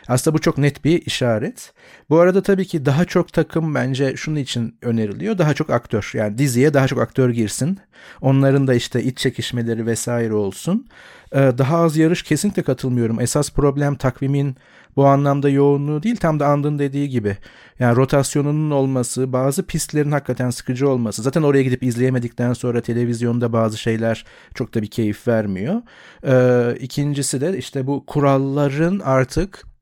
Aslında 0.09 0.35
bu 0.35 0.41
çok 0.41 0.59
net 0.59 0.85
bir 0.85 1.03
işaret. 1.07 1.73
Bu 2.11 2.19
arada 2.19 2.43
tabii 2.43 2.67
ki 2.67 2.87
daha 2.87 3.05
çok 3.05 3.33
takım 3.33 3.75
bence 3.75 4.17
şunun 4.17 4.37
için 4.37 4.79
öneriliyor. 4.83 5.39
Daha 5.39 5.55
çok 5.55 5.71
aktör. 5.71 6.11
Yani 6.15 6.39
diziye 6.39 6.75
daha 6.75 6.87
çok 6.87 7.01
aktör 7.01 7.31
girsin. 7.31 7.79
Onların 8.21 8.67
da 8.67 8.75
işte 8.75 9.03
iç 9.03 9.19
çekişmeleri 9.19 9.87
vesaire 9.87 10.35
olsun. 10.35 10.87
Ee, 11.33 11.39
daha 11.59 11.79
az 11.79 11.97
yarış 11.97 12.23
kesinlikle 12.23 12.63
katılmıyorum. 12.63 13.21
Esas 13.21 13.51
problem 13.51 13.95
takvimin 13.95 14.57
bu 14.97 15.07
anlamda 15.07 15.49
yoğunluğu 15.49 16.03
değil 16.03 16.17
tam 16.17 16.41
da 16.41 16.47
Andın 16.47 16.79
dediği 16.79 17.09
gibi. 17.09 17.37
Yani 17.79 17.97
rotasyonunun 17.97 18.71
olması, 18.71 19.33
bazı 19.33 19.67
pistlerin 19.67 20.13
hakikaten 20.13 20.51
sıkıcı 20.51 20.89
olması. 20.89 21.23
Zaten 21.23 21.43
oraya 21.43 21.63
gidip 21.63 21.83
izleyemedikten 21.83 22.53
sonra 22.53 22.81
televizyonda 22.81 23.53
bazı 23.53 23.79
şeyler 23.79 24.25
çok 24.55 24.75
da 24.75 24.83
bir 24.83 24.87
keyif 24.87 25.29
vermiyor. 25.29 25.83
Ee, 26.27 26.77
ikincisi 26.81 27.41
de 27.41 27.59
işte 27.59 27.87
bu 27.87 28.07
kuralların 28.07 28.99
artık 28.99 29.76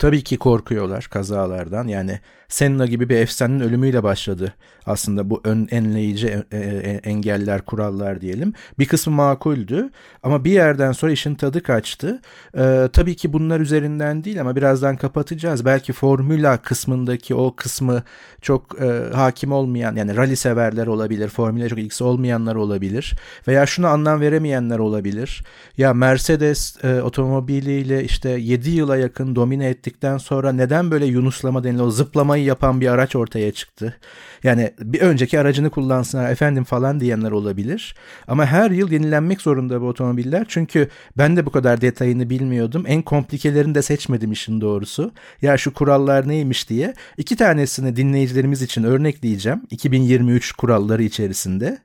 tabii 0.00 0.22
ki 0.22 0.36
korkuyorlar 0.38 1.08
kazalardan. 1.10 1.88
Yani 1.88 2.20
Senna 2.48 2.86
gibi 2.86 3.08
bir 3.08 3.16
efsanenin 3.16 3.60
ölümüyle 3.60 4.02
başladı 4.02 4.54
aslında 4.86 5.30
bu 5.30 5.40
ön 5.44 5.68
enleyici 5.70 6.26
e, 6.26 6.44
e, 6.52 6.58
e, 6.58 7.00
engeller, 7.04 7.62
kurallar 7.62 8.20
diyelim. 8.20 8.52
Bir 8.78 8.86
kısmı 8.86 9.14
makuldü 9.14 9.90
ama 10.22 10.44
bir 10.44 10.50
yerden 10.50 10.92
sonra 10.92 11.12
işin 11.12 11.34
tadı 11.34 11.62
kaçtı. 11.62 12.20
Ee, 12.58 12.88
tabii 12.92 13.16
ki 13.16 13.32
bunlar 13.32 13.60
üzerinden 13.60 14.24
değil 14.24 14.40
ama 14.40 14.56
birazdan 14.56 14.96
kapatacağız. 14.96 15.64
Belki 15.64 15.92
formüla 15.92 16.56
kısmındaki 16.56 17.34
o 17.34 17.56
kısmı 17.56 18.02
çok 18.40 18.82
e, 18.82 19.14
hakim 19.14 19.52
olmayan 19.52 19.96
yani 19.96 20.16
rally 20.16 20.36
severler 20.36 20.86
olabilir, 20.86 21.28
formüle 21.28 21.68
çok 21.68 21.78
ilgisi 21.78 22.04
olmayanlar 22.04 22.54
olabilir 22.54 23.14
veya 23.48 23.66
şunu 23.66 23.86
anlam 23.86 24.20
veremeyenler 24.20 24.78
olabilir. 24.78 25.44
Ya 25.76 25.94
Mercedes 25.94 26.84
e, 26.84 27.02
otomobiliyle 27.02 28.04
işte 28.04 28.28
7 28.30 28.70
yıla 28.70 28.96
yakın 28.96 29.36
domine 29.36 29.68
ettikten 29.90 30.18
sonra 30.18 30.52
neden 30.52 30.90
böyle 30.90 31.06
yunuslama 31.06 31.64
denilen 31.64 31.82
o 31.82 31.90
zıplamayı 31.90 32.44
yapan 32.44 32.80
bir 32.80 32.86
araç 32.86 33.16
ortaya 33.16 33.52
çıktı? 33.52 33.96
Yani 34.42 34.70
bir 34.78 35.00
önceki 35.00 35.40
aracını 35.40 35.70
kullansınlar 35.70 36.30
efendim 36.30 36.64
falan 36.64 37.00
diyenler 37.00 37.30
olabilir. 37.30 37.94
Ama 38.28 38.46
her 38.46 38.70
yıl 38.70 38.92
yenilenmek 38.92 39.40
zorunda 39.40 39.80
bu 39.80 39.86
otomobiller. 39.86 40.46
Çünkü 40.48 40.88
ben 41.18 41.36
de 41.36 41.46
bu 41.46 41.50
kadar 41.50 41.80
detayını 41.80 42.30
bilmiyordum. 42.30 42.84
En 42.86 43.02
komplikelerini 43.02 43.74
de 43.74 43.82
seçmedim 43.82 44.32
işin 44.32 44.60
doğrusu. 44.60 45.12
Ya 45.42 45.56
şu 45.56 45.74
kurallar 45.74 46.28
neymiş 46.28 46.68
diye. 46.68 46.94
İki 47.16 47.36
tanesini 47.36 47.96
dinleyicilerimiz 47.96 48.62
için 48.62 48.84
örnekleyeceğim. 48.84 49.62
2023 49.70 50.52
kuralları 50.52 51.02
içerisinde. 51.02 51.78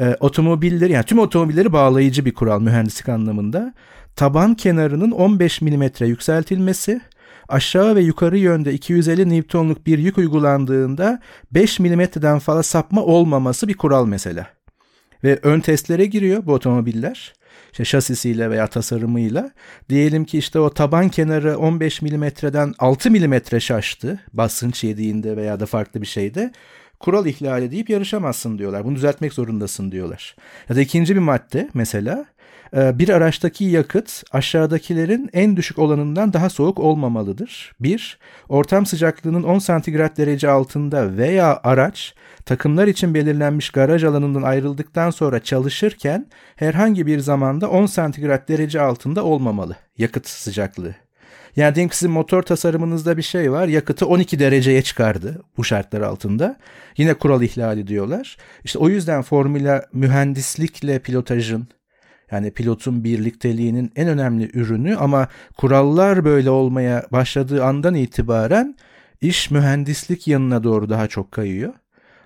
Ee, 0.00 0.16
otomobilleri 0.20 0.92
yani 0.92 1.04
tüm 1.04 1.18
otomobilleri 1.18 1.72
bağlayıcı 1.72 2.24
bir 2.24 2.34
kural 2.34 2.60
mühendislik 2.60 3.08
anlamında. 3.08 3.74
Taban 4.18 4.54
kenarının 4.54 5.10
15 5.10 5.62
mm 5.62 5.84
yükseltilmesi, 6.00 7.00
aşağı 7.48 7.94
ve 7.96 8.00
yukarı 8.00 8.38
yönde 8.38 8.72
250 8.72 9.28
Newton'luk 9.28 9.86
bir 9.86 9.98
yük 9.98 10.18
uygulandığında 10.18 11.20
5 11.50 11.80
milimetreden 11.80 12.38
fazla 12.38 12.62
sapma 12.62 13.02
olmaması 13.02 13.68
bir 13.68 13.74
kural 13.74 14.06
mesela. 14.06 14.46
Ve 15.24 15.38
ön 15.42 15.60
testlere 15.60 16.06
giriyor 16.06 16.46
bu 16.46 16.52
otomobiller. 16.52 17.32
İşte 17.72 17.84
şasisiyle 17.84 18.50
veya 18.50 18.66
tasarımıyla. 18.66 19.50
Diyelim 19.88 20.24
ki 20.24 20.38
işte 20.38 20.58
o 20.58 20.70
taban 20.70 21.08
kenarı 21.08 21.58
15 21.58 22.02
milimetreden 22.02 22.74
6 22.78 23.10
milimetre 23.10 23.60
şaştı 23.60 24.20
basınç 24.32 24.84
yediğinde 24.84 25.36
veya 25.36 25.60
da 25.60 25.66
farklı 25.66 26.02
bir 26.02 26.06
şeyde 26.06 26.52
kural 27.00 27.26
ihlali 27.26 27.70
deyip 27.70 27.90
yarışamazsın 27.90 28.58
diyorlar. 28.58 28.84
Bunu 28.84 28.96
düzeltmek 28.96 29.32
zorundasın 29.32 29.92
diyorlar. 29.92 30.36
Ya 30.68 30.76
da 30.76 30.80
ikinci 30.80 31.14
bir 31.14 31.20
madde 31.20 31.68
mesela 31.74 32.26
bir 32.72 33.08
araçtaki 33.08 33.64
yakıt 33.64 34.22
aşağıdakilerin 34.32 35.30
en 35.32 35.56
düşük 35.56 35.78
olanından 35.78 36.32
daha 36.32 36.50
soğuk 36.50 36.78
olmamalıdır. 36.78 37.72
1. 37.80 38.18
Ortam 38.48 38.86
sıcaklığının 38.86 39.42
10 39.42 39.58
santigrat 39.58 40.16
derece 40.16 40.50
altında 40.50 41.16
veya 41.16 41.60
araç 41.62 42.14
takımlar 42.44 42.86
için 42.86 43.14
belirlenmiş 43.14 43.70
garaj 43.70 44.04
alanından 44.04 44.42
ayrıldıktan 44.42 45.10
sonra 45.10 45.42
çalışırken 45.42 46.26
herhangi 46.56 47.06
bir 47.06 47.18
zamanda 47.18 47.70
10 47.70 47.86
santigrat 47.86 48.48
derece 48.48 48.80
altında 48.80 49.24
olmamalı 49.24 49.76
yakıt 49.98 50.28
sıcaklığı. 50.28 50.94
Yani 51.56 51.74
diyelim 51.74 51.88
ki 51.88 51.96
sizin 51.96 52.12
motor 52.12 52.42
tasarımınızda 52.42 53.16
bir 53.16 53.22
şey 53.22 53.52
var. 53.52 53.68
Yakıtı 53.68 54.06
12 54.06 54.38
dereceye 54.38 54.82
çıkardı 54.82 55.42
bu 55.56 55.64
şartlar 55.64 56.00
altında. 56.00 56.56
Yine 56.96 57.14
kural 57.14 57.42
ihlali 57.42 57.86
diyorlar. 57.86 58.36
İşte 58.64 58.78
o 58.78 58.88
yüzden 58.88 59.22
formüla 59.22 59.86
mühendislikle 59.92 60.98
pilotajın 60.98 61.68
yani 62.30 62.50
pilotun 62.50 63.04
birlikteliğinin 63.04 63.92
en 63.96 64.08
önemli 64.08 64.50
ürünü 64.54 64.96
ama 64.96 65.28
kurallar 65.56 66.24
böyle 66.24 66.50
olmaya 66.50 67.06
başladığı 67.12 67.64
andan 67.64 67.94
itibaren 67.94 68.76
iş 69.20 69.50
mühendislik 69.50 70.28
yanına 70.28 70.64
doğru 70.64 70.90
daha 70.90 71.06
çok 71.06 71.32
kayıyor. 71.32 71.74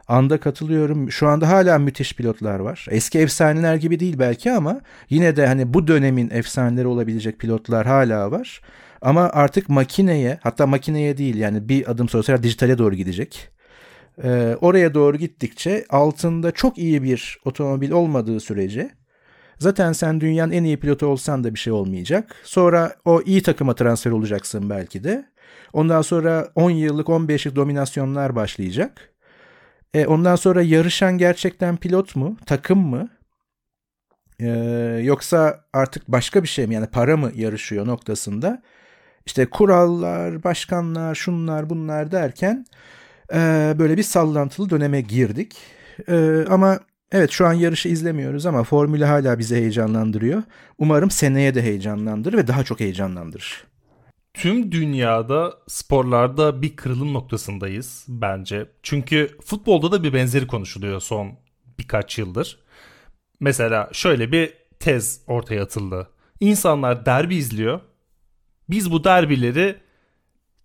Anda 0.08 0.40
katılıyorum. 0.40 1.12
Şu 1.12 1.28
anda 1.28 1.48
hala 1.48 1.78
müthiş 1.78 2.16
pilotlar 2.16 2.60
var. 2.60 2.86
Eski 2.90 3.18
efsaneler 3.18 3.74
gibi 3.74 4.00
değil 4.00 4.18
belki 4.18 4.52
ama 4.52 4.80
yine 5.10 5.36
de 5.36 5.46
hani 5.46 5.74
bu 5.74 5.86
dönemin 5.86 6.30
efsaneleri 6.30 6.86
olabilecek 6.86 7.38
pilotlar 7.38 7.86
hala 7.86 8.30
var. 8.30 8.60
Ama 9.02 9.30
artık 9.32 9.68
makineye 9.68 10.38
hatta 10.42 10.66
makineye 10.66 11.18
değil 11.18 11.36
yani 11.36 11.68
bir 11.68 11.90
adım 11.90 12.08
sonra 12.08 12.42
dijitale 12.42 12.78
doğru 12.78 12.94
gidecek. 12.94 13.48
Ee, 14.24 14.56
oraya 14.60 14.94
doğru 14.94 15.16
gittikçe 15.16 15.84
altında 15.90 16.50
çok 16.52 16.78
iyi 16.78 17.02
bir 17.02 17.38
otomobil 17.44 17.90
olmadığı 17.90 18.40
sürece 18.40 18.90
zaten 19.62 19.92
sen 19.92 20.20
dünyanın 20.20 20.52
en 20.52 20.64
iyi 20.64 20.76
pilotu 20.76 21.06
olsan 21.06 21.44
da 21.44 21.54
bir 21.54 21.58
şey 21.58 21.72
olmayacak. 21.72 22.36
Sonra 22.44 22.94
o 23.04 23.22
iyi 23.22 23.42
takıma 23.42 23.74
transfer 23.74 24.10
olacaksın 24.10 24.70
belki 24.70 25.04
de. 25.04 25.24
Ondan 25.72 26.02
sonra 26.02 26.48
10 26.54 26.70
yıllık 26.70 27.08
15 27.08 27.46
yıllık 27.46 27.56
dominasyonlar 27.56 28.36
başlayacak. 28.36 29.12
E, 29.94 30.06
ondan 30.06 30.36
sonra 30.36 30.62
yarışan 30.62 31.18
gerçekten 31.18 31.76
pilot 31.76 32.16
mu? 32.16 32.36
Takım 32.46 32.78
mı? 32.78 33.08
E, 34.40 34.48
yoksa 35.02 35.64
artık 35.72 36.08
başka 36.08 36.42
bir 36.42 36.48
şey 36.48 36.66
mi? 36.66 36.74
Yani 36.74 36.86
para 36.86 37.16
mı 37.16 37.32
yarışıyor 37.34 37.86
noktasında? 37.86 38.62
İşte 39.26 39.46
kurallar, 39.46 40.44
başkanlar, 40.44 41.14
şunlar 41.14 41.70
bunlar 41.70 42.12
derken 42.12 42.66
e, 43.34 43.74
böyle 43.78 43.96
bir 43.96 44.02
sallantılı 44.02 44.70
döneme 44.70 45.00
girdik. 45.00 45.56
E, 46.08 46.44
ama 46.48 46.80
evet 47.12 47.30
şu 47.30 47.46
an 47.46 47.52
yarışı 47.52 47.88
izlemiyoruz 47.88 48.46
ama 48.46 48.64
formülü 48.64 49.04
hala 49.04 49.38
bizi 49.38 49.56
heyecanlandırıyor. 49.56 50.42
Umarım 50.78 51.10
seneye 51.10 51.54
de 51.54 51.62
heyecanlandırır 51.62 52.36
ve 52.36 52.46
daha 52.46 52.64
çok 52.64 52.80
heyecanlandırır. 52.80 53.64
Tüm 54.34 54.72
dünyada 54.72 55.54
sporlarda 55.68 56.62
bir 56.62 56.76
kırılım 56.76 57.14
noktasındayız 57.14 58.04
bence. 58.08 58.66
Çünkü 58.82 59.36
futbolda 59.44 59.92
da 59.92 60.02
bir 60.02 60.12
benzeri 60.12 60.46
konuşuluyor 60.46 61.00
son 61.00 61.32
birkaç 61.78 62.18
yıldır. 62.18 62.58
Mesela 63.40 63.88
şöyle 63.92 64.32
bir 64.32 64.54
tez 64.80 65.20
ortaya 65.26 65.62
atıldı. 65.62 66.08
İnsanlar 66.40 67.06
derbi 67.06 67.34
izliyor 67.34 67.80
biz 68.70 68.92
bu 68.92 69.04
derbileri 69.04 69.76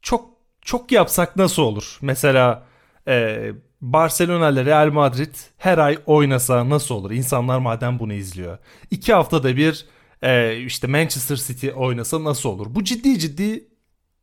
çok 0.01 0.29
çok 0.61 0.91
yapsak 0.91 1.35
nasıl 1.35 1.61
olur? 1.61 1.97
Mesela 2.01 2.63
e, 3.07 3.51
Barcelona 3.81 4.49
ile 4.49 4.65
Real 4.65 4.91
Madrid 4.91 5.35
her 5.57 5.77
ay 5.77 5.97
oynasa 6.05 6.69
nasıl 6.69 6.95
olur? 6.95 7.11
İnsanlar 7.11 7.59
madem 7.59 7.99
bunu 7.99 8.13
izliyor. 8.13 8.57
İki 8.91 9.13
haftada 9.13 9.57
bir 9.57 9.85
e, 10.21 10.57
işte 10.57 10.87
Manchester 10.87 11.35
City 11.35 11.69
oynasa 11.71 12.23
nasıl 12.23 12.49
olur? 12.49 12.67
Bu 12.69 12.83
ciddi 12.83 13.19
ciddi 13.19 13.67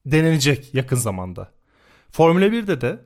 denenecek 0.07 0.75
yakın 0.75 0.97
zamanda. 0.97 1.51
Formula 2.11 2.47
1'de 2.47 2.81
de 2.81 3.01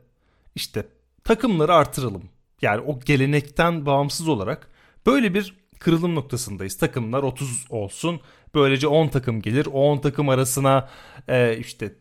işte 0.55 0.87
takımları 1.25 1.75
artıralım. 1.75 2.23
Yani 2.63 2.81
o 2.81 3.01
gelenekten 3.01 3.87
bağımsız 3.87 4.29
olarak 4.29 4.69
böyle 5.07 5.35
bir 5.35 5.57
kırılım 5.79 6.15
noktasındayız. 6.15 6.77
Takımlar 6.77 7.23
30 7.23 7.67
olsun. 7.71 8.21
Böylece 8.55 8.87
10 8.87 9.09
takım 9.09 9.43
gelir. 9.43 9.67
O 9.67 9.93
10 9.93 9.99
takım 9.99 10.29
arasına 10.29 10.89
e, 11.29 11.59
işte 11.59 11.95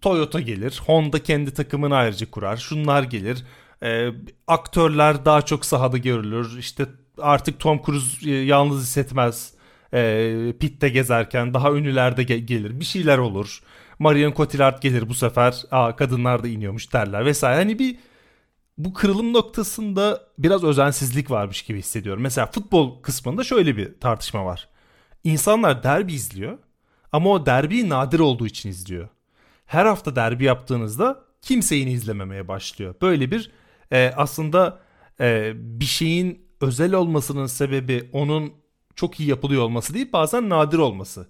Toyota 0.00 0.40
gelir. 0.40 0.80
Honda 0.86 1.22
kendi 1.22 1.54
takımını 1.54 1.94
ayrıca 1.96 2.30
kurar. 2.30 2.56
Şunlar 2.56 3.02
gelir. 3.02 3.44
E, 3.82 4.10
aktörler 4.46 5.24
daha 5.24 5.42
çok 5.42 5.64
sahada 5.64 5.98
görülür. 5.98 6.58
İşte 6.58 6.86
artık 7.18 7.60
Tom 7.60 7.82
Cruise 7.86 8.30
e, 8.30 8.34
yalnız 8.34 8.82
hissetmez. 8.82 9.54
E, 9.94 10.54
pitte 10.60 10.88
gezerken 10.88 11.54
daha 11.54 11.72
ünlüler 11.72 12.16
de 12.16 12.22
ge- 12.22 12.36
gelir. 12.36 12.80
Bir 12.80 12.84
şeyler 12.84 13.18
olur. 13.18 13.60
Marion 13.98 14.32
Cotillard 14.32 14.82
gelir 14.82 15.08
bu 15.08 15.14
sefer. 15.14 15.62
Aa 15.70 15.96
kadınlar 15.96 16.42
da 16.42 16.48
iniyormuş 16.48 16.92
derler 16.92 17.24
vesaire. 17.26 17.56
Hani 17.56 17.78
bir 17.78 17.96
bu 18.78 18.92
kırılım 18.92 19.32
noktasında 19.32 20.20
biraz 20.38 20.64
özensizlik 20.64 21.30
varmış 21.30 21.62
gibi 21.62 21.78
hissediyorum. 21.78 22.22
Mesela 22.22 22.46
futbol 22.46 23.02
kısmında 23.02 23.44
şöyle 23.44 23.76
bir 23.76 24.00
tartışma 24.00 24.44
var. 24.44 24.68
İnsanlar 25.24 25.82
derbi 25.82 26.12
izliyor 26.12 26.58
ama 27.12 27.30
o 27.30 27.46
derbi 27.46 27.88
nadir 27.88 28.18
olduğu 28.20 28.46
için 28.46 28.68
izliyor. 28.68 29.08
Her 29.72 29.86
hafta 29.86 30.16
derbi 30.16 30.44
yaptığınızda 30.44 31.24
kimse 31.42 31.74
yine 31.76 31.90
izlememeye 31.90 32.48
başlıyor. 32.48 32.94
Böyle 33.02 33.30
bir 33.30 33.50
e, 33.92 34.12
aslında 34.16 34.80
e, 35.20 35.52
bir 35.54 35.84
şeyin 35.84 36.46
özel 36.60 36.94
olmasının 36.94 37.46
sebebi 37.46 38.10
onun 38.12 38.52
çok 38.94 39.20
iyi 39.20 39.28
yapılıyor 39.28 39.62
olması 39.62 39.94
değil 39.94 40.08
bazen 40.12 40.48
nadir 40.48 40.78
olması. 40.78 41.28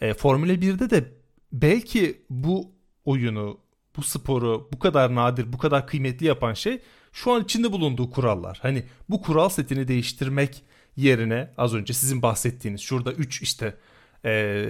E, 0.00 0.14
Formula 0.14 0.52
1'de 0.52 0.90
de 0.90 1.12
belki 1.52 2.22
bu 2.30 2.72
oyunu, 3.04 3.58
bu 3.96 4.02
sporu 4.02 4.68
bu 4.72 4.78
kadar 4.78 5.14
nadir, 5.14 5.52
bu 5.52 5.58
kadar 5.58 5.86
kıymetli 5.86 6.26
yapan 6.26 6.54
şey 6.54 6.82
şu 7.12 7.32
an 7.32 7.44
içinde 7.44 7.72
bulunduğu 7.72 8.10
kurallar. 8.10 8.58
Hani 8.62 8.84
bu 9.08 9.22
kural 9.22 9.48
setini 9.48 9.88
değiştirmek 9.88 10.62
yerine 10.96 11.54
az 11.58 11.74
önce 11.74 11.92
sizin 11.92 12.22
bahsettiğiniz 12.22 12.80
şurada 12.80 13.12
3 13.12 13.42
işte 13.42 13.76
e, 14.24 14.64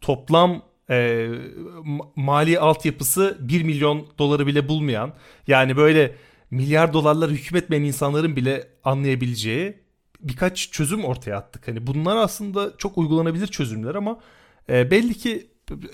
toplam 0.00 0.71
e, 0.90 1.28
mali 2.16 2.58
altyapısı 2.58 3.38
1 3.40 3.62
milyon 3.62 4.06
doları 4.18 4.46
bile 4.46 4.68
bulmayan 4.68 5.12
yani 5.46 5.76
böyle 5.76 6.16
milyar 6.50 6.92
dolarlar 6.92 7.30
hükmetmeyen 7.30 7.82
insanların 7.84 8.36
bile 8.36 8.68
anlayabileceği 8.84 9.82
birkaç 10.20 10.70
çözüm 10.70 11.04
ortaya 11.04 11.36
attık. 11.36 11.68
Hani 11.68 11.86
bunlar 11.86 12.16
aslında 12.16 12.76
çok 12.78 12.98
uygulanabilir 12.98 13.46
çözümler 13.46 13.94
ama 13.94 14.20
e, 14.68 14.90
belli 14.90 15.14
ki 15.14 15.46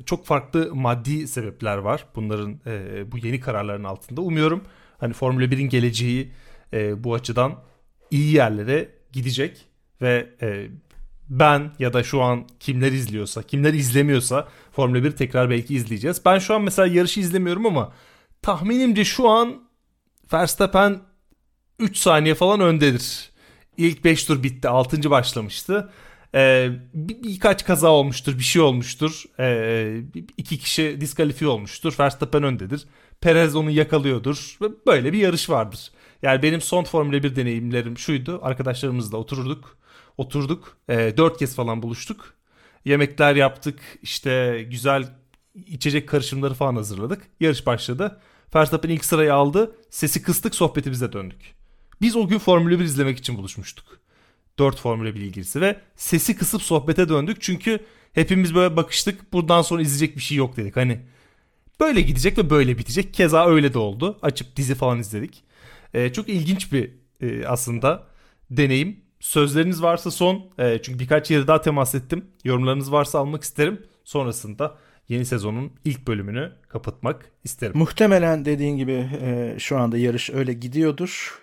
çok 0.07 0.27
farklı 0.27 0.75
maddi 0.75 1.29
sebepler 1.29 1.77
var 1.77 2.07
bunların 2.17 2.61
e, 2.67 3.13
bu 3.13 3.19
yeni 3.19 3.41
kararların 3.41 3.85
altında. 3.85 4.21
Umuyorum 4.21 4.65
hani 4.99 5.13
Formula 5.13 5.45
1'in 5.45 5.69
geleceği 5.69 6.33
e, 6.73 7.05
bu 7.05 7.15
açıdan 7.15 7.55
iyi 8.11 8.35
yerlere 8.35 8.89
gidecek 9.13 9.67
ve 10.03 10.29
e, 10.43 10.69
ben 11.31 11.73
ya 11.79 11.93
da 11.93 12.03
şu 12.03 12.23
an 12.23 12.45
kimler 12.61 12.93
izliyorsa, 12.93 13.43
kimler 13.43 13.75
izlemiyorsa 13.75 14.49
Formula 14.73 15.05
1 15.05 15.11
tekrar 15.11 15.51
belki 15.51 15.75
izleyeceğiz. 15.75 16.21
Ben 16.25 16.39
şu 16.39 16.55
an 16.55 16.63
mesela 16.63 16.95
yarışı 16.95 17.21
izlemiyorum 17.21 17.67
ama 17.67 17.93
tahminimce 18.43 19.05
şu 19.05 19.29
an 19.29 19.63
Verstappen 20.33 21.01
3 21.79 21.97
saniye 21.97 22.35
falan 22.35 22.61
öndedir. 22.61 23.31
İlk 23.77 24.05
5 24.05 24.25
tur 24.25 24.43
bitti. 24.43 24.69
6. 24.69 25.11
başlamıştı. 25.11 25.91
Ee, 26.35 26.71
bir, 26.95 27.23
birkaç 27.23 27.65
kaza 27.65 27.89
olmuştur. 27.91 28.39
Bir 28.39 28.45
şey 28.45 28.63
olmuştur. 28.63 29.25
Ee, 29.39 30.01
iki 30.37 30.59
kişi 30.59 31.01
diskalifiye 31.01 31.51
olmuştur. 31.51 31.97
Verstappen 32.01 32.43
öndedir. 32.43 32.87
Perez 33.21 33.57
onu 33.57 33.71
yakalıyordur. 33.71 34.59
Böyle 34.87 35.13
bir 35.13 35.19
yarış 35.19 35.51
vardır. 35.51 35.91
Yani 36.23 36.43
benim 36.43 36.61
son 36.61 36.85
Formula 36.85 37.23
1 37.23 37.37
deneyimlerim 37.37 37.99
şuydu. 37.99 38.41
Arkadaşlarımızla 38.43 39.19
otururduk. 39.19 39.79
Oturduk. 40.19 40.77
E, 40.89 41.15
dört 41.17 41.39
kez 41.39 41.55
falan 41.55 41.83
buluştuk. 41.83 42.35
Yemekler 42.85 43.37
yaptık. 43.37 43.81
İşte 44.03 44.63
güzel 44.71 45.09
içecek 45.67 46.09
karışımları 46.09 46.55
falan 46.55 46.77
hazırladık. 46.77 47.23
Yarış 47.41 47.67
başladı. 47.67 48.21
Verstappen 48.55 48.91
ilk 48.91 49.05
sırayı 49.05 49.35
aldı. 49.35 49.77
Sesi 49.91 50.23
kıstık 50.23 50.55
sohbetimize 50.55 51.13
döndük. 51.13 51.55
Biz 52.01 52.17
o 52.17 52.29
gün 52.29 52.39
Formula 52.39 52.79
1 52.79 52.85
izlemek 52.85 53.19
için 53.19 53.37
buluşmuştuk. 53.37 53.99
4 54.59 54.77
Formula 54.81 55.15
1 55.15 55.21
ilgilisi 55.21 55.61
ve 55.61 55.81
sesi 55.97 56.37
kısıp 56.37 56.63
sohbete 56.63 57.09
döndük. 57.09 57.37
Çünkü 57.41 57.79
hepimiz 58.13 58.55
böyle 58.55 58.77
bakıştık. 58.77 59.33
Buradan 59.33 59.63
sonra 59.63 59.83
izleyecek 59.83 60.17
bir 60.17 60.23
şey 60.23 60.37
yok 60.37 60.57
dedik. 60.57 60.77
Hani 60.77 61.01
böyle 61.81 62.01
gidecek 62.01 62.39
ve 62.39 62.51
böyle 62.51 62.79
bitecek. 62.79 63.15
Keza 63.15 63.47
öyle 63.47 63.75
de 63.75 63.79
oldu. 63.79 64.19
Açıp 64.23 64.57
dizi 64.57 64.75
falan 64.75 64.99
izledik. 64.99 65.45
E, 65.95 66.13
çok 66.13 66.29
ilginç 66.29 66.73
bir 66.73 66.91
e, 67.21 67.47
aslında 67.47 68.07
deneyim. 68.51 69.01
Sözleriniz 69.21 69.83
varsa 69.83 70.11
son 70.11 70.51
e, 70.59 70.79
çünkü 70.83 70.99
birkaç 70.99 71.31
yere 71.31 71.47
daha 71.47 71.61
temas 71.61 71.95
ettim. 71.95 72.25
Yorumlarınız 72.45 72.93
varsa 72.93 73.19
almak 73.19 73.43
isterim. 73.43 73.83
Sonrasında 74.05 74.79
yeni 75.09 75.25
sezonun 75.27 75.73
ilk 75.85 76.09
bölümünü 76.09 76.53
kapatmak 76.69 77.33
isterim. 77.45 77.79
Muhtemelen 77.79 78.45
dediğin 78.45 78.77
gibi 78.77 79.11
e, 79.23 79.57
şu 79.59 79.79
anda 79.79 79.99
yarış 79.99 80.31
öyle 80.31 80.53
gidiyordur. 80.53 81.39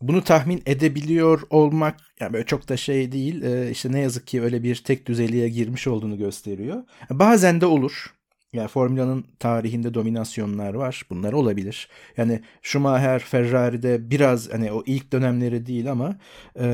bunu 0.00 0.24
tahmin 0.24 0.62
edebiliyor 0.66 1.42
olmak 1.50 2.00
yani 2.20 2.32
böyle 2.32 2.46
çok 2.46 2.68
da 2.68 2.76
şey 2.76 3.12
değil. 3.12 3.42
E, 3.42 3.70
işte 3.70 3.92
ne 3.92 4.00
yazık 4.00 4.26
ki 4.26 4.42
öyle 4.42 4.62
bir 4.62 4.76
tek 4.76 5.06
düzeliğe 5.06 5.48
girmiş 5.48 5.86
olduğunu 5.86 6.18
gösteriyor. 6.18 6.82
Bazen 7.10 7.60
de 7.60 7.66
olur. 7.66 8.13
Yani 8.54 8.68
Formula'nın 8.68 9.24
tarihinde 9.38 9.94
dominasyonlar 9.94 10.74
var. 10.74 11.02
Bunlar 11.10 11.32
olabilir. 11.32 11.88
Yani 12.16 12.40
Schumacher, 12.62 13.18
Ferrari'de 13.18 14.10
biraz 14.10 14.52
hani 14.52 14.72
o 14.72 14.82
ilk 14.86 15.12
dönemleri 15.12 15.66
değil 15.66 15.90
ama 15.90 16.16
e, 16.60 16.66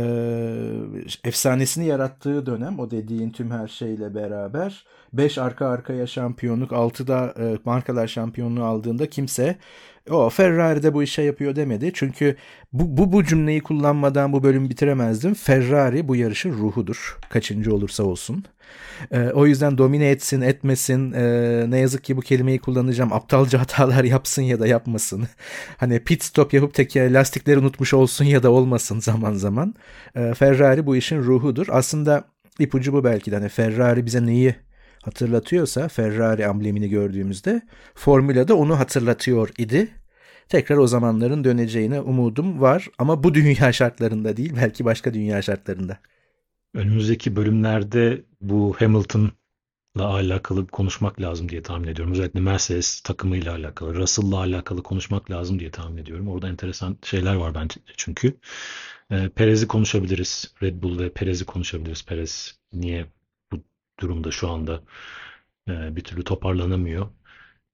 efsanesini 1.24 1.86
yarattığı 1.86 2.46
dönem 2.46 2.78
o 2.78 2.90
dediğin 2.90 3.30
tüm 3.30 3.50
her 3.50 3.68
şeyle 3.68 4.14
beraber 4.14 4.84
5 5.12 5.38
arka 5.38 5.66
arkaya 5.66 6.06
şampiyonluk 6.06 6.70
6'da 6.70 7.34
e, 7.38 7.58
markalar 7.64 8.06
şampiyonluğu 8.06 8.64
aldığında 8.64 9.10
kimse 9.10 9.56
o 10.10 10.30
Ferrari'de 10.30 10.94
bu 10.94 11.02
işe 11.02 11.22
yapıyor 11.22 11.56
demedi. 11.56 11.90
Çünkü 11.94 12.36
bu, 12.72 12.96
bu, 12.96 13.12
bu 13.12 13.24
cümleyi 13.24 13.60
kullanmadan 13.60 14.32
bu 14.32 14.42
bölümü 14.42 14.70
bitiremezdim. 14.70 15.34
Ferrari 15.34 16.08
bu 16.08 16.16
yarışın 16.16 16.52
ruhudur. 16.52 17.18
Kaçıncı 17.30 17.74
olursa 17.74 18.02
olsun. 18.04 18.44
E, 19.10 19.20
o 19.20 19.46
yüzden 19.46 19.78
domine 19.78 20.10
etsin 20.10 20.40
etmesin 20.40 21.12
e, 21.12 21.64
ne 21.70 21.78
yazık 21.78 22.04
ki 22.04 22.16
bu 22.16 22.20
kelimeyi 22.20 22.58
kullanacağım. 22.58 23.12
Aptalca 23.12 23.60
hatalar 23.60 24.04
yapsın 24.04 24.42
ya 24.42 24.60
da 24.60 24.66
yapmasın. 24.66 25.28
hani 25.76 26.00
pit 26.00 26.24
stop 26.24 26.54
yapıp 26.54 26.74
teker 26.74 27.10
lastikleri 27.12 27.58
unutmuş 27.58 27.94
olsun 27.94 28.24
ya 28.24 28.42
da 28.42 28.50
olmasın 28.50 29.00
zaman 29.00 29.34
zaman. 29.34 29.74
E, 30.14 30.34
Ferrari 30.34 30.86
bu 30.86 30.96
işin 30.96 31.22
ruhudur. 31.22 31.66
Aslında 31.70 32.24
ipucu 32.58 32.92
bu 32.92 33.04
belki 33.04 33.30
de. 33.30 33.36
Hani 33.36 33.48
Ferrari 33.48 34.06
bize 34.06 34.26
neyi 34.26 34.54
hatırlatıyorsa 35.02 35.88
Ferrari 35.88 36.46
amblemini 36.46 36.88
gördüğümüzde 36.88 37.62
Formula'da 37.94 38.54
onu 38.54 38.78
hatırlatıyor 38.78 39.48
idi. 39.58 39.88
Tekrar 40.48 40.76
o 40.76 40.86
zamanların 40.86 41.44
döneceğine 41.44 42.00
umudum 42.00 42.60
var 42.60 42.88
ama 42.98 43.22
bu 43.22 43.34
dünya 43.34 43.72
şartlarında 43.72 44.36
değil 44.36 44.52
belki 44.56 44.84
başka 44.84 45.14
dünya 45.14 45.42
şartlarında. 45.42 45.98
Önümüzdeki 46.74 47.36
bölümlerde 47.36 48.24
bu 48.40 48.74
Hamilton'la 48.78 50.04
alakalı 50.04 50.66
konuşmak 50.66 51.20
lazım 51.20 51.48
diye 51.48 51.62
tahmin 51.62 51.88
ediyorum. 51.88 52.12
Özellikle 52.12 52.40
Mercedes 52.40 53.00
takımıyla 53.00 53.54
alakalı, 53.54 53.94
Russell'la 53.94 54.36
alakalı 54.38 54.82
konuşmak 54.82 55.30
lazım 55.30 55.58
diye 55.58 55.70
tahmin 55.70 55.96
ediyorum. 55.96 56.28
Orada 56.28 56.48
enteresan 56.48 56.96
şeyler 57.04 57.34
var 57.34 57.54
bence 57.54 57.80
çünkü. 57.96 58.36
E, 59.10 59.28
Perez'i 59.28 59.68
konuşabiliriz. 59.68 60.54
Red 60.62 60.82
Bull 60.82 60.98
ve 60.98 61.12
Perez'i 61.12 61.44
konuşabiliriz. 61.44 62.04
Perez 62.04 62.58
niye 62.72 63.06
durumda 64.00 64.30
şu 64.30 64.50
anda 64.50 64.82
e, 65.68 65.96
bir 65.96 66.04
türlü 66.04 66.24
toparlanamıyor. 66.24 67.08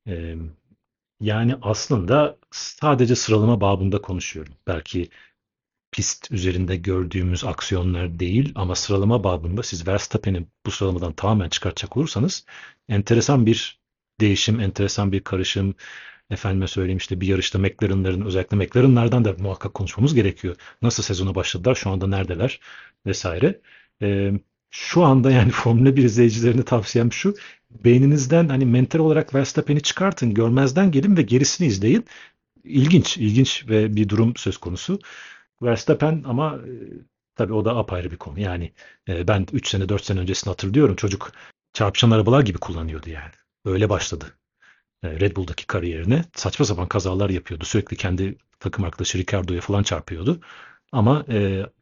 E, 0.09 0.37
yani 1.21 1.57
aslında 1.63 2.39
sadece 2.51 3.17
sıralama 3.17 3.61
babında 3.61 4.03
konuşuyorum. 4.03 4.55
Belki 4.67 5.11
pist 5.93 6.31
üzerinde 6.33 6.77
gördüğümüz 6.77 7.45
aksiyonlar 7.45 8.19
değil 8.19 8.53
ama 8.55 8.75
sıralama 8.75 9.25
babında 9.25 9.63
siz 9.63 9.89
Verstappen'i 9.89 10.47
bu 10.67 10.71
sıralamadan 10.71 11.13
tamamen 11.13 11.49
çıkartacak 11.49 11.97
olursanız 11.97 12.47
enteresan 12.89 13.47
bir 13.47 13.81
değişim, 14.21 14.61
enteresan 14.61 15.13
bir 15.13 15.25
karışım. 15.25 15.75
Efendime 16.31 16.69
söyleyeyim 16.69 16.99
işte 16.99 17.21
bir 17.21 17.27
yarışta 17.27 17.59
McLaren'ların 17.59 18.27
özellikle 18.27 18.57
McLaren'lardan 18.57 19.25
da 19.25 19.33
muhakkak 19.39 19.75
konuşmamız 19.75 20.15
gerekiyor. 20.15 20.57
Nasıl 20.83 21.03
sezona 21.03 21.35
başladılar, 21.35 21.75
şu 21.75 21.91
anda 21.91 22.07
neredeler 22.07 22.61
vesaire. 23.07 23.61
Ee, 24.03 24.33
şu 24.71 25.05
anda 25.05 25.31
yani 25.31 25.51
Formula 25.51 25.97
1 25.97 26.05
izleyicilerine 26.05 26.63
tavsiyem 26.63 27.13
şu. 27.13 27.35
Beyninizden 27.71 28.49
hani 28.49 28.67
mental 28.67 28.99
olarak 28.99 29.35
Verstappen'i 29.35 29.81
çıkartın, 29.81 30.35
görmezden 30.35 30.91
gelin 30.91 31.17
ve 31.17 31.23
gerisini 31.23 31.67
izleyin. 31.67 32.05
İlginç, 32.65 33.17
ilginç 33.17 33.65
ve 33.69 33.97
bir 33.97 34.09
durum 34.09 34.37
söz 34.37 34.57
konusu. 34.57 34.99
Verstappen 35.63 36.23
ama 36.27 36.57
e, 36.57 36.73
tabii 37.35 37.53
o 37.53 37.65
da 37.65 37.77
apayrı 37.77 38.11
bir 38.11 38.17
konu. 38.17 38.41
Yani 38.41 38.73
e, 39.09 39.29
ben 39.29 39.47
3 39.53 39.69
sene 39.69 39.89
4 39.89 40.05
sene 40.05 40.21
öncesini 40.21 40.51
hatırlıyorum. 40.51 40.97
Çocuk 40.97 41.33
çarpışan 41.73 42.11
arabalar 42.11 42.43
gibi 42.43 42.59
kullanıyordu 42.59 43.11
yani. 43.11 43.33
Öyle 43.65 43.89
başladı. 43.91 44.39
E, 45.03 45.21
Red 45.21 45.37
Bull'daki 45.37 45.67
kariyerine 45.67 46.25
saçma 46.35 46.67
sapan 46.67 46.89
kazalar 46.89 47.31
yapıyordu. 47.31 47.65
Sürekli 47.65 47.97
kendi 47.97 48.39
takım 48.61 48.85
arkadaşı 48.85 49.19
Ricardo'ya 49.19 49.61
falan 49.61 49.83
çarpıyordu. 49.83 50.41
Ama 50.93 51.25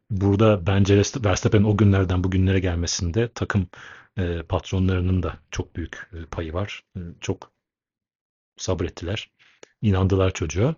burada 0.09 0.67
bence 0.67 1.01
Verstappen'in 1.25 1.63
o 1.63 1.77
günlerden 1.77 2.23
bugünlere 2.23 2.59
gelmesinde 2.59 3.29
takım 3.35 3.67
e, 4.17 4.41
patronlarının 4.41 5.23
da 5.23 5.39
çok 5.51 5.75
büyük 5.75 6.09
e, 6.13 6.25
payı 6.25 6.53
var. 6.53 6.83
E, 6.97 6.99
çok 7.21 7.51
sabrettiler. 8.57 9.31
inandılar 9.81 10.31
çocuğa. 10.33 10.75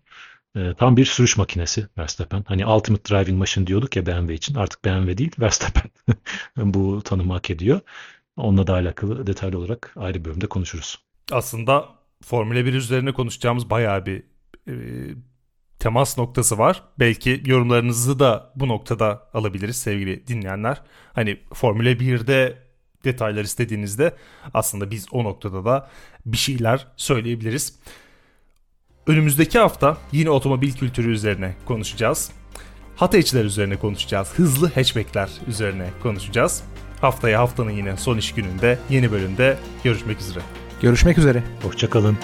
E, 0.55 0.73
tam 0.73 0.97
bir 0.97 1.05
sürüş 1.05 1.37
makinesi 1.37 1.87
Verstappen. 1.97 2.43
Hani 2.47 2.65
Ultimate 2.65 3.13
Driving 3.15 3.39
Machine 3.39 3.67
diyorduk 3.67 3.95
ya 3.95 4.05
BMW 4.05 4.33
için. 4.33 4.55
Artık 4.55 4.85
BMW 4.85 5.17
değil 5.17 5.31
Verstappen 5.39 5.91
bu 6.73 7.01
tanımı 7.03 7.33
hak 7.33 7.49
ediyor. 7.49 7.79
Onunla 8.37 8.67
da 8.67 8.73
alakalı 8.73 9.27
detaylı 9.27 9.57
olarak 9.59 9.93
ayrı 9.95 10.25
bölümde 10.25 10.47
konuşuruz. 10.47 10.99
Aslında 11.31 11.89
Formula 12.23 12.65
1 12.65 12.73
üzerine 12.73 13.13
konuşacağımız 13.13 13.69
bayağı 13.69 14.05
bir 14.05 14.23
e, 14.67 14.73
temas 15.79 16.17
noktası 16.17 16.57
var. 16.57 16.83
Belki 16.99 17.43
yorumlarınızı 17.45 18.19
da 18.19 18.51
bu 18.55 18.67
noktada 18.67 19.23
alabiliriz 19.33 19.75
sevgili 19.75 20.27
dinleyenler. 20.27 20.81
Hani 21.13 21.39
Formula 21.53 21.89
1'de 21.89 22.57
detaylar 23.03 23.43
istediğinizde 23.43 24.15
aslında 24.53 24.91
biz 24.91 25.05
o 25.11 25.23
noktada 25.23 25.65
da 25.65 25.89
bir 26.25 26.37
şeyler 26.37 26.87
söyleyebiliriz. 26.97 27.79
Önümüzdeki 29.07 29.59
hafta 29.59 29.97
yine 30.11 30.29
otomobil 30.29 30.73
kültürü 30.73 31.11
üzerine 31.11 31.55
konuşacağız. 31.65 32.31
Hata 32.95 33.17
içler 33.17 33.45
üzerine 33.45 33.77
konuşacağız. 33.77 34.33
Hızlı 34.35 34.71
hatchbackler 34.71 35.29
üzerine 35.47 35.89
konuşacağız. 36.03 36.63
Haftaya 37.01 37.39
haftanın 37.39 37.71
yine 37.71 37.97
son 37.97 38.17
iş 38.17 38.33
gününde 38.33 38.79
yeni 38.89 39.11
bölümde 39.11 39.57
görüşmek 39.83 40.19
üzere. 40.19 40.43
Görüşmek 40.81 41.17
üzere. 41.17 41.43
Hoşçakalın. 41.63 42.17